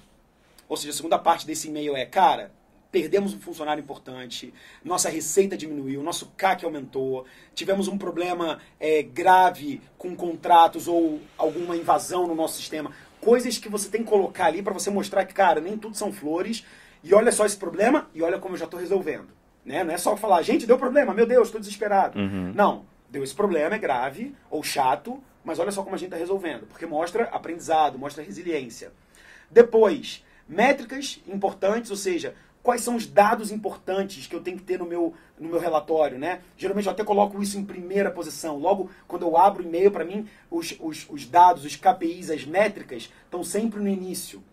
Ou 0.67 0.75
seja, 0.75 0.89
a 0.89 0.93
segunda 0.93 1.17
parte 1.17 1.45
desse 1.45 1.69
e-mail 1.69 1.95
é, 1.95 2.05
cara, 2.05 2.51
perdemos 2.95 3.33
um 3.33 3.41
funcionário 3.41 3.81
importante, 3.81 4.53
nossa 4.81 5.09
receita 5.09 5.57
diminuiu, 5.57 6.01
nosso 6.01 6.31
CAC 6.37 6.63
aumentou, 6.63 7.25
tivemos 7.53 7.89
um 7.89 7.97
problema 7.97 8.59
é, 8.79 9.03
grave 9.03 9.81
com 9.97 10.15
contratos 10.15 10.87
ou 10.87 11.19
alguma 11.37 11.75
invasão 11.75 12.25
no 12.25 12.33
nosso 12.33 12.55
sistema. 12.55 12.93
Coisas 13.19 13.57
que 13.57 13.67
você 13.67 13.89
tem 13.89 14.01
que 14.01 14.09
colocar 14.09 14.45
ali 14.45 14.61
para 14.61 14.73
você 14.73 14.89
mostrar 14.89 15.25
que, 15.25 15.33
cara, 15.33 15.59
nem 15.59 15.77
tudo 15.77 15.97
são 15.97 16.13
flores. 16.13 16.65
E 17.03 17.13
olha 17.13 17.33
só 17.33 17.45
esse 17.45 17.57
problema 17.57 18.09
e 18.13 18.23
olha 18.23 18.39
como 18.39 18.55
eu 18.55 18.59
já 18.59 18.63
estou 18.63 18.79
resolvendo. 18.79 19.27
Né? 19.65 19.83
Não 19.83 19.93
é 19.93 19.97
só 19.97 20.15
falar, 20.15 20.41
gente, 20.41 20.65
deu 20.65 20.77
problema, 20.77 21.13
meu 21.13 21.25
Deus, 21.25 21.49
estou 21.49 21.59
desesperado. 21.59 22.17
Uhum. 22.17 22.53
Não, 22.55 22.85
deu 23.09 23.25
esse 23.25 23.35
problema, 23.35 23.75
é 23.75 23.77
grave 23.77 24.33
ou 24.49 24.63
chato, 24.63 25.21
mas 25.43 25.59
olha 25.59 25.71
só 25.71 25.83
como 25.83 25.95
a 25.95 25.97
gente 25.97 26.07
está 26.07 26.17
resolvendo. 26.17 26.65
Porque 26.65 26.85
mostra 26.85 27.25
aprendizado, 27.25 27.99
mostra 27.99 28.23
resiliência. 28.23 28.93
Depois, 29.51 30.23
métricas 30.47 31.19
importantes, 31.27 31.91
ou 31.91 31.97
seja, 31.97 32.35
quais 32.65 32.81
são 32.81 32.95
os 32.95 33.05
dados 33.05 33.51
importantes 33.51 34.25
que 34.25 34.35
eu 34.35 34.41
tenho 34.41 34.57
que 34.57 34.63
ter 34.63 34.79
no 34.79 34.87
meu, 34.87 35.13
no 35.39 35.47
meu 35.47 35.59
relatório, 35.59 36.17
né? 36.17 36.41
Geralmente 36.57 36.87
eu 36.87 36.91
até 36.91 37.03
coloco 37.03 37.39
isso 37.39 37.59
em 37.59 37.63
primeira 37.63 38.09
posição. 38.09 38.57
Logo, 38.57 38.89
quando 39.07 39.21
eu 39.21 39.37
abro 39.37 39.61
o 39.61 39.65
e-mail, 39.67 39.91
para 39.91 40.03
mim, 40.03 40.27
os, 40.49 40.75
os, 40.79 41.05
os, 41.07 41.27
dados, 41.27 41.63
os 41.63 41.75
KPIs, 41.75 42.31
as 42.31 42.43
métricas, 42.43 43.13
estão 43.23 43.43
sempre 43.43 43.79
no 43.79 43.87
início. 43.87 44.43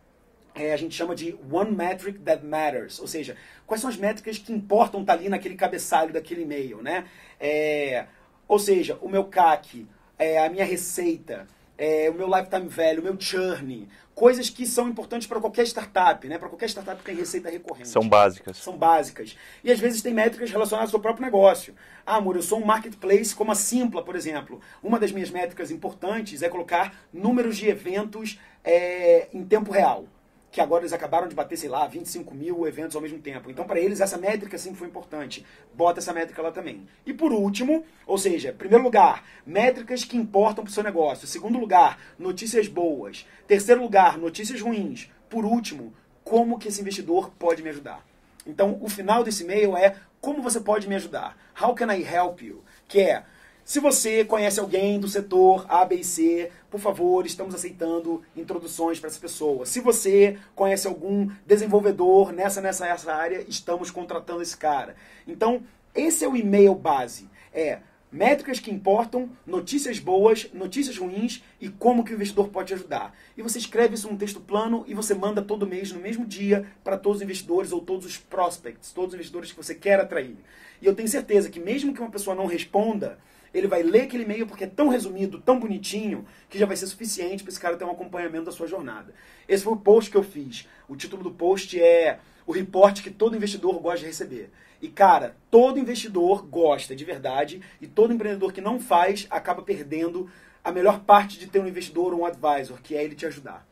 É, 0.54 0.74
a 0.74 0.76
gente 0.76 0.94
chama 0.94 1.14
de 1.14 1.34
One 1.50 1.74
Metric 1.74 2.18
That 2.18 2.44
Matters, 2.44 3.00
ou 3.00 3.06
seja, 3.06 3.34
quais 3.66 3.80
são 3.80 3.88
as 3.88 3.96
métricas 3.96 4.36
que 4.36 4.52
importam 4.52 5.00
estar 5.00 5.14
tá 5.14 5.18
ali 5.18 5.30
naquele 5.30 5.54
cabeçalho 5.54 6.12
daquele 6.12 6.42
e-mail, 6.42 6.82
né? 6.82 7.06
É, 7.40 8.04
ou 8.46 8.58
seja, 8.58 8.98
o 9.00 9.08
meu 9.08 9.24
CAC, 9.24 9.86
é, 10.18 10.44
a 10.44 10.50
minha 10.50 10.66
receita, 10.66 11.46
é, 11.78 12.10
o 12.10 12.14
meu 12.14 12.28
lifetime 12.28 12.68
value, 12.68 13.00
o 13.00 13.04
meu 13.04 13.16
churn, 13.18 13.88
coisas 14.14 14.50
que 14.50 14.66
são 14.66 14.88
importantes 14.88 15.26
para 15.26 15.40
qualquer 15.40 15.66
startup, 15.66 16.26
né? 16.28 16.38
Para 16.38 16.48
qualquer 16.48 16.68
startup 16.68 16.98
que 16.98 17.04
tem 17.04 17.16
receita 17.16 17.48
recorrente. 17.50 17.88
São 17.88 18.08
básicas. 18.08 18.56
São 18.58 18.76
básicas. 18.76 19.36
E 19.64 19.70
às 19.70 19.80
vezes 19.80 20.02
tem 20.02 20.12
métricas 20.12 20.50
relacionadas 20.50 20.88
ao 20.88 20.98
seu 20.98 21.00
próprio 21.00 21.24
negócio. 21.24 21.74
Ah, 22.04 22.16
amor, 22.16 22.36
eu 22.36 22.42
sou 22.42 22.60
um 22.60 22.64
marketplace 22.64 23.34
como 23.34 23.52
a 23.52 23.54
Simpla, 23.54 24.04
por 24.04 24.16
exemplo. 24.16 24.60
Uma 24.82 24.98
das 24.98 25.12
minhas 25.12 25.30
métricas 25.30 25.70
importantes 25.70 26.42
é 26.42 26.48
colocar 26.48 26.94
números 27.12 27.56
de 27.56 27.68
eventos 27.68 28.38
é, 28.64 29.28
em 29.32 29.44
tempo 29.44 29.72
real 29.72 30.06
que 30.52 30.60
agora 30.60 30.82
eles 30.82 30.92
acabaram 30.92 31.26
de 31.26 31.34
bater, 31.34 31.56
sei 31.56 31.70
lá, 31.70 31.86
25 31.86 32.34
mil 32.34 32.66
eventos 32.68 32.94
ao 32.94 33.00
mesmo 33.00 33.18
tempo. 33.18 33.50
Então, 33.50 33.64
para 33.64 33.80
eles, 33.80 34.02
essa 34.02 34.18
métrica 34.18 34.58
sempre 34.58 34.78
foi 34.78 34.86
importante. 34.86 35.46
Bota 35.72 35.98
essa 35.98 36.12
métrica 36.12 36.42
lá 36.42 36.52
também. 36.52 36.86
E 37.06 37.14
por 37.14 37.32
último, 37.32 37.82
ou 38.06 38.18
seja, 38.18 38.52
primeiro 38.52 38.84
lugar, 38.84 39.24
métricas 39.46 40.04
que 40.04 40.14
importam 40.14 40.62
para 40.62 40.70
o 40.70 40.74
seu 40.74 40.82
negócio. 40.82 41.26
Segundo 41.26 41.58
lugar, 41.58 41.98
notícias 42.18 42.68
boas. 42.68 43.26
Terceiro 43.46 43.80
lugar, 43.80 44.18
notícias 44.18 44.60
ruins. 44.60 45.10
Por 45.30 45.46
último, 45.46 45.94
como 46.22 46.58
que 46.58 46.68
esse 46.68 46.82
investidor 46.82 47.30
pode 47.38 47.62
me 47.62 47.70
ajudar. 47.70 48.04
Então, 48.46 48.78
o 48.82 48.90
final 48.90 49.24
desse 49.24 49.44
e-mail 49.44 49.74
é 49.74 49.96
como 50.20 50.42
você 50.42 50.60
pode 50.60 50.86
me 50.86 50.94
ajudar? 50.96 51.34
How 51.58 51.74
can 51.74 51.90
I 51.90 52.02
help 52.02 52.42
you? 52.42 52.62
Que 52.86 53.00
é 53.00 53.24
se 53.64 53.78
você 53.78 54.24
conhece 54.24 54.58
alguém 54.58 54.98
do 54.98 55.08
setor 55.08 55.64
A, 55.68 55.84
B 55.84 55.96
e 55.96 56.04
C, 56.04 56.50
por 56.70 56.80
favor, 56.80 57.24
estamos 57.24 57.54
aceitando 57.54 58.22
introduções 58.36 58.98
para 58.98 59.08
essa 59.08 59.20
pessoa. 59.20 59.64
Se 59.64 59.80
você 59.80 60.36
conhece 60.54 60.86
algum 60.86 61.30
desenvolvedor 61.46 62.32
nessa, 62.32 62.60
nessa 62.60 62.86
essa 62.86 63.12
área, 63.12 63.44
estamos 63.48 63.90
contratando 63.90 64.42
esse 64.42 64.56
cara. 64.56 64.96
Então, 65.26 65.62
esse 65.94 66.24
é 66.24 66.28
o 66.28 66.36
e-mail 66.36 66.74
base. 66.74 67.28
É 67.52 67.78
métricas 68.12 68.60
que 68.60 68.70
importam, 68.70 69.30
notícias 69.46 69.98
boas, 69.98 70.50
notícias 70.52 70.98
ruins 70.98 71.42
e 71.58 71.70
como 71.70 72.04
que 72.04 72.12
o 72.12 72.14
investidor 72.14 72.48
pode 72.48 72.68
te 72.68 72.74
ajudar. 72.74 73.16
E 73.36 73.42
você 73.42 73.58
escreve 73.58 73.94
isso 73.94 74.06
num 74.06 74.18
texto 74.18 74.38
plano 74.38 74.84
e 74.86 74.92
você 74.92 75.14
manda 75.14 75.40
todo 75.40 75.66
mês, 75.66 75.90
no 75.92 76.00
mesmo 76.00 76.26
dia, 76.26 76.66
para 76.84 76.98
todos 76.98 77.18
os 77.18 77.22
investidores 77.22 77.72
ou 77.72 77.80
todos 77.80 78.04
os 78.04 78.18
prospects, 78.18 78.92
todos 78.92 79.10
os 79.10 79.14
investidores 79.14 79.50
que 79.50 79.56
você 79.56 79.74
quer 79.74 79.98
atrair. 79.98 80.36
E 80.82 80.86
eu 80.86 80.94
tenho 80.94 81.08
certeza 81.08 81.48
que 81.48 81.58
mesmo 81.58 81.94
que 81.94 82.00
uma 82.00 82.10
pessoa 82.10 82.36
não 82.36 82.44
responda, 82.44 83.18
ele 83.52 83.66
vai 83.66 83.82
ler 83.82 84.02
aquele 84.02 84.24
e-mail 84.24 84.46
porque 84.46 84.64
é 84.64 84.68
tão 84.68 84.88
resumido, 84.88 85.40
tão 85.40 85.58
bonitinho, 85.58 86.26
que 86.48 86.58
já 86.58 86.66
vai 86.66 86.76
ser 86.76 86.86
suficiente 86.86 87.42
para 87.42 87.50
esse 87.50 87.60
cara 87.60 87.76
ter 87.76 87.84
um 87.84 87.90
acompanhamento 87.90 88.46
da 88.46 88.52
sua 88.52 88.66
jornada. 88.66 89.14
Esse 89.48 89.64
foi 89.64 89.72
o 89.72 89.78
post 89.78 90.10
que 90.10 90.16
eu 90.16 90.22
fiz. 90.22 90.68
O 90.88 90.96
título 90.96 91.22
do 91.22 91.30
post 91.30 91.80
é 91.80 92.18
o 92.46 92.52
reporte 92.52 93.02
que 93.02 93.10
todo 93.10 93.36
investidor 93.36 93.78
gosta 93.80 94.00
de 94.00 94.06
receber. 94.06 94.50
E 94.80 94.88
cara, 94.88 95.36
todo 95.50 95.78
investidor 95.78 96.44
gosta 96.44 96.96
de 96.96 97.04
verdade 97.04 97.62
e 97.80 97.86
todo 97.86 98.12
empreendedor 98.12 98.52
que 98.52 98.60
não 98.60 98.80
faz 98.80 99.26
acaba 99.30 99.62
perdendo 99.62 100.28
a 100.64 100.72
melhor 100.72 101.00
parte 101.00 101.38
de 101.38 101.46
ter 101.46 101.60
um 101.60 101.66
investidor 101.66 102.12
ou 102.12 102.20
um 102.20 102.26
advisor, 102.26 102.80
que 102.82 102.96
é 102.96 103.04
ele 103.04 103.14
te 103.14 103.26
ajudar. 103.26 103.66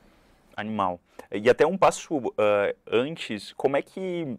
Animal. 0.57 1.01
E 1.33 1.49
até 1.49 1.67
um 1.67 1.77
passo 1.77 2.17
uh, 2.17 2.33
antes, 2.87 3.53
como 3.57 3.77
é 3.77 3.83
que 3.83 4.37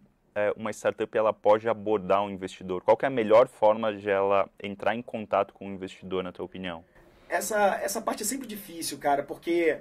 uma 0.56 0.70
startup 0.70 1.16
ela 1.16 1.32
pode 1.32 1.68
abordar 1.68 2.22
um 2.22 2.30
investidor? 2.30 2.82
Qual 2.82 2.98
é 3.02 3.06
a 3.06 3.10
melhor 3.10 3.48
forma 3.48 3.94
de 3.94 4.08
ela 4.08 4.48
entrar 4.62 4.94
em 4.94 5.02
contato 5.02 5.52
com 5.52 5.66
o 5.66 5.68
um 5.68 5.74
investidor, 5.74 6.22
na 6.22 6.32
tua 6.32 6.44
opinião? 6.44 6.84
Essa, 7.28 7.80
essa 7.82 8.00
parte 8.00 8.22
é 8.22 8.26
sempre 8.26 8.46
difícil, 8.46 8.98
cara, 8.98 9.22
porque 9.22 9.78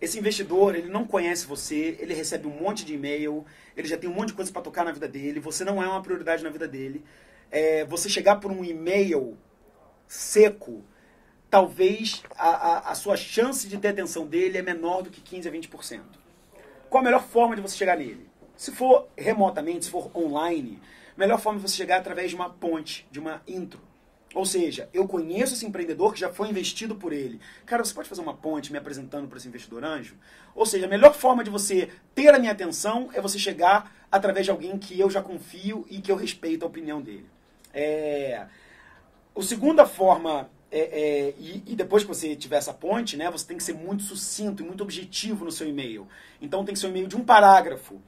esse 0.00 0.18
investidor, 0.18 0.74
ele 0.74 0.88
não 0.88 1.06
conhece 1.06 1.46
você, 1.46 1.96
ele 1.98 2.14
recebe 2.14 2.46
um 2.46 2.50
monte 2.50 2.84
de 2.84 2.94
e-mail, 2.94 3.44
ele 3.76 3.88
já 3.88 3.96
tem 3.96 4.08
um 4.08 4.12
monte 4.12 4.28
de 4.28 4.34
coisa 4.34 4.52
para 4.52 4.62
tocar 4.62 4.84
na 4.84 4.92
vida 4.92 5.08
dele, 5.08 5.40
você 5.40 5.64
não 5.64 5.82
é 5.82 5.86
uma 5.86 6.02
prioridade 6.02 6.42
na 6.42 6.50
vida 6.50 6.68
dele. 6.68 7.04
É, 7.50 7.84
você 7.84 8.08
chegar 8.08 8.36
por 8.36 8.50
um 8.50 8.64
e-mail 8.64 9.38
seco, 10.06 10.84
talvez 11.48 12.22
a, 12.36 12.48
a, 12.48 12.90
a, 12.90 12.94
sua 12.94 13.16
chance 13.16 13.68
de 13.68 13.78
ter 13.78 13.88
atenção 13.88 14.26
dele 14.26 14.58
é 14.58 14.62
menor 14.62 15.02
do 15.02 15.10
que 15.10 15.20
15 15.20 15.48
a 15.48 15.52
20%. 15.52 16.00
Qual 16.90 17.00
a 17.00 17.04
melhor 17.04 17.22
forma 17.22 17.56
de 17.56 17.62
você 17.62 17.76
chegar 17.76 17.96
nele? 17.96 18.28
Se 18.56 18.70
for 18.70 19.08
remotamente, 19.16 19.86
se 19.86 19.90
for 19.90 20.10
online, 20.16 20.80
melhor 21.16 21.40
forma 21.40 21.58
de 21.58 21.68
você 21.68 21.76
chegar 21.76 21.96
é 21.96 21.98
através 21.98 22.30
de 22.30 22.36
uma 22.36 22.50
ponte, 22.50 23.06
de 23.10 23.18
uma 23.18 23.42
intro. 23.46 23.80
Ou 24.34 24.44
seja, 24.44 24.88
eu 24.92 25.06
conheço 25.06 25.54
esse 25.54 25.64
empreendedor 25.64 26.12
que 26.12 26.18
já 26.18 26.28
foi 26.28 26.48
investido 26.48 26.96
por 26.96 27.12
ele. 27.12 27.40
Cara, 27.64 27.84
você 27.84 27.94
pode 27.94 28.08
fazer 28.08 28.20
uma 28.20 28.34
ponte 28.34 28.72
me 28.72 28.78
apresentando 28.78 29.28
para 29.28 29.38
esse 29.38 29.46
investidor 29.46 29.84
anjo? 29.84 30.16
Ou 30.56 30.66
seja, 30.66 30.86
a 30.86 30.88
melhor 30.88 31.14
forma 31.14 31.44
de 31.44 31.50
você 31.50 31.88
ter 32.14 32.34
a 32.34 32.38
minha 32.38 32.50
atenção 32.50 33.10
é 33.14 33.20
você 33.20 33.38
chegar 33.38 33.94
através 34.10 34.44
de 34.44 34.50
alguém 34.50 34.76
que 34.76 34.98
eu 34.98 35.08
já 35.08 35.22
confio 35.22 35.86
e 35.88 36.00
que 36.00 36.10
eu 36.10 36.16
respeito 36.16 36.64
a 36.64 36.68
opinião 36.68 37.00
dele. 37.00 37.26
É... 37.72 38.46
A 39.36 39.42
segunda 39.42 39.86
forma, 39.86 40.50
é, 40.70 40.80
é, 40.80 41.34
e, 41.38 41.62
e, 41.66 41.76
depois 41.76 42.02
que 42.02 42.08
você 42.08 42.34
tiver 42.36 42.56
essa 42.56 42.72
ponte, 42.72 43.16
né, 43.16 43.30
você 43.30 43.46
tem 43.46 43.56
que 43.56 43.62
ser 43.62 43.74
muito 43.74 44.02
sucinto 44.04 44.62
e 44.62 44.66
muito 44.66 44.82
objetivo 44.82 45.44
no 45.44 45.50
seu 45.50 45.68
e-mail. 45.68 46.08
Então 46.40 46.64
tem 46.64 46.72
que 46.72 46.80
ser 46.80 46.86
um 46.86 46.90
e-mail 46.90 47.08
de 47.08 47.16
um 47.16 47.24
parágrafo 47.24 48.00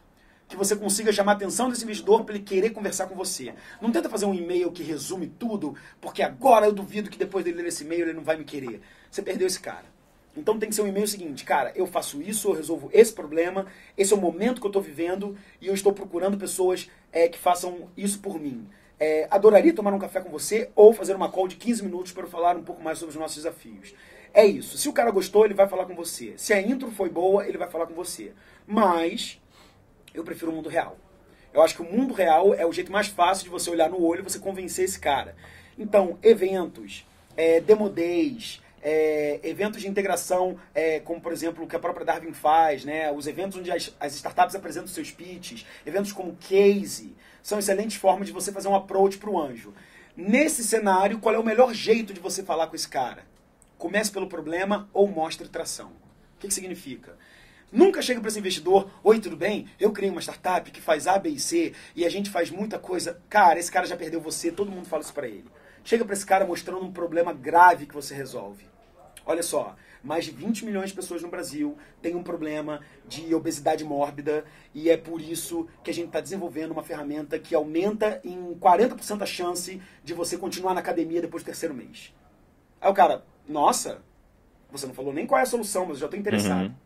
que 0.49 0.57
você 0.57 0.77
consiga 0.77 1.13
chamar 1.13 1.33
a 1.33 1.35
atenção 1.35 1.69
desse 1.69 1.85
investidor 1.85 2.25
para 2.25 2.35
ele 2.35 2.45
querer 2.45 2.71
conversar 2.71 3.07
com 3.07 3.15
você. 3.15 3.55
Não 3.81 3.91
tenta 3.91 4.09
fazer 4.09 4.27
um 4.27 4.35
e-mail 4.35 4.71
que 4.71 4.83
resume 4.83 5.27
tudo, 5.27 5.75
porque 6.01 6.23
agora 6.23 6.67
eu 6.67 6.73
duvido 6.73 7.11
que 7.11 7.19
depois 7.19 7.45
dele 7.45 7.63
ler 7.63 7.69
esse 7.69 7.85
e-mail 7.85 8.03
ele 8.03 8.13
não 8.13 8.23
vai 8.23 8.37
me 8.37 8.45
querer. 8.45 8.81
Você 9.11 9.23
perdeu 9.23 9.47
esse 9.47 9.61
cara. 9.61 9.97
Então 10.37 10.59
tem 10.59 10.69
que 10.69 10.75
ser 10.75 10.83
um 10.83 10.87
e-mail 10.87 11.09
seguinte, 11.09 11.45
cara, 11.45 11.73
eu 11.75 11.87
faço 11.87 12.21
isso, 12.21 12.49
eu 12.49 12.53
resolvo 12.53 12.91
esse 12.93 13.13
problema, 13.13 13.67
esse 13.97 14.13
é 14.13 14.17
o 14.17 14.21
momento 14.21 14.61
que 14.61 14.67
eu 14.67 14.71
estou 14.71 14.83
vivendo 14.83 15.37
e 15.61 15.67
eu 15.67 15.75
estou 15.75 15.95
procurando 15.95 16.37
pessoas 16.37 16.91
é, 17.11 17.27
que 17.27 17.39
façam 17.39 17.89
isso 17.97 18.21
por 18.21 18.39
mim. 18.39 18.69
É, 19.01 19.27
adoraria 19.31 19.75
tomar 19.75 19.93
um 19.95 19.99
café 19.99 20.21
com 20.21 20.31
você 20.31 20.71
ou 20.75 20.93
fazer 20.93 21.15
uma 21.17 21.31
call 21.31 21.49
de 21.49 21.57
15 21.57 21.83
minutos 21.83 22.13
para 22.13 22.27
falar 22.27 22.57
um 22.57 22.63
pouco 22.63 22.83
mais 22.83 22.99
sobre 22.99 23.15
os 23.15 23.21
nossos 23.21 23.37
desafios. 23.37 23.95
É 24.33 24.45
isso. 24.45 24.77
Se 24.77 24.89
o 24.89 24.93
cara 24.93 25.11
gostou, 25.11 25.47
ele 25.47 25.55
vai 25.55 25.67
falar 25.67 25.87
com 25.87 25.95
você. 25.95 26.35
Se 26.37 26.53
a 26.53 26.61
intro 26.61 26.91
foi 26.91 27.09
boa, 27.09 27.47
ele 27.47 27.57
vai 27.57 27.71
falar 27.71 27.87
com 27.87 27.95
você. 27.95 28.33
Mas 28.67 29.41
eu 30.17 30.25
prefiro 30.25 30.51
o 30.51 30.55
mundo 30.55 30.69
real. 30.69 30.97
Eu 31.53 31.63
acho 31.63 31.75
que 31.75 31.83
o 31.83 31.85
mundo 31.85 32.13
real 32.13 32.55
é 32.55 32.67
o 32.67 32.73
jeito 32.73 32.91
mais 32.91 33.07
fácil 33.09 33.45
de 33.45 33.51
você 33.51 33.71
olhar 33.71 33.89
no 33.89 34.03
olho 34.03 34.21
e 34.21 34.25
você 34.25 34.39
convencer 34.39 34.85
esse 34.85 34.99
cara. 34.99 35.37
Então, 35.79 36.19
eventos, 36.23 37.07
é, 37.37 37.61
demo 37.61 37.89
days, 37.89 38.61
é, 38.83 39.41
eventos 39.43 39.81
de 39.81 39.89
integração, 39.89 40.59
é, 40.75 41.01
como 41.01 41.21
por 41.21 41.33
exemplo 41.33 41.65
o 41.65 41.67
que 41.67 41.77
a 41.77 41.79
própria 41.79 42.05
Darwin 42.05 42.33
faz, 42.33 42.85
né? 42.85 43.11
os 43.13 43.27
eventos 43.27 43.59
onde 43.59 43.71
as, 43.71 43.95
as, 43.99 44.15
startups 44.15 44.55
apresentam 44.55 44.89
seus 44.89 45.11
pitches, 45.11 45.67
eventos 45.85 46.13
como 46.13 46.37
Case, 46.37 47.15
são 47.43 47.59
excelentes 47.59 47.97
formas 47.97 48.27
de 48.27 48.33
você 48.33 48.53
fazer 48.53 48.69
um 48.69 48.75
approach 48.75 49.19
para 49.19 49.31
o 49.31 49.41
anjo. 49.41 49.75
Nesse 50.17 50.65
cenário, 50.65 51.19
qual 51.19 51.35
é 51.35 51.39
o 51.39 51.45
melhor 51.45 51.75
jeito 51.75 52.15
de 52.15 52.21
você 52.21 52.43
falar 52.43 52.69
com 52.69 52.77
esse 52.77 52.89
cara? 52.89 53.25
Comece 53.77 54.11
pelo 54.11 54.27
problema 54.27 54.89
ou 54.93 55.07
mostre 55.07 55.49
tração. 55.49 55.89
O 56.37 56.39
que, 56.39 56.49
que 56.49 56.55
significa? 56.55 57.17
Nunca 57.73 58.01
chega 58.01 58.21
para 58.21 58.29
esse 58.29 58.39
investidor, 58.39 58.89
oi, 59.03 59.19
tudo 59.19 59.37
bem? 59.37 59.67
Eu 59.79 59.93
criei 59.93 60.11
uma 60.11 60.21
startup 60.21 60.71
que 60.71 60.81
faz 60.81 61.07
A, 61.09 61.19
B 61.19 61.31
e 61.31 61.41
C 61.41 61.73
e 61.97 62.05
a 62.05 62.09
gente 62.09 62.31
faz 62.31 62.49
muita 62.49 62.79
coisa. 62.79 63.21
Cara, 63.29 63.59
esse 63.59 63.71
cara 63.71 63.87
já 63.87 63.97
perdeu 63.97 64.21
você, 64.21 64.53
todo 64.53 64.71
mundo 64.71 64.87
fala 64.87 65.03
isso 65.03 65.13
para 65.13 65.27
ele. 65.27 65.47
Chega 65.83 66.05
para 66.05 66.15
esse 66.15 66.25
cara 66.25 66.47
mostrando 66.47 66.85
um 66.85 66.93
problema 66.93 67.33
grave 67.33 67.87
que 67.87 67.95
você 67.95 68.15
resolve. 68.15 68.65
Olha 69.25 69.43
só, 69.43 69.75
mais 70.03 70.25
de 70.25 70.31
20 70.31 70.65
milhões 70.65 70.91
de 70.91 70.97
pessoas 70.97 71.21
no 71.21 71.29
Brasil 71.29 71.77
têm 72.01 72.15
um 72.15 72.23
problema 72.23 72.81
de 73.09 73.35
obesidade 73.35 73.85
mórbida 73.85 74.45
e 74.73 74.89
é 74.89 74.97
por 74.97 75.21
isso 75.21 75.67
que 75.83 75.91
a 75.91 75.95
gente 75.95 76.07
está 76.07 76.21
desenvolvendo 76.21 76.71
uma 76.71 76.85
ferramenta 76.85 77.37
que 77.37 77.53
aumenta 77.53 78.21
em 78.25 78.55
40% 78.55 79.23
a 79.23 79.27
chance 79.27 79.83
de 80.05 80.15
você 80.15 80.39
continuar 80.39 80.75
na 80.75 80.81
academia 80.81 81.21
depois 81.21 81.43
do 81.43 81.47
terceiro 81.47 81.75
mês. 81.75 82.15
Aí 82.81 82.89
o 82.89 82.95
cara, 82.95 83.25
nossa, 83.49 84.01
você 84.71 84.87
não 84.87 84.95
falou 84.95 85.13
nem 85.13 85.27
qual 85.27 85.41
é 85.41 85.43
a 85.43 85.47
solução, 85.47 85.83
mas 85.83 85.97
eu 85.97 86.03
já 86.03 86.07
estou 86.07 86.21
interessado. 86.21 86.67
Uhum. 86.67 86.86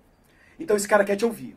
Então 0.61 0.77
esse 0.77 0.87
cara 0.87 1.05
quer 1.05 1.17
te 1.17 1.25
ouvir. 1.25 1.57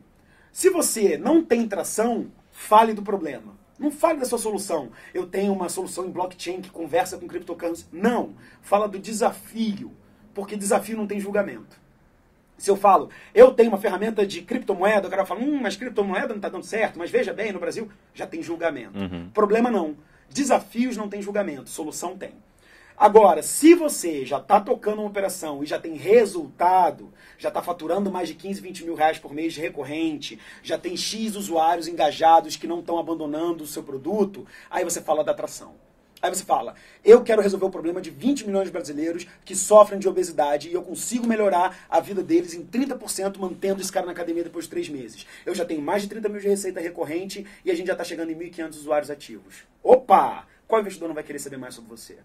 Se 0.50 0.70
você 0.70 1.18
não 1.18 1.44
tem 1.44 1.68
tração, 1.68 2.28
fale 2.50 2.94
do 2.94 3.02
problema. 3.02 3.54
Não 3.78 3.90
fale 3.90 4.20
da 4.20 4.24
sua 4.24 4.38
solução. 4.38 4.90
Eu 5.12 5.26
tenho 5.26 5.52
uma 5.52 5.68
solução 5.68 6.06
em 6.06 6.10
blockchain 6.10 6.60
que 6.60 6.70
conversa 6.70 7.18
com 7.18 7.28
cryptocurrency. 7.28 7.86
Não. 7.92 8.34
Fala 8.62 8.88
do 8.88 8.98
desafio. 8.98 9.92
Porque 10.32 10.56
desafio 10.56 10.96
não 10.96 11.06
tem 11.06 11.20
julgamento. 11.20 11.84
Se 12.56 12.70
eu 12.70 12.76
falo, 12.76 13.10
eu 13.34 13.52
tenho 13.52 13.68
uma 13.68 13.78
ferramenta 13.78 14.24
de 14.24 14.42
criptomoeda, 14.42 15.08
o 15.08 15.10
cara 15.10 15.26
fala, 15.26 15.40
hum, 15.40 15.58
mas 15.60 15.76
criptomoeda 15.76 16.28
não 16.28 16.36
está 16.36 16.48
dando 16.48 16.64
certo, 16.64 16.98
mas 16.98 17.10
veja 17.10 17.32
bem, 17.32 17.52
no 17.52 17.58
Brasil 17.58 17.90
já 18.14 18.26
tem 18.26 18.40
julgamento. 18.42 18.96
Uhum. 18.96 19.28
Problema 19.34 19.70
não. 19.70 19.96
Desafios 20.30 20.96
não 20.96 21.08
tem 21.08 21.20
julgamento, 21.20 21.68
solução 21.68 22.16
tem. 22.16 22.32
Agora, 22.96 23.42
se 23.42 23.74
você 23.74 24.24
já 24.24 24.38
está 24.38 24.60
tocando 24.60 25.00
uma 25.00 25.08
operação 25.08 25.64
e 25.64 25.66
já 25.66 25.80
tem 25.80 25.94
resultado, 25.94 27.12
já 27.36 27.48
está 27.48 27.60
faturando 27.60 28.10
mais 28.10 28.28
de 28.28 28.34
15, 28.34 28.60
20 28.60 28.84
mil 28.84 28.94
reais 28.94 29.18
por 29.18 29.34
mês 29.34 29.52
de 29.52 29.60
recorrente, 29.60 30.38
já 30.62 30.78
tem 30.78 30.96
X 30.96 31.34
usuários 31.34 31.88
engajados 31.88 32.54
que 32.54 32.68
não 32.68 32.78
estão 32.78 32.96
abandonando 32.96 33.64
o 33.64 33.66
seu 33.66 33.82
produto, 33.82 34.46
aí 34.70 34.84
você 34.84 35.00
fala 35.00 35.24
da 35.24 35.32
atração. 35.32 35.74
Aí 36.22 36.32
você 36.32 36.44
fala, 36.44 36.74
eu 37.04 37.22
quero 37.22 37.42
resolver 37.42 37.66
o 37.66 37.70
problema 37.70 38.00
de 38.00 38.10
20 38.10 38.46
milhões 38.46 38.66
de 38.66 38.72
brasileiros 38.72 39.26
que 39.44 39.56
sofrem 39.56 39.98
de 39.98 40.08
obesidade 40.08 40.68
e 40.68 40.72
eu 40.72 40.82
consigo 40.82 41.26
melhorar 41.26 41.84
a 41.90 42.00
vida 42.00 42.22
deles 42.22 42.54
em 42.54 42.64
30% 42.64 43.38
mantendo 43.38 43.82
esse 43.82 43.92
cara 43.92 44.06
na 44.06 44.12
academia 44.12 44.44
depois 44.44 44.64
de 44.64 44.70
três 44.70 44.88
meses. 44.88 45.26
Eu 45.44 45.54
já 45.54 45.66
tenho 45.66 45.82
mais 45.82 46.02
de 46.02 46.08
30 46.08 46.28
mil 46.28 46.40
de 46.40 46.48
receita 46.48 46.80
recorrente 46.80 47.44
e 47.62 47.70
a 47.70 47.74
gente 47.74 47.88
já 47.88 47.92
está 47.92 48.04
chegando 48.04 48.30
em 48.30 48.36
1.500 48.36 48.70
usuários 48.70 49.10
ativos. 49.10 49.64
Opa! 49.82 50.46
Qual 50.66 50.80
investidor 50.80 51.08
não 51.08 51.14
vai 51.14 51.24
querer 51.24 51.40
saber 51.40 51.58
mais 51.58 51.74
sobre 51.74 51.90
você? 51.90 52.16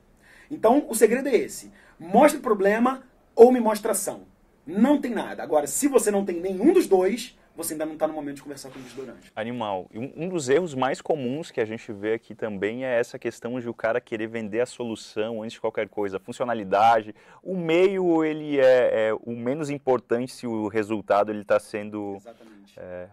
Então, 0.49 0.85
o 0.89 0.95
segredo 0.95 1.27
é 1.27 1.35
esse. 1.35 1.71
Mostre 1.99 2.39
o 2.39 2.43
problema 2.43 3.03
ou 3.35 3.51
me 3.51 3.59
mostre 3.59 3.91
ação. 3.91 4.23
Não 4.65 4.99
tem 4.99 5.11
nada. 5.11 5.41
Agora, 5.41 5.67
se 5.67 5.87
você 5.87 6.11
não 6.11 6.23
tem 6.23 6.39
nenhum 6.39 6.73
dos 6.73 6.87
dois, 6.87 7.37
você 7.55 7.73
ainda 7.73 7.85
não 7.85 7.93
está 7.93 8.07
no 8.07 8.13
momento 8.13 8.37
de 8.37 8.43
conversar 8.43 8.69
com 8.69 8.77
o 8.77 8.79
investidor 8.79 9.09
anjo. 9.09 9.31
Animal. 9.35 9.89
Um, 9.93 10.29
dos 10.29 10.47
erros 10.47 10.73
mais 10.73 11.01
comuns 11.01 11.51
que 11.51 11.59
a 11.59 11.65
gente 11.65 11.91
vê 11.91 12.13
aqui 12.13 12.33
também 12.33 12.85
é 12.85 12.99
essa 12.99 13.19
questão 13.19 13.59
de 13.59 13.67
o 13.67 13.73
cara 13.73 13.99
querer 13.99 14.27
vender 14.27 14.61
a 14.61 14.65
solução 14.65 15.43
antes 15.43 15.53
de 15.53 15.61
qualquer 15.61 15.89
coisa, 15.89 16.17
a 16.17 16.19
funcionalidade. 16.19 17.13
O 17.43 17.57
meio 17.57 18.23
ele 18.23 18.59
é, 18.59 19.09
é 19.09 19.13
o 19.13 19.31
menos 19.31 19.69
importante 19.69 20.31
se 20.31 20.47
o 20.47 20.67
resultado 20.67 21.31
ele 21.31 21.41
está 21.41 21.59
sendo 21.59 22.17
é, 22.77 23.07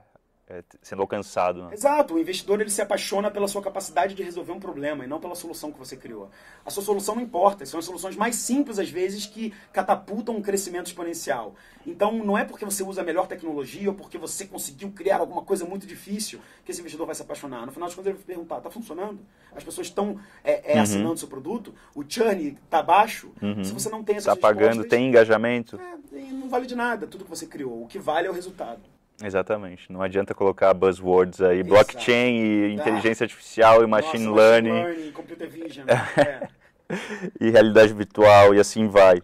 sendo 0.80 1.02
alcançado. 1.02 1.64
Né? 1.64 1.70
Exato, 1.72 2.14
o 2.14 2.18
investidor 2.18 2.60
ele 2.60 2.70
se 2.70 2.80
apaixona 2.80 3.30
pela 3.30 3.48
sua 3.48 3.60
capacidade 3.60 4.14
de 4.14 4.22
resolver 4.22 4.52
um 4.52 4.60
problema 4.60 5.04
e 5.04 5.08
não 5.08 5.18
pela 5.18 5.34
solução 5.34 5.72
que 5.72 5.78
você 5.78 5.96
criou. 5.96 6.30
A 6.64 6.70
sua 6.70 6.84
solução 6.84 7.16
não 7.16 7.22
importa, 7.22 7.66
são 7.66 7.80
as 7.80 7.84
soluções 7.84 8.14
mais 8.14 8.36
simples 8.36 8.78
às 8.78 8.88
vezes 8.88 9.26
que 9.26 9.52
catapultam 9.72 10.36
um 10.36 10.42
crescimento 10.42 10.86
exponencial. 10.86 11.54
Então 11.84 12.12
não 12.24 12.38
é 12.38 12.44
porque 12.44 12.64
você 12.64 12.84
usa 12.84 13.00
a 13.00 13.04
melhor 13.04 13.26
tecnologia 13.26 13.88
ou 13.88 13.94
porque 13.94 14.18
você 14.18 14.46
conseguiu 14.46 14.90
criar 14.92 15.18
alguma 15.18 15.42
coisa 15.42 15.64
muito 15.64 15.86
difícil 15.86 16.40
que 16.64 16.70
esse 16.70 16.80
investidor 16.80 17.06
vai 17.06 17.14
se 17.14 17.22
apaixonar. 17.22 17.66
No 17.66 17.72
final 17.72 17.88
das 17.88 17.96
contas 17.96 18.10
ele 18.10 18.18
vai 18.18 18.26
perguntar, 18.26 18.58
está 18.58 18.70
funcionando? 18.70 19.18
As 19.54 19.64
pessoas 19.64 19.88
estão 19.88 20.20
é, 20.44 20.72
é, 20.72 20.76
uhum. 20.76 20.82
assinando 20.82 21.18
seu 21.18 21.28
produto? 21.28 21.74
O 21.94 22.04
churn 22.08 22.56
está 22.64 22.82
baixo? 22.82 23.32
Uhum. 23.42 23.64
Se 23.64 23.72
você 23.72 23.88
não 23.88 24.04
tem 24.04 24.16
essas 24.16 24.32
Está 24.32 24.48
pagando, 24.48 24.84
tem 24.84 25.08
engajamento? 25.08 25.76
É, 25.80 26.20
não 26.32 26.48
vale 26.48 26.66
de 26.66 26.76
nada 26.76 27.06
tudo 27.06 27.24
que 27.24 27.30
você 27.30 27.46
criou. 27.46 27.82
O 27.82 27.86
que 27.88 27.98
vale 27.98 28.28
é 28.28 28.30
o 28.30 28.32
resultado. 28.32 28.95
Exatamente. 29.22 29.90
Não 29.90 30.02
adianta 30.02 30.34
colocar 30.34 30.74
buzzwords 30.74 31.40
aí, 31.40 31.60
Exato. 31.60 31.68
blockchain 31.68 32.36
e 32.36 32.74
inteligência 32.74 33.24
ah. 33.24 33.26
artificial 33.26 33.82
e 33.82 33.86
machine 33.86 34.24
Nossa, 34.24 34.40
learning. 34.40 34.70
Machine 34.70 34.94
learning, 34.94 35.12
computer 35.12 35.48
vision. 35.48 35.86
é. 35.88 36.48
e 37.40 37.50
realidade 37.50 37.92
virtual 37.92 38.54
e 38.54 38.60
assim 38.60 38.88
vai. 38.88 39.22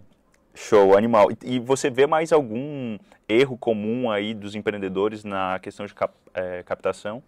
Show, 0.55 0.97
animal. 0.97 1.29
E 1.43 1.59
você 1.59 1.89
vê 1.89 2.07
mais 2.07 2.33
algum 2.33 2.99
erro 3.29 3.57
comum 3.57 4.11
aí 4.11 4.35
dos 4.35 4.55
empreendedores 4.55 5.25
na 5.25 5.59
questão 5.59 5.87
de 5.87 5.95
cap, 5.95 6.13
é, 6.35 6.63
captação? 6.63 7.23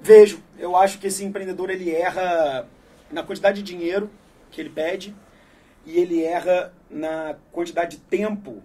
Vejo. 0.00 0.42
Eu 0.58 0.76
acho 0.76 0.98
que 0.98 1.06
esse 1.06 1.24
empreendedor 1.24 1.70
ele 1.70 1.90
erra 1.90 2.66
na 3.10 3.22
quantidade 3.22 3.62
de 3.62 3.72
dinheiro 3.72 4.10
que 4.50 4.60
ele 4.60 4.70
pede 4.70 5.14
e 5.86 5.98
ele 5.98 6.22
erra 6.22 6.72
na 6.90 7.36
quantidade 7.52 7.96
de 7.96 8.02
tempo 8.02 8.62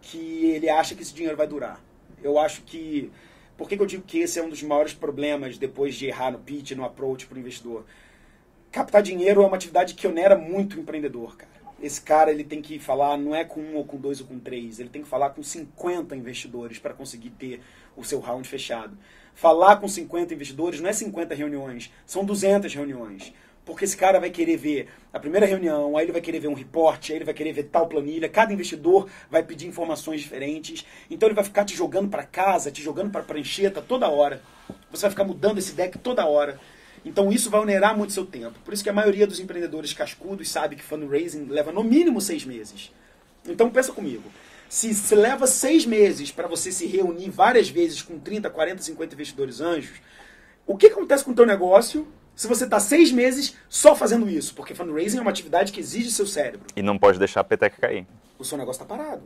que 0.00 0.46
ele 0.46 0.68
acha 0.68 0.94
que 0.94 1.02
esse 1.02 1.14
dinheiro 1.14 1.36
vai 1.36 1.46
durar. 1.46 1.80
Eu 2.22 2.38
acho 2.38 2.62
que. 2.62 3.10
Por 3.56 3.68
que, 3.68 3.76
que 3.76 3.82
eu 3.82 3.86
digo 3.86 4.02
que 4.02 4.18
esse 4.18 4.38
é 4.38 4.42
um 4.42 4.48
dos 4.48 4.62
maiores 4.62 4.94
problemas 4.94 5.58
depois 5.58 5.94
de 5.94 6.06
errar 6.06 6.32
no 6.32 6.38
pitch, 6.38 6.72
no 6.72 6.84
approach 6.84 7.26
para 7.26 7.36
o 7.36 7.38
investidor? 7.38 7.84
Captar 8.70 9.02
dinheiro 9.02 9.42
é 9.42 9.46
uma 9.46 9.56
atividade 9.56 9.94
que 9.94 10.06
onera 10.06 10.36
muito 10.36 10.76
o 10.76 10.80
empreendedor, 10.80 11.36
cara. 11.36 11.52
Esse 11.80 12.00
cara 12.00 12.30
ele 12.30 12.44
tem 12.44 12.62
que 12.62 12.78
falar, 12.78 13.18
não 13.18 13.34
é 13.34 13.44
com 13.44 13.60
um 13.60 13.76
ou 13.76 13.84
com 13.84 13.96
dois 13.96 14.20
ou 14.20 14.26
com 14.26 14.38
três, 14.38 14.78
ele 14.78 14.88
tem 14.88 15.02
que 15.02 15.08
falar 15.08 15.30
com 15.30 15.42
50 15.42 16.16
investidores 16.16 16.78
para 16.78 16.94
conseguir 16.94 17.30
ter 17.30 17.60
o 17.96 18.04
seu 18.04 18.20
round 18.20 18.48
fechado. 18.48 18.96
Falar 19.34 19.76
com 19.76 19.88
50 19.88 20.32
investidores 20.32 20.80
não 20.80 20.88
é 20.88 20.92
50 20.92 21.34
reuniões, 21.34 21.92
são 22.06 22.24
200 22.24 22.72
reuniões. 22.72 23.34
Porque 23.64 23.84
esse 23.84 23.96
cara 23.96 24.18
vai 24.18 24.30
querer 24.30 24.56
ver 24.56 24.88
a 25.12 25.20
primeira 25.20 25.46
reunião, 25.46 25.96
aí 25.96 26.04
ele 26.04 26.12
vai 26.12 26.20
querer 26.20 26.40
ver 26.40 26.48
um 26.48 26.54
reporte, 26.54 27.12
aí 27.12 27.18
ele 27.18 27.24
vai 27.24 27.34
querer 27.34 27.52
ver 27.52 27.64
tal 27.64 27.86
planilha. 27.86 28.28
Cada 28.28 28.52
investidor 28.52 29.08
vai 29.30 29.42
pedir 29.42 29.68
informações 29.68 30.20
diferentes. 30.20 30.84
Então 31.08 31.28
ele 31.28 31.34
vai 31.34 31.44
ficar 31.44 31.64
te 31.64 31.76
jogando 31.76 32.08
para 32.08 32.24
casa, 32.24 32.72
te 32.72 32.82
jogando 32.82 33.10
para 33.10 33.22
prancheta 33.22 33.80
toda 33.80 34.08
hora. 34.08 34.42
Você 34.90 35.02
vai 35.02 35.10
ficar 35.10 35.24
mudando 35.24 35.58
esse 35.58 35.74
deck 35.74 35.96
toda 35.98 36.26
hora. 36.26 36.58
Então 37.04 37.32
isso 37.32 37.50
vai 37.50 37.60
onerar 37.60 37.96
muito 37.96 38.12
seu 38.12 38.26
tempo. 38.26 38.58
Por 38.64 38.74
isso 38.74 38.82
que 38.82 38.90
a 38.90 38.92
maioria 38.92 39.26
dos 39.26 39.38
empreendedores 39.38 39.92
cascudos 39.92 40.50
sabe 40.50 40.76
que 40.76 40.82
fundraising 40.82 41.46
leva 41.46 41.70
no 41.70 41.84
mínimo 41.84 42.20
seis 42.20 42.44
meses. 42.44 42.92
Então 43.46 43.70
pensa 43.70 43.92
comigo. 43.92 44.24
Se, 44.68 44.94
se 44.94 45.14
leva 45.14 45.46
seis 45.46 45.84
meses 45.84 46.30
para 46.30 46.48
você 46.48 46.72
se 46.72 46.86
reunir 46.86 47.30
várias 47.30 47.68
vezes 47.68 48.02
com 48.02 48.18
30, 48.18 48.48
40, 48.48 48.82
50 48.82 49.14
investidores 49.14 49.60
anjos, 49.60 50.00
o 50.66 50.76
que 50.76 50.86
acontece 50.86 51.24
com 51.24 51.32
o 51.32 51.34
teu 51.34 51.44
negócio 51.44 52.08
se 52.34 52.46
você 52.46 52.64
está 52.64 52.80
seis 52.80 53.12
meses 53.12 53.54
só 53.68 53.94
fazendo 53.94 54.28
isso, 54.28 54.54
porque 54.54 54.74
fundraising 54.74 55.18
é 55.18 55.20
uma 55.20 55.30
atividade 55.30 55.72
que 55.72 55.80
exige 55.80 56.10
seu 56.10 56.26
cérebro. 56.26 56.66
E 56.74 56.82
não 56.82 56.98
pode 56.98 57.18
deixar 57.18 57.40
a 57.40 57.44
peteca 57.44 57.76
cair. 57.80 58.06
O 58.38 58.44
seu 58.44 58.58
negócio 58.58 58.82
está 58.82 58.96
parado. 58.96 59.22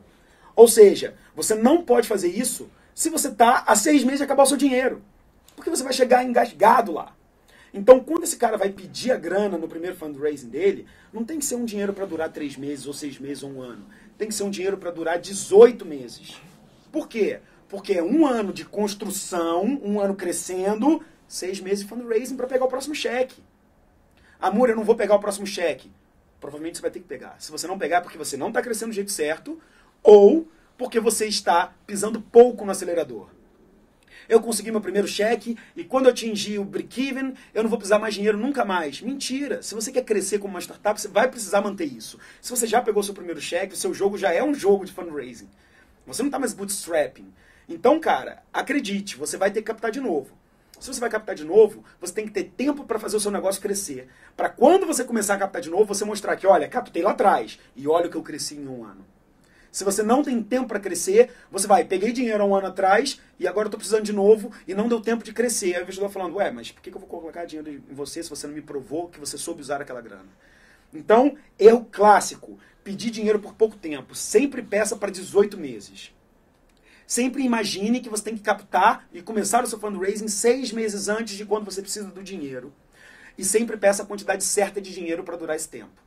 Ou 0.55 0.67
seja, 0.67 1.15
você 1.35 1.55
não 1.55 1.83
pode 1.83 2.09
fazer 2.09 2.29
isso 2.29 2.69
se 2.95 3.11
você 3.11 3.29
está 3.29 3.65
há 3.67 3.77
seis 3.77 4.03
meses 4.03 4.19
de 4.19 4.25
acabar 4.25 4.43
o 4.43 4.47
seu 4.47 4.57
dinheiro. 4.57 5.03
Porque 5.55 5.71
você 5.71 5.85
vai 5.85 5.93
chegar 5.93 6.25
engasgado 6.25 6.93
lá. 6.93 7.15
Então, 7.73 8.01
quando 8.01 8.25
esse 8.25 8.39
cara 8.39 8.57
vai 8.57 8.71
pedir 8.71 9.13
a 9.13 9.17
grana 9.17 9.59
no 9.59 9.69
primeiro 9.69 9.97
fundraising 9.97 10.49
dele, 10.49 10.87
não 11.13 11.25
tem 11.25 11.39
que 11.39 11.45
ser 11.45 11.57
um 11.57 11.65
dinheiro 11.65 11.93
para 11.93 12.07
durar 12.07 12.31
três 12.33 12.57
meses, 12.57 12.87
ou 12.87 12.95
seis 12.95 13.19
meses, 13.19 13.43
ou 13.43 13.51
um 13.51 13.61
ano. 13.61 13.85
Tem 14.17 14.29
que 14.29 14.35
ser 14.35 14.45
um 14.45 14.51
dinheiro 14.51 14.79
para 14.79 14.91
durar 14.91 15.19
18 15.19 15.85
meses. 15.85 16.41
Por 16.91 17.07
quê? 17.07 17.41
Porque 17.69 17.93
é 17.93 18.03
um 18.03 18.27
ano 18.27 18.51
de 18.51 18.65
construção, 18.65 19.63
um 19.83 20.01
ano 20.01 20.15
crescendo, 20.15 21.03
seis 21.29 21.61
meses 21.61 21.81
de 21.81 21.89
fundraising 21.89 22.37
para 22.37 22.47
pegar 22.47 22.65
o 22.65 22.69
próximo 22.69 22.95
cheque. 22.95 23.43
Amor, 24.41 24.69
eu 24.69 24.77
não 24.77 24.85
vou 24.85 24.95
pegar 24.95 25.15
o 25.15 25.21
próximo 25.21 25.47
cheque. 25.47 25.91
Provavelmente 26.41 26.77
você 26.77 26.83
vai 26.83 26.91
ter 26.91 27.01
que 27.01 27.07
pegar. 27.07 27.37
Se 27.39 27.51
você 27.51 27.67
não 27.67 27.79
pegar, 27.79 27.99
é 27.99 28.01
porque 28.01 28.19
você 28.19 28.37
não 28.37 28.49
está 28.49 28.61
crescendo 28.61 28.91
do 28.91 28.95
jeito 28.95 29.11
certo, 29.11 29.61
ou 30.03 30.47
porque 30.77 31.01
você 31.01 31.27
está 31.27 31.73
pisando 31.87 32.21
pouco 32.21 32.65
no 32.65 32.71
acelerador. 32.71 33.29
Eu 34.29 34.41
consegui 34.41 34.73
meu 34.73 34.81
primeiro 34.81 35.07
cheque 35.07 35.57
e 35.77 35.85
quando 35.85 36.07
eu 36.07 36.11
atingir 36.11 36.59
o 36.59 36.65
break-even, 36.65 37.35
eu 37.55 37.63
não 37.63 37.71
vou 37.71 37.79
precisar 37.79 37.99
mais 37.99 38.15
dinheiro 38.15 38.37
nunca 38.37 38.65
mais. 38.65 39.01
Mentira! 39.01 39.63
Se 39.63 39.75
você 39.75 39.93
quer 39.93 40.05
crescer 40.05 40.39
como 40.39 40.55
uma 40.55 40.61
startup, 40.61 41.01
você 41.01 41.09
vai 41.09 41.29
precisar 41.29 41.61
manter 41.61 41.85
isso. 41.85 42.19
Se 42.41 42.51
você 42.51 42.67
já 42.67 42.83
pegou 42.83 43.03
seu 43.03 43.15
primeiro 43.15 43.41
cheque, 43.41 43.75
o 43.75 43.77
seu 43.77 43.95
jogo 43.95 44.19
já 44.19 44.33
é 44.33 44.43
um 44.43 44.53
jogo 44.53 44.85
de 44.85 44.93
fundraising. 44.93 45.49
Você 46.07 46.23
não 46.23 46.29
está 46.29 46.39
mais 46.39 46.53
bootstrapping. 46.53 47.33
Então, 47.69 48.01
cara, 48.01 48.43
acredite, 48.53 49.17
você 49.17 49.37
vai 49.37 49.51
ter 49.51 49.61
que 49.61 49.67
captar 49.67 49.91
de 49.91 50.01
novo. 50.01 50.37
Se 50.79 50.93
você 50.93 51.01
vai 51.01 51.09
captar 51.09 51.35
de 51.35 51.45
novo, 51.45 51.83
você 52.01 52.13
tem 52.13 52.27
que 52.27 52.33
ter 52.33 52.45
tempo 52.45 52.85
para 52.85 52.99
fazer 52.99 53.17
o 53.17 53.21
seu 53.21 53.31
negócio 53.31 53.61
crescer. 53.61 54.09
Para 54.37 54.49
quando 54.49 54.87
você 54.87 55.05
começar 55.05 55.35
a 55.35 55.39
captar 55.39 55.63
de 55.63 55.71
novo, 55.71 55.87
você 55.87 56.05
mostrar 56.05 56.37
que, 56.37 56.47
olha, 56.47 56.69
captei 56.69 57.03
lá 57.03 57.13
atrás 57.13 57.59
e 57.75 57.89
olha 57.89 58.07
o 58.07 58.11
que 58.11 58.17
eu 58.17 58.23
cresci 58.23 58.57
em 58.57 58.69
um 58.69 58.85
ano. 58.85 59.05
Se 59.77 59.85
você 59.85 60.03
não 60.03 60.23
tem 60.23 60.43
tempo 60.43 60.69
para 60.69 60.81
crescer, 60.81 61.31
você 61.51 61.67
vai, 61.67 61.85
peguei 61.85 62.11
dinheiro 62.11 62.43
há 62.43 62.47
um 62.47 62.55
ano 62.55 62.69
atrás 62.69 63.21
e 63.39 63.47
agora 63.47 63.69
estou 63.69 63.79
precisando 63.79 64.05
de 64.05 64.13
novo 64.13 64.51
e 64.67 64.75
não 64.75 64.89
deu 64.89 65.01
tempo 65.01 65.23
de 65.23 65.33
crescer. 65.35 65.75
Aí 65.75 65.81
o 65.81 65.83
investidor 65.83 66.09
falando, 66.09 66.37
ué, 66.37 66.51
mas 66.51 66.71
por 66.71 66.81
que 66.81 66.89
eu 66.89 66.99
vou 66.99 67.09
colocar 67.09 67.45
dinheiro 67.45 67.71
em 67.71 67.95
você 67.95 68.23
se 68.23 68.31
você 68.31 68.47
não 68.47 68.55
me 68.55 68.63
provou 68.63 69.09
que 69.09 69.21
você 69.21 69.37
soube 69.37 69.61
usar 69.61 69.83
aquela 69.83 70.01
grana? 70.01 70.29
Então, 70.95 71.37
erro 71.59 71.87
clássico, 71.93 72.59
pedir 72.83 73.11
dinheiro 73.11 73.39
por 73.39 73.53
pouco 73.53 73.77
tempo. 73.77 74.15
Sempre 74.15 74.63
peça 74.63 74.97
para 74.97 75.11
18 75.11 75.59
meses. 75.59 76.16
Sempre 77.07 77.45
imagine 77.45 78.01
que 78.01 78.09
você 78.09 78.25
tem 78.25 78.37
que 78.37 78.43
captar 78.43 79.07
e 79.13 79.23
começar 79.23 79.63
o 79.63 79.67
seu 79.67 79.79
fundraising 79.79 80.27
seis 80.27 80.73
meses 80.73 81.09
antes 81.09 81.37
de 81.37 81.47
quando 81.47 81.65
você 81.65 81.81
precisa 81.81 82.09
do 82.09 82.23
dinheiro. 82.23 82.73
E 83.39 83.45
sempre 83.45 83.77
peça 83.77 84.03
a 84.03 84.07
quantidade 84.07 84.43
certa 84.43 84.81
de 84.81 84.93
dinheiro 84.93 85.23
para 85.23 85.37
durar 85.37 85.55
esse 85.55 85.69
tempo. 85.69 86.07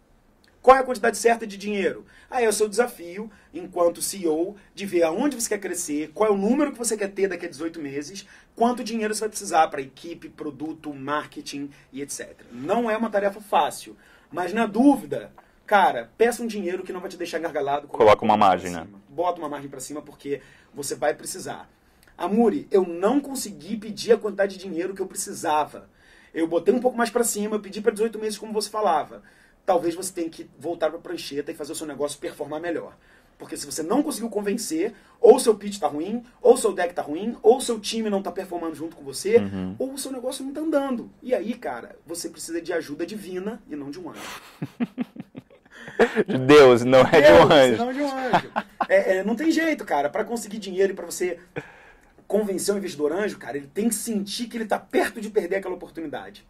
Qual 0.61 0.75
é 0.75 0.81
a 0.81 0.83
quantidade 0.83 1.17
certa 1.17 1.47
de 1.47 1.55
dinheiro? 1.55 2.05
Aí 2.29 2.43
é 2.43 2.49
o 2.49 2.53
seu 2.53 2.67
desafio, 2.67 3.31
enquanto 3.53 4.01
CEO, 4.01 4.57
de 4.75 4.85
ver 4.85 5.03
aonde 5.03 5.39
você 5.39 5.47
quer 5.47 5.59
crescer, 5.59 6.11
qual 6.13 6.29
é 6.29 6.33
o 6.33 6.37
número 6.37 6.73
que 6.73 6.77
você 6.77 6.97
quer 6.97 7.07
ter 7.07 7.29
daqui 7.29 7.45
a 7.45 7.49
18 7.49 7.79
meses, 7.79 8.27
quanto 8.55 8.83
dinheiro 8.83 9.15
você 9.15 9.21
vai 9.21 9.29
precisar 9.29 9.69
para 9.69 9.81
equipe, 9.81 10.27
produto, 10.27 10.93
marketing 10.93 11.69
e 11.93 12.01
etc. 12.01 12.35
Não 12.51 12.91
é 12.91 12.97
uma 12.97 13.09
tarefa 13.09 13.39
fácil, 13.39 13.95
mas 14.29 14.53
na 14.53 14.65
dúvida, 14.65 15.31
cara, 15.69 16.09
peça 16.17 16.41
um 16.41 16.47
dinheiro 16.47 16.81
que 16.81 16.91
não 16.91 16.99
vai 16.99 17.11
te 17.11 17.15
deixar 17.15 17.37
gargalado. 17.37 17.87
Coloca 17.87 18.25
uma 18.25 18.35
margem, 18.35 18.71
né? 18.71 18.87
Bota 19.07 19.39
uma 19.39 19.47
margem 19.47 19.69
para 19.69 19.79
cima 19.79 20.01
porque 20.01 20.41
você 20.73 20.95
vai 20.95 21.13
precisar. 21.13 21.69
Amuri, 22.17 22.67
eu 22.71 22.87
não 22.87 23.19
consegui 23.19 23.77
pedir 23.77 24.13
a 24.13 24.17
quantidade 24.17 24.57
de 24.57 24.63
dinheiro 24.63 24.95
que 24.95 25.01
eu 25.01 25.05
precisava. 25.05 25.87
Eu 26.33 26.47
botei 26.47 26.73
um 26.73 26.79
pouco 26.79 26.97
mais 26.97 27.11
para 27.11 27.23
cima, 27.23 27.55
eu 27.55 27.59
pedi 27.59 27.81
para 27.81 27.91
18 27.91 28.17
meses, 28.17 28.39
como 28.39 28.51
você 28.51 28.67
falava. 28.67 29.21
Talvez 29.63 29.93
você 29.93 30.11
tenha 30.11 30.27
que 30.27 30.49
voltar 30.57 30.89
para 30.89 30.97
a 30.97 31.01
prancheta 31.01 31.51
e 31.51 31.55
fazer 31.55 31.73
o 31.73 31.75
seu 31.75 31.85
negócio 31.85 32.17
performar 32.17 32.59
melhor. 32.59 32.97
Porque 33.37 33.55
se 33.55 33.67
você 33.67 33.83
não 33.83 34.01
conseguiu 34.01 34.29
convencer, 34.29 34.95
ou 35.21 35.39
seu 35.39 35.53
pitch 35.53 35.73
está 35.73 35.87
ruim, 35.87 36.23
ou 36.41 36.57
seu 36.57 36.73
deck 36.73 36.89
está 36.89 37.03
ruim, 37.03 37.37
ou 37.43 37.61
seu 37.61 37.79
time 37.79 38.09
não 38.09 38.17
está 38.17 38.31
performando 38.31 38.73
junto 38.73 38.95
com 38.95 39.03
você, 39.03 39.37
uhum. 39.37 39.75
ou 39.77 39.93
o 39.93 39.97
seu 39.99 40.11
negócio 40.11 40.43
não 40.43 40.49
está 40.49 40.61
andando. 40.61 41.11
E 41.21 41.35
aí, 41.35 41.53
cara, 41.53 41.95
você 42.07 42.27
precisa 42.27 42.59
de 42.59 42.73
ajuda 42.73 43.05
divina 43.05 43.61
e 43.69 43.75
não 43.75 43.91
de 43.91 43.99
um 43.99 44.09
anjo. 44.09 44.19
De 46.27 46.37
Deus, 46.37 46.83
não 46.83 47.01
é 47.01 47.21
Deus, 47.21 47.25
de 47.25 47.33
um 47.33 47.51
anjo. 47.51 47.77
Não 47.77 47.93
de 47.93 48.01
um 48.01 48.17
anjo. 48.17 48.51
É, 48.87 49.17
é, 49.17 49.23
não 49.23 49.35
tem 49.35 49.51
jeito, 49.51 49.85
cara. 49.85 50.09
Para 50.09 50.23
conseguir 50.23 50.57
dinheiro 50.57 50.93
e 50.93 50.95
para 50.95 51.05
você 51.05 51.39
convencer 52.27 52.73
o 52.73 52.77
investidor 52.77 53.11
anjo, 53.11 53.37
cara, 53.37 53.57
ele 53.57 53.67
tem 53.73 53.89
que 53.89 53.95
sentir 53.95 54.47
que 54.47 54.57
ele 54.57 54.63
está 54.63 54.77
perto 54.77 55.19
de 55.19 55.29
perder 55.29 55.57
aquela 55.57 55.75
oportunidade. 55.75 56.45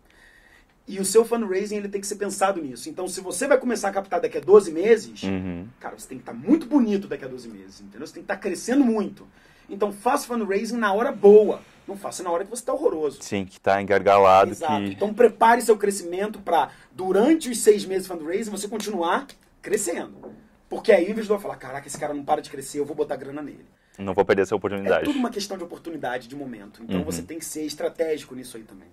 E 0.87 0.99
o 0.99 1.05
seu 1.05 1.23
fundraising 1.23 1.77
ele 1.77 1.87
tem 1.87 2.01
que 2.01 2.07
ser 2.07 2.15
pensado 2.15 2.61
nisso. 2.61 2.89
Então, 2.89 3.07
se 3.07 3.21
você 3.21 3.47
vai 3.47 3.57
começar 3.57 3.89
a 3.89 3.91
captar 3.91 4.19
daqui 4.19 4.39
a 4.39 4.41
12 4.41 4.71
meses, 4.71 5.21
uhum. 5.21 5.67
cara, 5.79 5.97
você 5.97 6.07
tem 6.07 6.17
que 6.17 6.23
estar 6.23 6.33
tá 6.33 6.37
muito 6.37 6.65
bonito 6.65 7.07
daqui 7.07 7.23
a 7.23 7.27
12 7.27 7.47
meses, 7.47 7.81
entendeu? 7.81 8.07
Você 8.07 8.13
tem 8.13 8.23
que 8.23 8.25
estar 8.25 8.35
tá 8.35 8.41
crescendo 8.41 8.83
muito. 8.83 9.27
Então, 9.69 9.91
faça 9.91 10.25
fundraising 10.25 10.77
na 10.77 10.91
hora 10.91 11.11
boa. 11.11 11.61
Não 11.89 11.97
faça 11.97 12.21
na 12.21 12.29
hora 12.29 12.43
que 12.43 12.49
você 12.51 12.61
está 12.61 12.71
horroroso. 12.71 13.17
Sim, 13.21 13.45
que 13.45 13.57
está 13.57 13.81
engargalado. 13.81 14.51
Exato. 14.51 14.83
Que... 14.83 14.91
Então, 14.91 15.11
prepare 15.11 15.59
seu 15.61 15.75
crescimento 15.75 16.39
para, 16.39 16.69
durante 16.91 17.49
os 17.49 17.57
seis 17.57 17.83
meses 17.83 18.03
de 18.07 18.13
fundraising, 18.13 18.51
você 18.51 18.67
continuar 18.67 19.25
crescendo. 19.59 20.31
Porque 20.69 20.91
aí 20.91 21.07
o 21.07 21.11
investidor 21.11 21.37
vai 21.37 21.41
falar, 21.43 21.55
caraca, 21.55 21.87
esse 21.87 21.97
cara 21.97 22.13
não 22.13 22.23
para 22.23 22.41
de 22.41 22.49
crescer, 22.51 22.79
eu 22.79 22.85
vou 22.85 22.95
botar 22.95 23.15
grana 23.15 23.41
nele. 23.41 23.65
Não 23.97 24.13
vou 24.13 24.23
perder 24.23 24.43
essa 24.43 24.55
oportunidade. 24.55 25.01
É 25.01 25.05
tudo 25.05 25.17
uma 25.17 25.31
questão 25.31 25.57
de 25.57 25.63
oportunidade, 25.63 26.27
de 26.27 26.35
momento. 26.35 26.81
Então 26.83 26.99
Uhum. 26.99 27.03
você 27.03 27.23
tem 27.23 27.39
que 27.39 27.45
ser 27.45 27.63
estratégico 27.63 28.35
nisso 28.35 28.55
aí 28.55 28.63
também. 28.63 28.87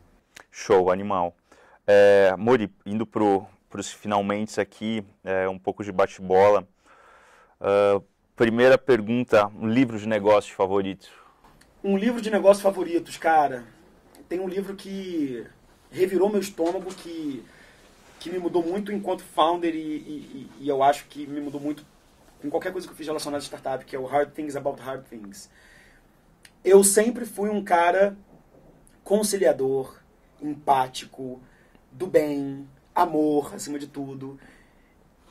Show, 0.51 0.91
animal. 0.91 1.37
É, 1.87 2.35
Mori, 2.39 2.73
indo 2.87 3.07
para 3.07 3.23
os 3.79 3.91
finalmente 3.91 4.59
aqui, 4.59 5.05
é, 5.23 5.47
um 5.49 5.59
pouco 5.59 5.85
de 5.85 5.93
bate-bola. 5.93 6.67
Ah, 7.61 8.01
primeira 8.35 8.77
pergunta, 8.79 9.47
um 9.49 9.69
livro 9.69 9.99
de 9.99 10.09
negócio 10.09 10.55
favorito? 10.55 11.09
Um 11.87 11.97
livro 11.97 12.20
de 12.20 12.30
negócios 12.32 12.62
favoritos, 12.62 13.16
cara. 13.16 13.64
Tem 14.28 14.41
um 14.41 14.49
livro 14.49 14.74
que 14.74 15.47
revirou 15.89 16.28
meu 16.28 16.41
estômago, 16.41 16.93
que, 16.93 17.45
que 18.18 18.28
me 18.28 18.41
mudou 18.41 18.61
muito 18.61 18.91
enquanto 18.91 19.22
founder 19.22 19.72
e, 19.72 19.78
e- 19.78 20.51
e 20.62 20.68
eu 20.68 20.82
acho 20.82 21.05
que 21.07 21.24
me 21.28 21.41
mudou 21.41 21.61
muito 21.61 21.87
com 22.43 22.51
qualquer 22.51 22.72
coisa 22.72 22.89
que 22.89 22.93
eu 22.93 22.97
fiz 22.97 23.07
relacionada 23.07 23.41
a 23.41 23.47
startup, 23.47 23.84
que 23.84 23.95
é 23.95 23.99
o 24.01 24.05
Hard 24.05 24.32
Things 24.32 24.57
About 24.57 24.82
Hard 24.82 25.05
Things. 25.05 25.49
Eu 26.64 26.82
sempre 26.82 27.24
fui 27.24 27.51
um 27.51 27.62
cara 27.62 28.16
conciliador, 29.05 29.97
empático, 30.43 31.41
do 31.93 32.09
bem, 32.09 32.68
amor 32.93 33.55
acima 33.55 33.78
de 33.78 33.87
tudo. 33.87 34.41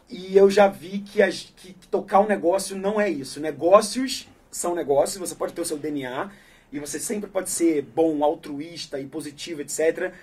E 0.09 0.37
eu 0.37 0.49
já 0.49 0.69
vi 0.69 0.99
que, 0.99 1.21
as- 1.21 1.51
que 1.57 1.73
tocar 1.91 2.21
um 2.21 2.27
negócio 2.27 2.77
não 2.77 3.01
é 3.01 3.09
isso. 3.09 3.41
Negócios 3.41 4.29
são 4.55 4.73
negócios, 4.73 5.17
você 5.17 5.35
pode 5.35 5.53
ter 5.53 5.61
o 5.61 5.65
seu 5.65 5.77
DNA 5.77 6.31
e 6.71 6.79
você 6.79 6.97
sempre 6.97 7.29
pode 7.29 7.49
ser 7.49 7.81
bom, 7.81 8.23
altruísta 8.23 8.99
e 8.99 9.05
positivo, 9.05 9.61
etc. 9.61 10.13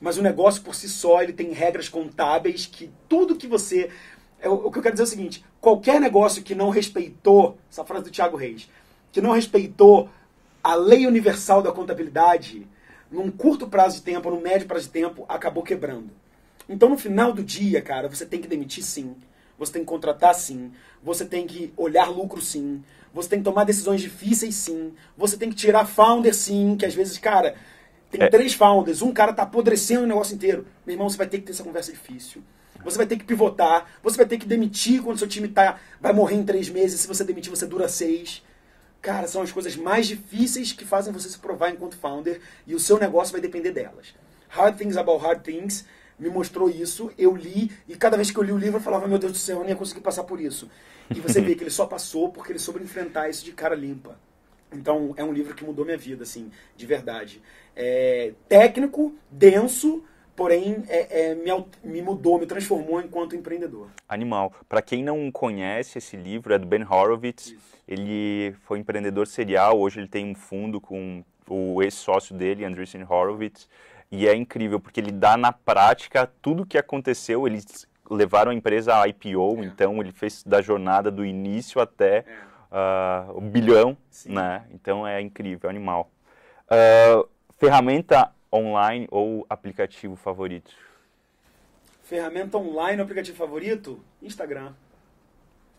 Mas 0.00 0.16
o 0.16 0.22
negócio 0.22 0.62
por 0.62 0.74
si 0.74 0.88
só, 0.88 1.22
ele 1.22 1.32
tem 1.32 1.52
regras 1.52 1.88
contábeis 1.88 2.66
que 2.66 2.90
tudo 3.08 3.36
que 3.36 3.46
você... 3.46 3.90
é 4.40 4.48
O 4.48 4.70
que 4.70 4.78
eu 4.78 4.82
quero 4.82 4.94
dizer 4.94 5.02
é 5.02 5.06
o 5.06 5.10
seguinte, 5.10 5.44
qualquer 5.60 6.00
negócio 6.00 6.42
que 6.42 6.54
não 6.54 6.70
respeitou, 6.70 7.58
essa 7.70 7.84
frase 7.84 8.04
do 8.04 8.10
Thiago 8.10 8.36
Reis, 8.36 8.68
que 9.10 9.20
não 9.20 9.32
respeitou 9.32 10.08
a 10.62 10.76
lei 10.76 11.06
universal 11.06 11.60
da 11.60 11.72
contabilidade, 11.72 12.66
num 13.10 13.30
curto 13.30 13.66
prazo 13.66 13.96
de 13.96 14.02
tempo, 14.02 14.30
num 14.30 14.40
médio 14.40 14.68
prazo 14.68 14.86
de 14.86 14.92
tempo, 14.92 15.24
acabou 15.28 15.62
quebrando. 15.62 16.10
Então, 16.68 16.88
no 16.88 16.96
final 16.96 17.32
do 17.32 17.42
dia, 17.42 17.82
cara, 17.82 18.08
você 18.08 18.24
tem 18.24 18.40
que 18.40 18.48
demitir 18.48 18.84
sim. 18.84 19.16
Você 19.58 19.72
tem 19.72 19.82
que 19.82 19.88
contratar 19.88 20.34
sim. 20.34 20.72
Você 21.02 21.24
tem 21.24 21.46
que 21.46 21.72
olhar 21.76 22.08
lucro 22.08 22.40
sim. 22.40 22.82
Você 23.12 23.28
tem 23.28 23.38
que 23.38 23.44
tomar 23.44 23.64
decisões 23.64 24.00
difíceis 24.00 24.54
sim. 24.54 24.92
Você 25.16 25.36
tem 25.36 25.48
que 25.50 25.54
tirar 25.56 25.86
founder 25.86 26.34
sim, 26.34 26.76
que 26.76 26.84
às 26.84 26.94
vezes, 26.94 27.16
cara, 27.18 27.54
tem 28.10 28.22
É. 28.22 28.28
três 28.28 28.54
founders, 28.54 29.02
um 29.02 29.12
cara 29.12 29.32
tá 29.32 29.42
apodrecendo 29.44 30.02
o 30.04 30.06
negócio 30.06 30.34
inteiro. 30.34 30.66
Meu 30.84 30.94
irmão, 30.94 31.08
você 31.08 31.16
vai 31.16 31.26
ter 31.26 31.38
que 31.38 31.44
ter 31.44 31.52
essa 31.52 31.62
conversa 31.62 31.92
difícil. 31.92 32.42
Você 32.84 32.96
vai 32.98 33.06
ter 33.06 33.16
que 33.16 33.24
pivotar. 33.24 33.88
Você 34.02 34.16
vai 34.16 34.26
ter 34.26 34.36
que 34.38 34.46
demitir 34.46 35.02
quando 35.02 35.16
seu 35.18 35.28
time 35.28 35.48
tá, 35.48 35.78
vai 36.00 36.12
morrer 36.12 36.34
em 36.36 36.44
três 36.44 36.68
meses. 36.68 37.00
Se 37.00 37.06
você 37.08 37.24
demitir, 37.24 37.50
você 37.50 37.66
dura 37.66 37.88
seis. 37.88 38.42
Cara, 39.00 39.26
são 39.26 39.42
as 39.42 39.52
coisas 39.52 39.76
mais 39.76 40.06
difíceis 40.06 40.72
que 40.72 40.84
fazem 40.84 41.12
você 41.12 41.28
se 41.28 41.38
provar 41.38 41.70
enquanto 41.70 41.96
founder 41.96 42.40
e 42.66 42.74
o 42.74 42.80
seu 42.80 42.98
negócio 42.98 43.32
vai 43.32 43.40
depender 43.40 43.70
delas. 43.70 44.14
Hard 44.48 44.76
Things 44.76 44.96
About 44.96 45.22
Hard 45.24 45.42
Things 45.42 45.84
me 46.18 46.28
mostrou 46.28 46.68
isso, 46.70 47.10
eu 47.18 47.34
li 47.34 47.70
e 47.88 47.96
cada 47.96 48.16
vez 48.16 48.30
que 48.30 48.38
eu 48.38 48.42
li 48.42 48.52
o 48.52 48.58
livro 48.58 48.78
eu 48.78 48.82
falava, 48.82 49.06
meu 49.08 49.18
Deus 49.18 49.32
do 49.32 49.38
céu, 49.38 49.58
eu 49.58 49.62
nem 49.62 49.70
ia 49.70 49.76
conseguir 49.76 50.00
passar 50.00 50.24
por 50.24 50.40
isso. 50.40 50.70
E 51.10 51.20
você 51.20 51.40
vê 51.40 51.54
que 51.54 51.62
ele 51.62 51.70
só 51.70 51.86
passou 51.86 52.30
porque 52.30 52.52
ele 52.52 52.58
soube 52.58 52.82
enfrentar 52.82 53.28
isso 53.28 53.44
de 53.44 53.52
cara 53.52 53.74
limpa. 53.74 54.18
Então 54.72 55.14
é 55.16 55.24
um 55.24 55.32
livro 55.32 55.54
que 55.54 55.64
mudou 55.64 55.84
minha 55.84 55.96
vida, 55.96 56.22
assim, 56.22 56.50
de 56.76 56.86
verdade. 56.86 57.42
É 57.76 58.32
técnico, 58.48 59.14
denso, 59.30 60.02
porém 60.34 60.84
é, 60.88 61.30
é, 61.30 61.34
me, 61.34 61.50
me 61.82 62.02
mudou, 62.02 62.38
me 62.38 62.46
transformou 62.46 63.00
enquanto 63.00 63.36
empreendedor. 63.36 63.88
Animal. 64.08 64.52
Para 64.68 64.82
quem 64.82 65.02
não 65.02 65.30
conhece 65.30 65.98
esse 65.98 66.16
livro, 66.16 66.52
é 66.52 66.58
do 66.58 66.66
Ben 66.66 66.82
Horowitz. 66.82 67.54
Ele 67.86 68.54
foi 68.64 68.78
empreendedor 68.78 69.26
serial, 69.26 69.78
hoje 69.78 70.00
ele 70.00 70.08
tem 70.08 70.24
um 70.24 70.34
fundo 70.34 70.80
com 70.80 71.22
o 71.48 71.82
ex-sócio 71.82 72.34
dele, 72.34 72.64
Andreessen 72.64 73.02
Horowitz. 73.02 73.68
E 74.16 74.28
é 74.28 74.34
incrível, 74.34 74.78
porque 74.78 75.00
ele 75.00 75.10
dá 75.10 75.36
na 75.36 75.50
prática 75.50 76.30
tudo 76.40 76.62
o 76.62 76.66
que 76.66 76.78
aconteceu. 76.78 77.48
Eles 77.48 77.84
levaram 78.08 78.52
a 78.52 78.54
empresa 78.54 79.00
a 79.00 79.08
IPO, 79.08 79.56
É. 79.60 79.64
então 79.64 80.00
ele 80.00 80.12
fez 80.12 80.44
da 80.44 80.62
jornada 80.62 81.10
do 81.10 81.24
início 81.24 81.80
até 81.80 82.24
ah, 82.70 83.26
o 83.34 83.40
bilhão, 83.40 83.96
Sim. 84.10 84.34
né? 84.34 84.66
Então 84.72 85.04
é 85.04 85.20
incrível, 85.20 85.68
animal. 85.68 86.08
Ah, 86.70 87.24
ferramenta 87.58 88.30
online 88.52 89.08
ou 89.10 89.44
aplicativo 89.50 90.14
favorito? 90.14 90.70
Ferramenta 92.04 92.56
online, 92.56 93.02
aplicativo 93.02 93.36
favorito? 93.36 93.98
Instagram. 94.22 94.72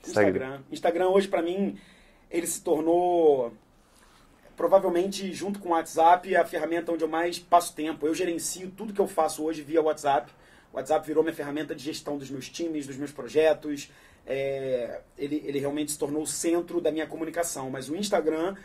Instagram. 0.04 0.28
Instagram. 0.32 0.62
Instagram 0.72 1.08
hoje 1.08 1.28
pra 1.30 1.42
mim 1.42 1.80
ele 2.30 2.48
se 2.48 2.62
tornou 2.62 3.54
provavelmente 4.56 5.34
junto 5.34 5.60
com 5.60 5.70
o 5.70 5.72
WhatsApp 5.72 6.36
a 6.36 6.46
ferramenta 6.46 6.92
onde 6.92 7.04
eu 7.04 7.08
mais 7.08 7.40
passo 7.40 7.74
tempo. 7.74 8.08
Eu 8.08 8.16
gerencio 8.16 8.72
tudo 8.72 8.94
que 8.94 9.02
eu 9.02 9.08
faço 9.08 9.44
hoje 9.44 9.62
via 9.62 9.82
WhatsApp. 9.82 10.32
O 10.72 10.78
WhatsApp 10.78 11.06
virou 11.06 11.24
minha 11.24 11.36
ferramenta 11.36 11.76
de 11.76 11.84
gestão 11.84 12.18
dos 12.18 12.30
meus 12.30 12.50
times, 12.50 12.88
dos 12.88 12.98
meus 12.98 13.12
projetos. 13.12 13.92
É, 14.26 15.02
ele, 15.18 15.42
ele 15.46 15.60
realmente 15.60 15.92
se 15.92 16.00
tornou 16.00 16.24
o 16.24 16.28
centro 16.28 16.82
da 16.82 16.92
minha 16.92 17.08
comunicação. 17.08 17.70
Mas 17.70 17.90
o 17.90 17.96
Instagram 17.96 18.56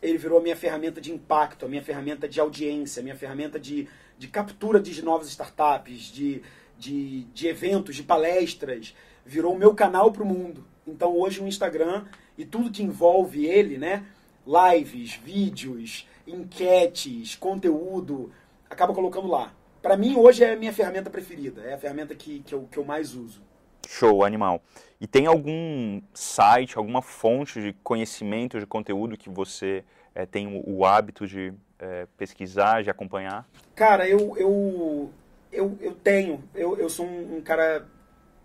ele 0.00 0.16
virou 0.16 0.38
a 0.38 0.42
minha 0.42 0.56
ferramenta 0.56 1.00
de 1.00 1.12
impacto, 1.12 1.66
a 1.66 1.68
minha 1.68 1.82
ferramenta 1.82 2.28
de 2.28 2.40
audiência, 2.40 3.00
a 3.00 3.02
minha 3.02 3.16
ferramenta 3.16 3.58
de, 3.58 3.88
de 4.16 4.28
captura 4.28 4.80
de 4.80 5.02
novas 5.02 5.28
startups, 5.28 6.02
de, 6.04 6.42
de, 6.78 7.24
de 7.24 7.48
eventos, 7.48 7.96
de 7.96 8.02
palestras. 8.02 8.94
Virou 9.26 9.54
o 9.54 9.58
meu 9.58 9.74
canal 9.74 10.12
para 10.12 10.22
o 10.22 10.26
mundo. 10.26 10.64
Então 10.86 11.16
hoje 11.16 11.40
o 11.40 11.46
Instagram 11.46 12.04
e 12.36 12.44
tudo 12.44 12.70
que 12.70 12.82
envolve 12.82 13.44
ele, 13.44 13.76
né? 13.76 14.04
Lives, 14.48 15.14
vídeos, 15.14 16.08
enquetes, 16.26 17.36
conteúdo, 17.36 18.32
acaba 18.70 18.94
colocando 18.94 19.28
lá. 19.28 19.52
Para 19.82 19.94
mim 19.94 20.16
hoje 20.16 20.42
é 20.42 20.54
a 20.54 20.56
minha 20.56 20.72
ferramenta 20.72 21.10
preferida, 21.10 21.60
é 21.62 21.74
a 21.74 21.78
ferramenta 21.78 22.14
que, 22.14 22.40
que, 22.40 22.54
eu, 22.54 22.66
que 22.70 22.78
eu 22.78 22.84
mais 22.84 23.14
uso. 23.14 23.42
Show, 23.86 24.24
animal. 24.24 24.62
E 24.98 25.06
tem 25.06 25.26
algum 25.26 26.00
site, 26.14 26.78
alguma 26.78 27.02
fonte 27.02 27.60
de 27.60 27.74
conhecimento, 27.84 28.58
de 28.58 28.64
conteúdo 28.64 29.18
que 29.18 29.28
você 29.28 29.84
eh, 30.14 30.24
tem 30.24 30.46
o, 30.46 30.78
o 30.78 30.84
hábito 30.84 31.26
de 31.26 31.52
eh, 31.78 32.06
pesquisar, 32.16 32.82
de 32.82 32.90
acompanhar? 32.90 33.46
Cara, 33.74 34.08
eu, 34.08 34.34
eu, 34.38 35.10
eu, 35.52 35.78
eu 35.80 35.94
tenho. 35.94 36.42
Eu, 36.54 36.76
eu 36.78 36.88
sou 36.88 37.06
um, 37.06 37.36
um 37.36 37.40
cara 37.42 37.86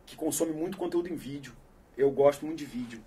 que 0.06 0.18
consome 0.18 0.52
muito 0.52 0.78
conteúdo 0.78 1.08
em 1.08 1.16
vídeo. 1.16 1.54
Eu 1.98 2.12
gosto 2.12 2.46
muito 2.46 2.60
de 2.60 2.66
vídeo. 2.66 3.02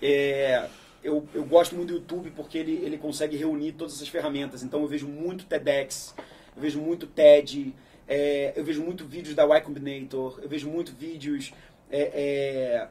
É, 0.00 0.68
eu, 1.02 1.26
eu 1.34 1.44
gosto 1.44 1.74
muito 1.74 1.88
do 1.88 1.94
YouTube 1.94 2.32
porque 2.34 2.58
ele, 2.58 2.72
ele 2.84 2.98
consegue 2.98 3.36
reunir 3.36 3.72
todas 3.72 3.94
essas 3.94 4.08
ferramentas. 4.08 4.62
Então 4.62 4.80
eu 4.82 4.88
vejo 4.88 5.06
muito 5.06 5.44
TEDx, 5.46 6.14
eu 6.56 6.62
vejo 6.62 6.80
muito 6.80 7.06
TED, 7.06 7.74
é, 8.06 8.52
eu 8.56 8.64
vejo 8.64 8.82
muito 8.82 9.04
vídeos 9.04 9.34
da 9.34 9.44
Y 9.44 9.60
Combinator, 9.62 10.40
eu 10.42 10.48
vejo 10.48 10.68
muito 10.68 10.92
vídeos, 10.92 11.52
é, 11.90 12.00
é, 12.00 12.88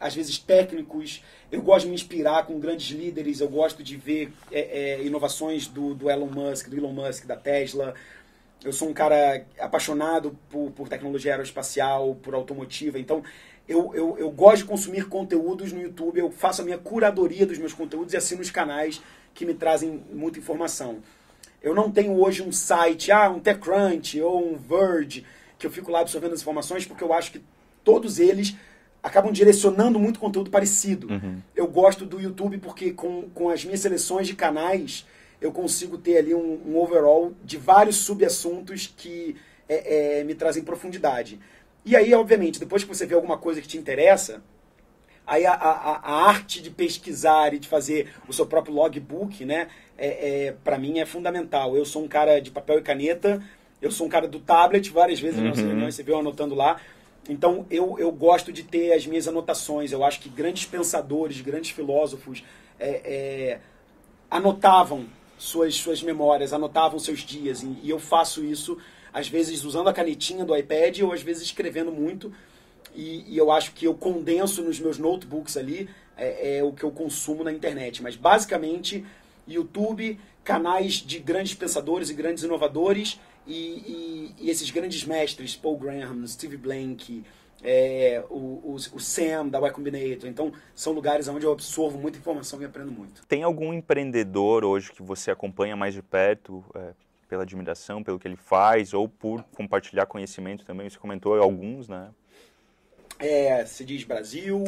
às 0.00 0.14
vezes 0.14 0.38
técnicos. 0.38 1.22
Eu 1.50 1.62
gosto 1.62 1.84
de 1.84 1.90
me 1.90 1.94
inspirar 1.94 2.46
com 2.46 2.58
grandes 2.58 2.88
líderes, 2.96 3.40
eu 3.40 3.48
gosto 3.48 3.82
de 3.82 3.96
ver 3.96 4.32
é, 4.50 4.60
é, 4.60 5.04
inovações 5.04 5.66
do, 5.66 5.94
do 5.94 6.10
Elon 6.10 6.26
Musk, 6.26 6.68
do 6.68 6.76
Elon 6.76 6.92
Musk, 6.92 7.26
da 7.26 7.36
Tesla. 7.36 7.94
Eu 8.64 8.72
sou 8.72 8.88
um 8.88 8.92
cara 8.92 9.44
apaixonado 9.60 10.36
por, 10.50 10.70
por 10.72 10.88
tecnologia 10.88 11.32
aeroespacial, 11.32 12.16
por 12.16 12.34
automotiva. 12.34 12.98
Então, 12.98 13.22
eu, 13.68 13.92
eu, 13.94 14.16
eu 14.18 14.30
gosto 14.30 14.58
de 14.58 14.64
consumir 14.64 15.08
conteúdos 15.08 15.72
no 15.72 15.80
YouTube. 15.80 16.18
Eu 16.18 16.30
faço 16.30 16.62
a 16.62 16.64
minha 16.64 16.78
curadoria 16.78 17.46
dos 17.46 17.58
meus 17.58 17.72
conteúdos 17.72 18.14
e 18.14 18.16
assino 18.16 18.40
os 18.40 18.50
canais 18.50 19.00
que 19.34 19.44
me 19.44 19.54
trazem 19.54 20.02
muita 20.12 20.38
informação. 20.38 20.98
Eu 21.62 21.74
não 21.74 21.90
tenho 21.90 22.12
hoje 22.12 22.42
um 22.42 22.52
site, 22.52 23.10
ah, 23.10 23.28
um 23.28 23.40
TechCrunch 23.40 24.20
ou 24.20 24.52
um 24.52 24.56
Verge, 24.56 25.24
que 25.58 25.66
eu 25.66 25.70
fico 25.70 25.90
lá 25.90 26.00
absorvendo 26.00 26.34
as 26.34 26.40
informações, 26.40 26.86
porque 26.86 27.02
eu 27.02 27.12
acho 27.12 27.32
que 27.32 27.42
todos 27.82 28.18
eles 28.18 28.54
acabam 29.02 29.32
direcionando 29.32 29.98
muito 29.98 30.18
conteúdo 30.18 30.50
parecido. 30.50 31.08
Eu 31.54 31.66
gosto 31.66 32.04
do 32.04 32.20
YouTube 32.20 32.58
porque 32.58 32.92
com, 32.92 33.28
com 33.34 33.48
as 33.50 33.64
minhas 33.64 33.80
seleções 33.80 34.26
de 34.26 34.34
canais 34.34 35.06
eu 35.40 35.52
consigo 35.52 35.98
ter 35.98 36.18
ali 36.18 36.34
um, 36.34 36.60
um 36.66 36.76
overall 36.76 37.32
de 37.44 37.56
vários 37.56 37.96
subassuntos 37.96 38.92
que 38.96 39.36
é, 39.68 40.20
é, 40.20 40.24
me 40.24 40.34
trazem 40.34 40.62
profundidade. 40.62 41.38
E 41.86 41.94
aí, 41.94 42.12
obviamente, 42.12 42.58
depois 42.58 42.82
que 42.82 42.88
você 42.88 43.06
vê 43.06 43.14
alguma 43.14 43.38
coisa 43.38 43.62
que 43.62 43.68
te 43.68 43.78
interessa, 43.78 44.42
aí 45.24 45.46
a, 45.46 45.52
a, 45.52 45.96
a 45.98 46.28
arte 46.28 46.60
de 46.60 46.68
pesquisar 46.68 47.54
e 47.54 47.60
de 47.60 47.68
fazer 47.68 48.12
o 48.28 48.32
seu 48.32 48.44
próprio 48.44 48.74
logbook, 48.74 49.44
né, 49.44 49.68
é, 49.96 50.46
é, 50.48 50.52
para 50.64 50.78
mim 50.78 50.98
é 50.98 51.06
fundamental. 51.06 51.76
Eu 51.76 51.84
sou 51.84 52.02
um 52.02 52.08
cara 52.08 52.40
de 52.40 52.50
papel 52.50 52.80
e 52.80 52.82
caneta, 52.82 53.40
eu 53.80 53.92
sou 53.92 54.06
um 54.06 54.10
cara 54.10 54.26
do 54.26 54.40
tablet, 54.40 54.90
várias 54.90 55.20
vezes 55.20 55.40
nas 55.40 55.58
Uhum. 55.60 55.66
reuniões 55.68 55.94
você 55.94 56.02
viu 56.02 56.14
eu 56.14 56.20
anotando 56.20 56.56
lá. 56.56 56.80
Então 57.28 57.64
eu, 57.70 57.96
eu 57.98 58.10
gosto 58.10 58.52
de 58.52 58.64
ter 58.64 58.92
as 58.92 59.06
minhas 59.06 59.28
anotações. 59.28 59.92
Eu 59.92 60.04
acho 60.04 60.18
que 60.20 60.28
grandes 60.28 60.66
pensadores, 60.66 61.40
grandes 61.40 61.70
filósofos 61.70 62.42
é, 62.80 62.88
é, 63.04 63.60
anotavam 64.30 65.06
suas, 65.38 65.74
suas 65.76 66.02
memórias, 66.02 66.52
anotavam 66.52 66.98
seus 66.98 67.20
dias. 67.20 67.62
E, 67.62 67.78
e 67.82 67.90
eu 67.90 67.98
faço 67.98 68.44
isso, 68.44 68.78
às 69.16 69.28
vezes 69.28 69.64
usando 69.64 69.88
a 69.88 69.94
canetinha 69.94 70.44
do 70.44 70.54
iPad 70.54 71.00
ou 71.00 71.10
às 71.10 71.22
vezes 71.22 71.44
escrevendo 71.44 71.90
muito. 71.90 72.30
e, 72.94 73.24
e 73.32 73.38
eu 73.38 73.50
acho 73.50 73.72
que 73.72 73.86
eu 73.86 73.94
condenso 73.94 74.62
nos 74.62 74.78
meus 74.78 74.98
notebooks 74.98 75.56
ali 75.56 75.88
é, 76.18 76.58
é, 76.58 76.62
o 76.62 76.70
que 76.70 76.84
eu 76.84 76.90
consumo 76.90 77.42
na 77.42 77.50
internet. 77.50 78.02
Mas 78.02 78.14
basicamente, 78.14 79.06
YouTube, 79.48 80.20
canais 80.44 80.94
de 80.94 81.18
grandes 81.18 81.54
pensadores 81.54 82.10
e 82.10 82.14
grandes 82.14 82.44
inovadores 82.44 83.18
e, 83.46 83.54
e, 83.54 84.34
e 84.38 84.50
esses 84.50 84.70
grandes 84.70 85.02
mestres, 85.04 85.56
Paul 85.56 85.78
Graham, 85.78 86.26
Steve 86.26 86.58
Blank, 86.58 87.24
é, 87.64 88.22
o, 88.28 88.34
o, 88.34 88.74
o, 88.74 89.00
Sam 89.00 89.48
da 89.48 89.58
Y 89.58 89.72
Combinator. 89.72 90.28
Então, 90.28 90.52
são 90.74 90.92
lugares 90.92 91.26
onde 91.26 91.46
eu 91.46 91.52
absorvo 91.52 91.96
muita 91.96 92.18
informação 92.18 92.60
e 92.60 92.66
aprendo 92.66 92.92
muito. 92.92 93.26
Tem 93.26 93.42
algum 93.42 93.72
empreendedor 93.72 94.62
hoje 94.62 94.92
que 94.92 95.02
você 95.02 95.30
acompanha 95.30 95.74
mais 95.74 95.94
de 95.94 96.02
perto, 96.02 96.62
é, 96.74 96.92
pela 97.28 97.42
admiração, 97.42 98.02
pelo 98.02 98.18
que 98.18 98.26
ele 98.26 98.36
faz, 98.36 98.94
ou 98.94 99.08
por 99.08 99.42
compartilhar 99.54 100.06
conhecimento 100.06 100.64
também? 100.64 100.88
Você 100.88 100.98
comentou 100.98 101.40
alguns, 101.40 101.88
né? 101.88 102.10
É, 103.18 103.64
se 103.64 103.84
diz 103.84 104.04
Brasil. 104.04 104.64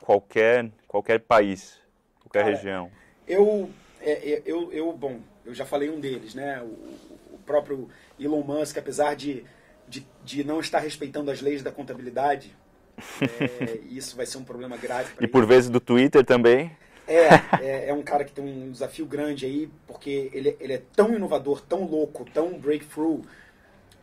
Qualquer, 0.00 0.70
qualquer 0.88 1.20
país, 1.20 1.78
qualquer 2.20 2.44
Cara, 2.44 2.54
região. 2.54 2.90
Eu, 3.26 3.70
é, 4.00 4.12
é, 4.12 4.42
eu, 4.44 4.72
eu, 4.72 4.92
bom, 4.92 5.20
eu 5.44 5.54
já 5.54 5.64
falei 5.64 5.90
um 5.90 6.00
deles, 6.00 6.34
né? 6.34 6.60
O, 6.62 7.34
o 7.34 7.38
próprio 7.46 7.88
Elon 8.18 8.42
Musk, 8.42 8.78
apesar 8.78 9.14
de, 9.14 9.44
de, 9.86 10.06
de, 10.24 10.42
não 10.42 10.58
estar 10.60 10.78
respeitando 10.78 11.30
as 11.30 11.40
leis 11.40 11.62
da 11.62 11.70
contabilidade, 11.70 12.56
é, 13.20 13.78
isso 13.88 14.16
vai 14.16 14.26
ser 14.26 14.38
um 14.38 14.44
problema 14.44 14.76
grave. 14.76 15.12
e 15.20 15.28
por 15.28 15.46
vezes 15.46 15.70
do 15.70 15.80
Twitter 15.80 16.24
também. 16.24 16.76
É, 17.10 17.26
é, 17.60 17.88
é, 17.88 17.92
um 17.92 18.02
cara 18.02 18.24
que 18.24 18.30
tem 18.30 18.44
um 18.44 18.70
desafio 18.70 19.04
grande 19.04 19.44
aí, 19.44 19.68
porque 19.84 20.30
ele, 20.32 20.56
ele 20.60 20.74
é 20.74 20.82
tão 20.94 21.12
inovador, 21.12 21.60
tão 21.60 21.84
louco, 21.84 22.24
tão 22.24 22.56
breakthrough, 22.56 23.22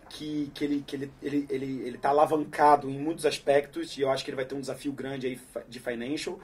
que, 0.09 0.51
que, 0.53 0.65
ele, 0.65 0.83
que 0.85 0.95
ele, 0.97 1.11
ele, 1.23 1.47
ele, 1.49 1.81
ele 1.87 1.97
tá 1.97 2.09
alavancado 2.09 2.89
em 2.89 2.99
muitos 2.99 3.25
aspectos, 3.25 3.97
e 3.97 4.01
eu 4.01 4.11
acho 4.11 4.25
que 4.25 4.29
ele 4.29 4.35
vai 4.35 4.43
ter 4.43 4.55
um 4.55 4.59
desafio 4.59 4.91
grande 4.91 5.25
aí 5.25 5.39
de 5.69 5.79
financial. 5.79 6.37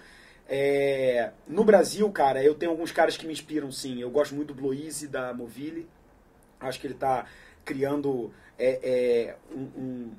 É, 0.47 1.31
no 1.45 1.65
Brasil, 1.65 2.09
cara, 2.11 2.41
eu 2.41 2.55
tenho 2.55 2.71
alguns 2.71 2.93
caras 2.93 3.17
que 3.17 3.27
me 3.27 3.33
inspiram, 3.33 3.69
sim. 3.69 3.99
Eu 3.99 4.09
gosto 4.09 4.33
muito 4.33 4.53
do 4.53 4.61
Bloise, 4.61 5.09
da 5.09 5.33
Movile. 5.33 5.85
Acho 6.61 6.79
que 6.79 6.87
ele 6.87 6.93
está 6.93 7.25
criando 7.65 8.33
é, 8.57 8.79
é, 8.83 9.35
um, 9.53 9.61
um, 9.61 10.11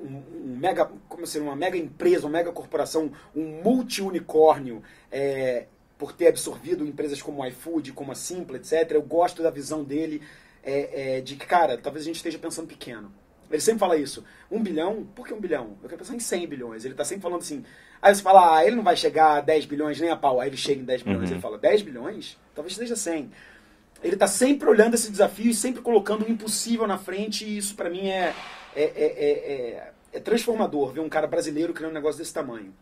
um, 0.00 0.56
mega, 0.58 0.90
como 1.08 1.26
ser 1.26 1.40
uma 1.40 1.56
mega 1.56 1.76
empresa, 1.76 2.26
uma 2.26 2.38
mega 2.38 2.52
corporação, 2.52 3.12
um 3.34 3.62
multi-unicórnio, 3.62 4.82
é, 5.10 5.66
por 5.98 6.12
ter 6.12 6.28
absorvido 6.28 6.86
empresas 6.86 7.20
como 7.20 7.42
o 7.42 7.46
iFood, 7.46 7.92
como 7.92 8.12
a 8.12 8.14
Simpla, 8.14 8.56
etc. 8.56 8.92
Eu 8.92 9.02
gosto 9.02 9.42
da 9.42 9.50
visão 9.50 9.84
dele 9.84 10.22
é, 10.62 11.16
é, 11.16 11.20
de 11.20 11.36
que, 11.36 11.46
cara, 11.46 11.76
talvez 11.76 12.04
a 12.04 12.06
gente 12.06 12.16
esteja 12.16 12.38
pensando 12.38 12.66
pequeno. 12.66 13.12
Ele 13.50 13.60
sempre 13.60 13.80
fala 13.80 13.96
isso. 13.96 14.24
Um 14.50 14.62
bilhão? 14.62 15.06
Por 15.14 15.26
que 15.26 15.34
um 15.34 15.40
bilhão? 15.40 15.76
Eu 15.82 15.88
quero 15.88 15.98
pensar 15.98 16.14
em 16.14 16.20
100 16.20 16.46
bilhões. 16.46 16.84
Ele 16.84 16.94
está 16.94 17.04
sempre 17.04 17.22
falando 17.22 17.40
assim. 17.40 17.64
Aí 18.00 18.14
você 18.14 18.22
fala, 18.22 18.56
ah, 18.56 18.64
ele 18.64 18.76
não 18.76 18.84
vai 18.84 18.96
chegar 18.96 19.38
a 19.38 19.40
10 19.40 19.66
bilhões 19.66 20.00
nem 20.00 20.08
a 20.08 20.16
pau. 20.16 20.40
Aí 20.40 20.48
ele 20.48 20.56
chega 20.56 20.80
em 20.80 20.84
10 20.84 21.02
bilhões. 21.02 21.28
Uhum. 21.28 21.34
Ele 21.34 21.42
fala, 21.42 21.58
10 21.58 21.82
bilhões? 21.82 22.38
Talvez 22.54 22.76
seja 22.76 22.94
100. 22.94 23.30
Ele 24.02 24.14
está 24.14 24.26
sempre 24.26 24.68
olhando 24.68 24.94
esse 24.94 25.10
desafio 25.10 25.50
e 25.50 25.54
sempre 25.54 25.82
colocando 25.82 26.24
o 26.24 26.30
impossível 26.30 26.86
na 26.86 26.96
frente. 26.96 27.44
E 27.44 27.58
isso, 27.58 27.74
para 27.74 27.90
mim, 27.90 28.08
é, 28.08 28.32
é, 28.74 28.82
é, 28.84 29.30
é, 29.30 29.89
transformador 30.18 30.92
ver 30.92 31.00
um 31.00 31.08
cara 31.08 31.26
brasileiro 31.26 31.72
criando 31.72 31.92
um 31.92 31.94
negócio 31.94 32.18
desse 32.18 32.34
tamanho. 32.34 32.74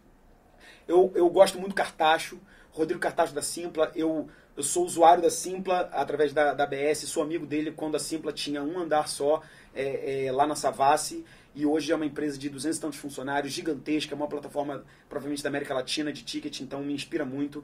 Eu, 0.87 1.13
eu 1.15 1.29
gosto 1.29 1.59
muito 1.59 1.73
do 1.73 1.75
Cartacho. 1.75 2.41
Rodrigo 2.71 3.01
Cartacho 3.01 3.35
da 3.35 3.43
Simpla. 3.43 3.93
Eu 3.95 4.29
eu 4.59 4.65
sou 4.65 4.85
usuário 4.85 5.23
da 5.23 5.31
Simpla 5.31 5.89
através 5.93 6.33
da, 6.33 6.53
da 6.53 6.65
ABS, 6.65 7.09
sou 7.09 7.23
amigo 7.23 7.47
dele 7.47 7.71
quando 7.71 7.95
a 7.95 8.01
Simpla 8.01 8.33
tinha 8.33 8.61
um 8.61 8.77
andar 8.77 9.07
só 9.07 9.41
é, 9.73 10.25
é, 10.27 10.33
lá 10.33 10.49
na 10.49 10.57
Savassi 10.57 11.25
e 11.55 11.65
hoje 11.65 11.93
é 11.93 11.95
uma 11.95 12.05
empresa 12.05 12.37
de 12.37 12.49
200 12.49 12.77
e 12.77 12.81
tantos 12.81 12.99
funcionários, 12.99 13.53
gigantesca, 13.53 14.13
é 14.13 14.17
uma 14.17 14.27
plataforma 14.27 14.85
provavelmente 15.09 15.45
da 15.45 15.49
América 15.49 15.73
Latina 15.73 16.13
de 16.13 16.25
ticket, 16.25 16.59
então 16.59 16.83
me 16.83 16.93
inspira 16.93 17.25
muito. 17.25 17.63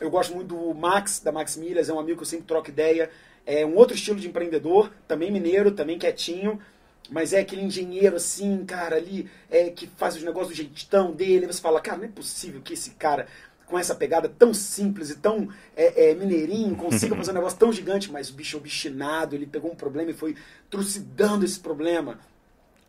Eu 0.00 0.08
gosto 0.08 0.32
muito 0.32 0.54
do 0.54 0.72
Max, 0.72 1.18
da 1.18 1.32
Max 1.32 1.56
Milhas, 1.56 1.88
é 1.88 1.92
um 1.92 1.98
amigo 1.98 2.18
que 2.18 2.22
eu 2.22 2.28
sempre 2.28 2.46
troco 2.46 2.68
ideia. 2.68 3.10
É 3.44 3.66
um 3.66 3.74
outro 3.74 3.96
estilo 3.96 4.20
de 4.20 4.28
empreendedor, 4.28 4.92
também 5.08 5.32
mineiro, 5.32 5.72
também 5.72 5.98
quietinho, 5.98 6.60
mas 7.08 7.32
é 7.32 7.40
aquele 7.40 7.62
engenheiro 7.62 8.16
assim, 8.16 8.64
cara, 8.64 8.96
ali, 8.96 9.28
é, 9.50 9.70
que 9.70 9.86
faz 9.86 10.16
os 10.16 10.22
negócios 10.22 10.50
do 10.50 10.56
jeitão 10.56 11.12
dele. 11.12 11.46
Você 11.46 11.60
fala, 11.60 11.80
cara, 11.80 11.98
não 11.98 12.04
é 12.04 12.08
possível 12.08 12.60
que 12.60 12.74
esse 12.74 12.90
cara 12.90 13.26
com 13.70 13.78
essa 13.78 13.94
pegada 13.94 14.28
tão 14.28 14.52
simples 14.52 15.10
e 15.10 15.16
tão 15.16 15.48
é, 15.76 16.10
é, 16.10 16.14
mineirinho, 16.14 16.74
consiga 16.74 17.14
fazer 17.14 17.30
um 17.30 17.34
negócio 17.34 17.56
tão 17.56 17.72
gigante, 17.72 18.10
mas 18.10 18.28
o 18.28 18.34
bicho 18.34 18.56
é 18.56 18.58
obstinado, 18.58 19.36
ele 19.36 19.46
pegou 19.46 19.70
um 19.70 19.76
problema 19.76 20.10
e 20.10 20.14
foi 20.14 20.34
trucidando 20.68 21.44
esse 21.44 21.60
problema. 21.60 22.18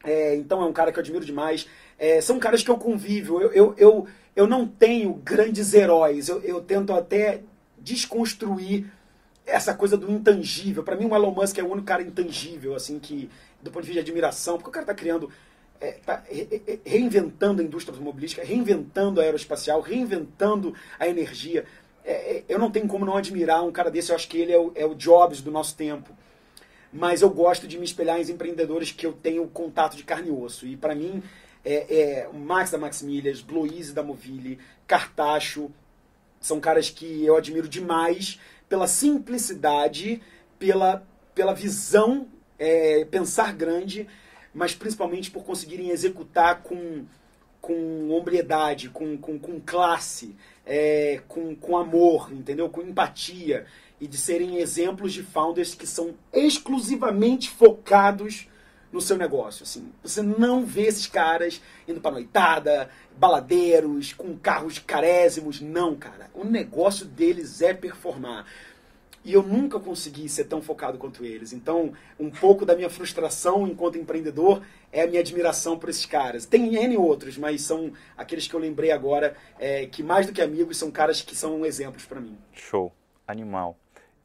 É, 0.04 0.36
então 0.36 0.62
é 0.62 0.66
um 0.66 0.74
cara 0.74 0.92
que 0.92 0.98
eu 0.98 1.02
admiro 1.02 1.24
demais. 1.24 1.68
É, 2.00 2.20
são 2.20 2.40
caras 2.40 2.64
que 2.64 2.72
eu 2.72 2.78
convivo. 2.78 3.40
Eu, 3.40 3.54
eu, 3.54 3.76
eu, 3.78 4.08
eu 4.36 4.48
não 4.48 4.68
tenho 4.68 5.14
grandes 5.14 5.74
heróis. 5.76 6.28
Eu, 6.28 6.42
eu 6.42 6.60
tento 6.62 6.92
até 6.92 7.42
desconstruir 7.78 8.92
essa 9.52 9.74
coisa 9.74 9.98
do 9.98 10.12
intangível. 10.12 10.84
Para 10.84 10.96
mim, 10.96 11.06
o 11.06 11.16
Elon 11.16 11.32
Musk 11.32 11.58
é 11.58 11.64
o 11.64 11.72
único 11.72 11.86
cara 11.86 12.02
intangível, 12.02 12.76
assim, 12.76 13.00
que, 13.00 13.30
do 13.62 13.72
ponto 13.72 13.84
de 13.84 13.88
vista 13.90 14.04
de 14.04 14.10
admiração, 14.10 14.58
porque 14.58 14.70
o 14.70 14.74
cara 14.74 14.84
está 14.84 14.94
criando 14.94 15.30
é, 15.82 15.94
tá 16.06 16.24
reinventando 16.86 17.62
a 17.62 17.66
indústria 17.66 17.94
automobilística, 17.94 18.44
reinventando 18.46 19.20
a 19.20 19.24
aeroespacial, 19.24 19.82
reinventando 19.82 20.76
a 21.00 21.08
energia. 21.08 21.66
É, 22.06 22.12
é, 22.12 22.44
eu 22.48 22.60
não 22.60 22.72
tenho 22.72 22.88
como 22.88 23.06
não 23.06 23.18
admirar 23.18 23.64
um 23.64 23.72
cara 23.72 23.90
desse, 23.90 24.12
eu 24.12 24.16
acho 24.16 24.28
que 24.28 24.38
ele 24.38 24.54
é 24.54 24.60
o, 24.60 24.72
é 24.76 24.86
o 24.86 24.94
Jobs 24.94 25.42
do 25.42 25.52
nosso 25.52 25.76
tempo. 25.76 26.16
Mas 26.94 27.22
eu 27.22 27.30
gosto 27.30 27.68
de 27.68 27.80
me 27.80 27.86
espelhar 27.86 28.20
em 28.20 28.32
empreendedores 28.32 28.92
que 28.92 29.06
eu 29.06 29.14
tenho 29.14 29.48
contato 29.48 29.98
de 29.98 30.04
carne 30.04 30.28
e 30.28 30.32
osso. 30.32 30.68
E 30.68 30.78
para 30.78 30.94
mim, 30.94 31.24
é, 31.66 31.74
é, 31.74 32.30
Max 32.32 32.70
da 32.70 32.78
Max 32.78 33.02
Milhas, 33.02 33.42
Bloise 33.42 33.94
da 33.94 34.04
Movile, 34.04 34.60
Cartacho, 34.86 35.72
são 36.40 36.60
caras 36.60 36.90
que 36.90 37.26
eu 37.26 37.36
admiro 37.38 37.68
demais 37.68 38.40
pela 38.72 38.88
simplicidade, 38.88 40.22
pela, 40.58 41.06
pela 41.36 41.54
visão, 41.54 42.26
é, 42.58 43.04
pensar 43.04 43.54
grande 43.54 44.08
mas 44.54 44.76
principalmente 44.76 45.32
por 45.32 45.44
conseguirem 45.44 45.90
executar 45.90 46.62
com, 46.62 47.06
com 47.62 48.10
hombridade, 48.10 48.90
com, 48.90 49.18
com, 49.18 49.40
com 49.40 49.60
classe, 49.60 50.36
é, 50.66 51.22
com, 51.28 51.56
com 51.56 51.78
amor, 51.78 52.32
entendeu? 52.32 52.70
Com 52.70 52.82
empatia 52.82 53.66
e 54.00 54.08
de 54.08 54.18
serem 54.18 54.58
exemplos 54.58 55.14
de 55.14 55.24
founders 55.24 55.74
que 55.74 55.88
são 55.88 56.16
exclusivamente 56.34 57.50
focados 57.50 58.48
no 58.92 59.02
seu 59.02 59.18
negócio. 59.18 59.64
Assim, 59.64 59.92
você 60.04 60.22
não 60.22 60.66
vê 60.66 60.84
esses 60.84 61.08
caras 61.08 61.62
indo 61.88 62.02
para 62.02 62.12
noitada, 62.12 62.90
baladeiros, 63.18 64.14
com 64.14 64.38
carros 64.38 64.80
carésimos. 64.80 65.62
Não, 65.62 65.96
cara. 65.96 66.30
O 66.34 66.44
negócio 66.44 67.06
deles 67.06 67.62
é 67.62 67.74
performar. 67.74 68.46
E 69.24 69.34
eu 69.34 69.44
nunca 69.44 69.80
consegui 69.80 70.28
ser 70.28 70.46
tão 70.46 70.62
focado 70.64 70.98
quanto 70.98 71.24
eles. 71.24 71.54
Então, 71.54 71.94
um 72.20 72.32
pouco 72.32 72.66
da 72.66 72.76
minha 72.76 72.90
frustração 72.90 73.68
enquanto 73.68 73.98
empreendedor 73.98 74.64
é 74.92 75.04
a 75.04 75.08
minha 75.08 75.20
admiração 75.20 75.78
por 75.78 75.90
esses 75.90 76.08
caras. 76.08 76.46
Tem 76.46 76.76
N 76.76 76.98
outros, 76.98 77.38
mas 77.38 77.62
são 77.62 77.94
aqueles 78.18 78.48
que 78.48 78.56
eu 78.56 78.60
lembrei 78.60 78.92
agora, 78.92 79.36
é, 79.60 79.86
que 79.86 80.02
mais 80.02 80.26
do 80.26 80.34
que 80.34 80.42
amigos, 80.42 80.78
são 80.78 80.90
caras 80.90 81.22
que 81.22 81.36
são 81.36 81.64
exemplos 81.64 82.04
para 82.04 82.20
mim. 82.20 82.36
Show, 82.52 82.92
animal. 83.28 83.78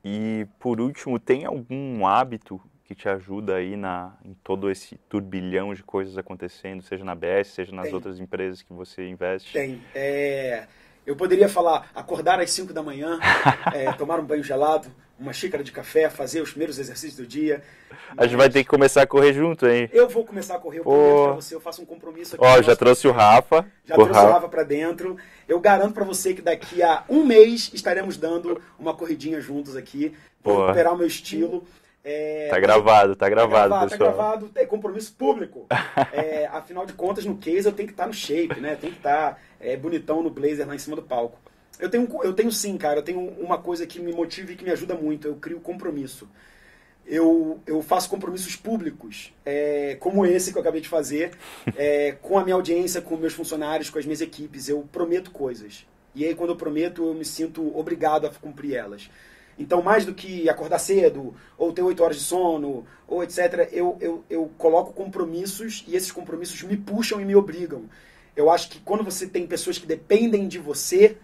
E 0.02 0.46
por 0.58 0.80
último, 0.80 1.18
tem 1.18 1.44
algum 1.44 2.06
hábito 2.06 2.58
que 2.86 2.94
te 2.94 3.08
ajuda 3.08 3.56
aí 3.56 3.76
na, 3.76 4.16
em 4.24 4.34
todo 4.44 4.70
esse 4.70 4.96
turbilhão 5.08 5.74
de 5.74 5.82
coisas 5.82 6.16
acontecendo, 6.16 6.82
seja 6.82 7.04
na 7.04 7.14
BS, 7.14 7.48
seja 7.48 7.74
nas 7.74 7.86
tem. 7.86 7.94
outras 7.94 8.20
empresas 8.20 8.62
que 8.62 8.72
você 8.72 9.08
investe? 9.08 9.52
Tem. 9.52 9.82
É 9.94 10.66
eu 11.06 11.14
poderia 11.14 11.48
falar, 11.48 11.88
acordar 11.94 12.40
às 12.40 12.50
5 12.50 12.72
da 12.72 12.82
manhã, 12.82 13.18
é, 13.72 13.92
tomar 13.92 14.18
um 14.18 14.24
banho 14.24 14.42
gelado, 14.42 14.88
uma 15.18 15.32
xícara 15.32 15.62
de 15.62 15.70
café, 15.70 16.10
fazer 16.10 16.42
os 16.42 16.50
primeiros 16.50 16.78
exercícios 16.78 17.16
do 17.16 17.26
dia. 17.26 17.62
A 18.16 18.26
gente 18.26 18.36
vai 18.36 18.50
ter 18.50 18.64
que 18.64 18.68
começar 18.68 19.02
a 19.02 19.06
correr 19.06 19.32
junto, 19.32 19.66
hein? 19.66 19.88
Eu 19.92 20.08
vou 20.08 20.26
começar 20.26 20.56
a 20.56 20.58
correr, 20.58 20.80
eu 20.80 20.82
prometo 20.82 21.24
pra 21.24 21.34
você, 21.34 21.54
eu 21.54 21.60
faço 21.60 21.80
um 21.80 21.86
compromisso 21.86 22.34
aqui. 22.34 22.44
Ó, 22.44 22.60
já 22.60 22.74
trouxe 22.74 23.06
o 23.06 23.12
Rafa. 23.12 23.64
Já 23.84 23.94
o 23.94 23.98
trouxe 23.98 24.12
Rafa. 24.12 24.28
o 24.28 24.32
Rafa 24.32 24.48
pra 24.48 24.62
dentro. 24.64 25.16
Eu 25.48 25.60
garanto 25.60 25.94
para 25.94 26.04
você 26.04 26.34
que 26.34 26.42
daqui 26.42 26.82
a 26.82 27.04
um 27.08 27.24
mês 27.24 27.70
estaremos 27.72 28.16
dando 28.16 28.60
uma 28.78 28.92
corridinha 28.92 29.40
juntos 29.40 29.76
aqui. 29.76 30.12
Vou 30.42 30.62
recuperar 30.62 30.92
o 30.92 30.98
meu 30.98 31.06
estilo. 31.06 31.64
É, 32.08 32.46
tá 32.48 32.60
gravado, 32.60 33.16
tá 33.16 33.28
gravado, 33.28 33.52
tá 33.52 33.66
gravado, 33.66 33.90
pessoal. 33.90 34.10
Tá 34.12 34.16
gravado, 34.16 34.50
é 34.54 34.64
compromisso 34.64 35.12
público. 35.14 35.66
é, 36.14 36.46
afinal 36.46 36.86
de 36.86 36.92
contas, 36.92 37.24
no 37.24 37.36
case 37.36 37.66
eu 37.66 37.72
tenho 37.72 37.88
que 37.88 37.94
estar 37.94 38.04
tá 38.04 38.06
no 38.06 38.14
shape, 38.14 38.60
né? 38.60 38.76
Tem 38.76 38.92
que 38.92 38.98
estar 38.98 39.32
tá, 39.32 39.38
é, 39.58 39.76
bonitão 39.76 40.22
no 40.22 40.30
blazer 40.30 40.68
lá 40.68 40.76
em 40.76 40.78
cima 40.78 40.94
do 40.94 41.02
palco. 41.02 41.36
Eu 41.80 41.90
tenho, 41.90 42.08
eu 42.22 42.32
tenho 42.32 42.52
sim, 42.52 42.78
cara, 42.78 43.00
eu 43.00 43.02
tenho 43.02 43.18
uma 43.40 43.58
coisa 43.58 43.84
que 43.88 43.98
me 43.98 44.12
motiva 44.12 44.52
e 44.52 44.54
que 44.54 44.62
me 44.62 44.70
ajuda 44.70 44.94
muito. 44.94 45.26
Eu 45.26 45.34
crio 45.34 45.58
compromisso. 45.58 46.28
Eu, 47.04 47.60
eu 47.66 47.82
faço 47.82 48.08
compromissos 48.08 48.54
públicos, 48.54 49.34
é, 49.44 49.96
como 49.98 50.24
esse 50.24 50.52
que 50.52 50.58
eu 50.58 50.62
acabei 50.62 50.80
de 50.80 50.88
fazer, 50.88 51.32
é, 51.76 52.12
com 52.22 52.38
a 52.38 52.44
minha 52.44 52.54
audiência, 52.54 53.02
com 53.02 53.16
meus 53.16 53.32
funcionários, 53.32 53.90
com 53.90 53.98
as 53.98 54.04
minhas 54.04 54.20
equipes. 54.20 54.68
Eu 54.68 54.86
prometo 54.92 55.32
coisas. 55.32 55.84
E 56.14 56.24
aí, 56.24 56.36
quando 56.36 56.50
eu 56.50 56.56
prometo, 56.56 57.04
eu 57.04 57.14
me 57.14 57.24
sinto 57.24 57.76
obrigado 57.76 58.28
a 58.28 58.30
cumprir 58.30 58.76
elas. 58.76 59.10
Então, 59.58 59.82
mais 59.82 60.04
do 60.04 60.14
que 60.14 60.48
acordar 60.48 60.78
cedo, 60.78 61.34
ou 61.56 61.72
ter 61.72 61.82
oito 61.82 62.02
horas 62.02 62.16
de 62.16 62.22
sono, 62.22 62.84
ou 63.08 63.22
etc., 63.22 63.68
eu, 63.72 63.96
eu, 64.00 64.24
eu 64.28 64.50
coloco 64.58 64.92
compromissos 64.92 65.84
e 65.88 65.96
esses 65.96 66.12
compromissos 66.12 66.62
me 66.62 66.76
puxam 66.76 67.20
e 67.20 67.24
me 67.24 67.34
obrigam. 67.34 67.84
Eu 68.34 68.50
acho 68.50 68.68
que 68.68 68.80
quando 68.80 69.02
você 69.02 69.26
tem 69.26 69.46
pessoas 69.46 69.78
que 69.78 69.86
dependem 69.86 70.46
de 70.46 70.58
você, 70.58 71.16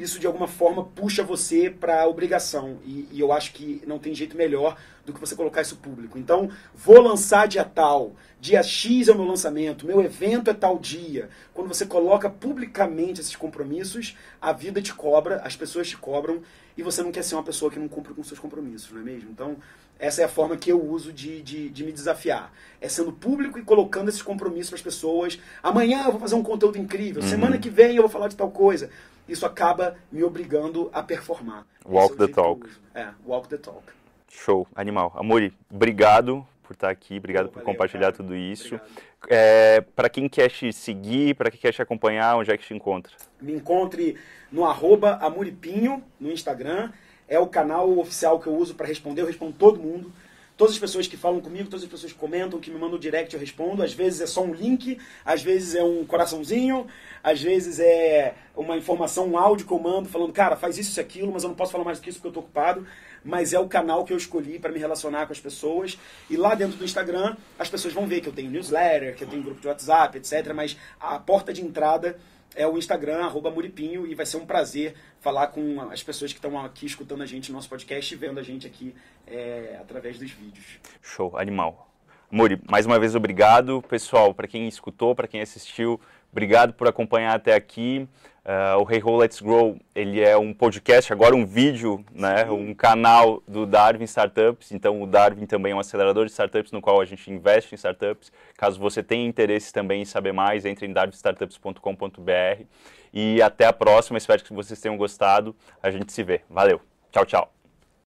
isso 0.00 0.18
de 0.18 0.26
alguma 0.26 0.46
forma 0.46 0.84
puxa 0.84 1.22
você 1.22 1.68
para 1.68 2.02
a 2.02 2.08
obrigação. 2.08 2.78
E, 2.84 3.06
e, 3.12 3.20
eu 3.20 3.32
acho 3.32 3.52
que 3.52 3.82
não 3.86 3.98
tem 3.98 4.14
jeito 4.14 4.36
melhor 4.36 4.76
do 5.04 5.12
que 5.12 5.20
você 5.20 5.36
colocar 5.36 5.60
isso 5.60 5.76
público. 5.76 6.18
Então, 6.18 6.50
vou 6.74 7.00
lançar 7.00 7.46
dia 7.46 7.64
tal, 7.64 8.14
dia 8.40 8.62
X 8.62 9.08
é 9.08 9.12
o 9.12 9.16
meu 9.16 9.26
lançamento, 9.26 9.86
meu 9.86 10.00
evento 10.00 10.50
é 10.50 10.54
tal 10.54 10.78
dia. 10.78 11.28
Quando 11.52 11.68
você 11.68 11.84
coloca 11.84 12.30
publicamente 12.30 13.20
esses 13.20 13.36
compromissos, 13.36 14.16
a 14.40 14.52
vida 14.52 14.80
te 14.80 14.94
cobra, 14.94 15.42
as 15.44 15.54
pessoas 15.54 15.88
te 15.88 15.96
cobram, 15.96 16.42
e 16.76 16.82
você 16.82 17.02
não 17.02 17.12
quer 17.12 17.22
ser 17.22 17.34
uma 17.34 17.42
pessoa 17.42 17.70
que 17.70 17.78
não 17.78 17.88
cumpre 17.88 18.14
com 18.14 18.24
seus 18.24 18.40
compromissos, 18.40 18.90
não 18.92 19.00
é 19.00 19.04
mesmo? 19.04 19.30
Então, 19.30 19.56
essa 20.00 20.22
é 20.22 20.24
a 20.24 20.28
forma 20.28 20.56
que 20.56 20.72
eu 20.72 20.82
uso 20.82 21.12
de, 21.12 21.42
de, 21.42 21.68
de 21.68 21.84
me 21.84 21.92
desafiar. 21.92 22.52
É 22.80 22.88
sendo 22.88 23.12
público 23.12 23.58
e 23.58 23.62
colocando 23.62 24.08
esses 24.08 24.22
compromissos 24.22 24.70
para 24.70 24.76
as 24.76 24.82
pessoas. 24.82 25.38
Amanhã 25.62 26.04
eu 26.06 26.12
vou 26.12 26.20
fazer 26.20 26.34
um 26.34 26.42
conteúdo 26.42 26.78
incrível, 26.78 27.22
uhum. 27.22 27.28
semana 27.28 27.58
que 27.58 27.70
vem 27.70 27.96
eu 27.96 28.02
vou 28.02 28.10
falar 28.10 28.28
de 28.28 28.36
tal 28.36 28.50
coisa 28.50 28.90
isso 29.30 29.46
acaba 29.46 29.96
me 30.10 30.24
obrigando 30.24 30.90
a 30.92 31.02
performar. 31.02 31.64
Walk 31.86 32.14
é 32.14 32.26
the 32.26 32.32
talk. 32.32 32.68
É, 32.94 33.08
walk 33.24 33.48
the 33.48 33.56
talk. 33.56 33.84
Show, 34.28 34.66
animal. 34.74 35.12
Amori, 35.14 35.52
obrigado 35.72 36.46
por 36.62 36.74
estar 36.74 36.90
aqui, 36.90 37.16
obrigado 37.16 37.48
por 37.48 37.62
compartilhar 37.62 38.12
cara. 38.12 38.16
tudo 38.16 38.34
isso. 38.34 38.80
É, 39.28 39.80
para 39.80 40.08
quem 40.08 40.28
quer 40.28 40.50
te 40.50 40.72
seguir, 40.72 41.34
para 41.34 41.50
quem 41.50 41.60
quer 41.60 41.72
te 41.72 41.80
acompanhar, 41.80 42.36
onde 42.36 42.50
é 42.50 42.56
que 42.56 42.64
te 42.64 42.74
encontra? 42.74 43.12
Me 43.40 43.52
encontre 43.54 44.16
no 44.50 44.64
arroba 44.64 45.16
Amuripinho, 45.20 46.02
no 46.18 46.30
Instagram. 46.30 46.90
É 47.30 47.38
o 47.38 47.46
canal 47.46 47.96
oficial 47.96 48.40
que 48.40 48.48
eu 48.48 48.56
uso 48.56 48.74
para 48.74 48.88
responder, 48.88 49.22
eu 49.22 49.26
respondo 49.26 49.52
todo 49.52 49.80
mundo. 49.80 50.12
Todas 50.56 50.74
as 50.74 50.80
pessoas 50.80 51.06
que 51.06 51.16
falam 51.16 51.40
comigo, 51.40 51.70
todas 51.70 51.84
as 51.84 51.88
pessoas 51.88 52.12
que 52.12 52.18
comentam, 52.18 52.58
que 52.58 52.70
me 52.70 52.78
mandam 52.78 52.98
direct, 52.98 53.32
eu 53.32 53.40
respondo. 53.40 53.84
Às 53.84 53.94
vezes 53.94 54.20
é 54.20 54.26
só 54.26 54.42
um 54.42 54.52
link, 54.52 54.98
às 55.24 55.40
vezes 55.40 55.76
é 55.76 55.82
um 55.84 56.04
coraçãozinho, 56.04 56.88
às 57.22 57.40
vezes 57.40 57.78
é 57.78 58.34
uma 58.54 58.76
informação, 58.76 59.28
um 59.28 59.38
áudio 59.38 59.64
que 59.64 59.72
eu 59.72 59.78
mando 59.78 60.08
falando, 60.08 60.32
cara, 60.32 60.56
faz 60.56 60.76
isso 60.76 60.98
e 60.98 61.00
aquilo, 61.00 61.32
mas 61.32 61.44
eu 61.44 61.48
não 61.48 61.56
posso 61.56 61.70
falar 61.72 61.84
mais 61.84 61.98
do 61.98 62.02
que 62.02 62.10
isso 62.10 62.18
porque 62.18 62.26
eu 62.26 62.30
estou 62.30 62.42
ocupado. 62.42 62.84
Mas 63.24 63.52
é 63.52 63.60
o 63.60 63.68
canal 63.68 64.04
que 64.04 64.12
eu 64.12 64.16
escolhi 64.16 64.58
para 64.58 64.72
me 64.72 64.80
relacionar 64.80 65.24
com 65.26 65.32
as 65.32 65.40
pessoas. 65.40 65.96
E 66.28 66.36
lá 66.36 66.56
dentro 66.56 66.76
do 66.76 66.84
Instagram, 66.84 67.36
as 67.56 67.70
pessoas 67.70 67.94
vão 67.94 68.08
ver 68.08 68.20
que 68.20 68.28
eu 68.28 68.32
tenho 68.32 68.50
newsletter, 68.50 69.14
que 69.14 69.22
eu 69.22 69.28
tenho 69.28 69.42
grupo 69.42 69.60
de 69.60 69.68
WhatsApp, 69.68 70.18
etc. 70.18 70.52
Mas 70.52 70.76
a 70.98 71.18
porta 71.20 71.52
de 71.52 71.62
entrada 71.62 72.18
é 72.54 72.66
o 72.66 72.76
Instagram, 72.76 73.24
arroba 73.24 73.50
Muripinho, 73.50 74.06
e 74.06 74.14
vai 74.14 74.26
ser 74.26 74.36
um 74.36 74.46
prazer 74.46 74.94
falar 75.20 75.48
com 75.48 75.80
as 75.90 76.02
pessoas 76.02 76.32
que 76.32 76.38
estão 76.38 76.58
aqui 76.58 76.86
escutando 76.86 77.22
a 77.22 77.26
gente 77.26 77.50
no 77.50 77.56
nosso 77.56 77.68
podcast 77.68 78.12
e 78.12 78.16
vendo 78.16 78.40
a 78.40 78.42
gente 78.42 78.66
aqui 78.66 78.94
é, 79.26 79.76
através 79.80 80.18
dos 80.18 80.30
vídeos. 80.30 80.66
Show, 81.02 81.36
animal. 81.36 81.88
Muri, 82.30 82.60
mais 82.68 82.86
uma 82.86 82.98
vez 82.98 83.14
obrigado. 83.14 83.82
Pessoal, 83.88 84.32
para 84.32 84.46
quem 84.46 84.68
escutou, 84.68 85.14
para 85.14 85.26
quem 85.26 85.40
assistiu, 85.40 86.00
obrigado 86.30 86.72
por 86.72 86.86
acompanhar 86.86 87.34
até 87.34 87.54
aqui. 87.54 88.08
Uh, 88.44 88.82
o 88.82 88.90
Hey 88.90 89.02
Ho 89.04 89.16
Let's 89.16 89.40
Grow, 89.40 89.78
ele 89.94 90.20
é 90.20 90.36
um 90.36 90.52
podcast, 90.54 91.12
agora 91.12 91.36
um 91.36 91.44
vídeo, 91.44 92.04
né, 92.12 92.50
um 92.50 92.74
canal 92.74 93.42
do 93.46 93.66
Darwin 93.66 94.04
Startups. 94.04 94.72
Então, 94.72 95.02
o 95.02 95.06
Darwin 95.06 95.44
também 95.46 95.72
é 95.72 95.74
um 95.74 95.78
acelerador 95.78 96.24
de 96.24 96.30
startups 96.32 96.72
no 96.72 96.80
qual 96.80 97.00
a 97.00 97.04
gente 97.04 97.30
investe 97.30 97.74
em 97.74 97.76
startups. 97.76 98.32
Caso 98.56 98.80
você 98.80 99.02
tenha 99.02 99.26
interesse 99.26 99.72
também 99.72 100.02
em 100.02 100.06
saber 100.06 100.32
mais, 100.32 100.64
entre 100.64 100.86
em 100.86 100.92
darwinstartups.com.br. 100.92 102.64
E 103.12 103.42
até 103.42 103.66
a 103.66 103.72
próxima, 103.72 104.16
espero 104.16 104.42
que 104.42 104.52
vocês 104.52 104.80
tenham 104.80 104.96
gostado. 104.96 105.54
A 105.82 105.90
gente 105.90 106.12
se 106.12 106.22
vê. 106.22 106.40
Valeu. 106.48 106.80
Tchau, 107.12 107.26
tchau. 107.26 107.59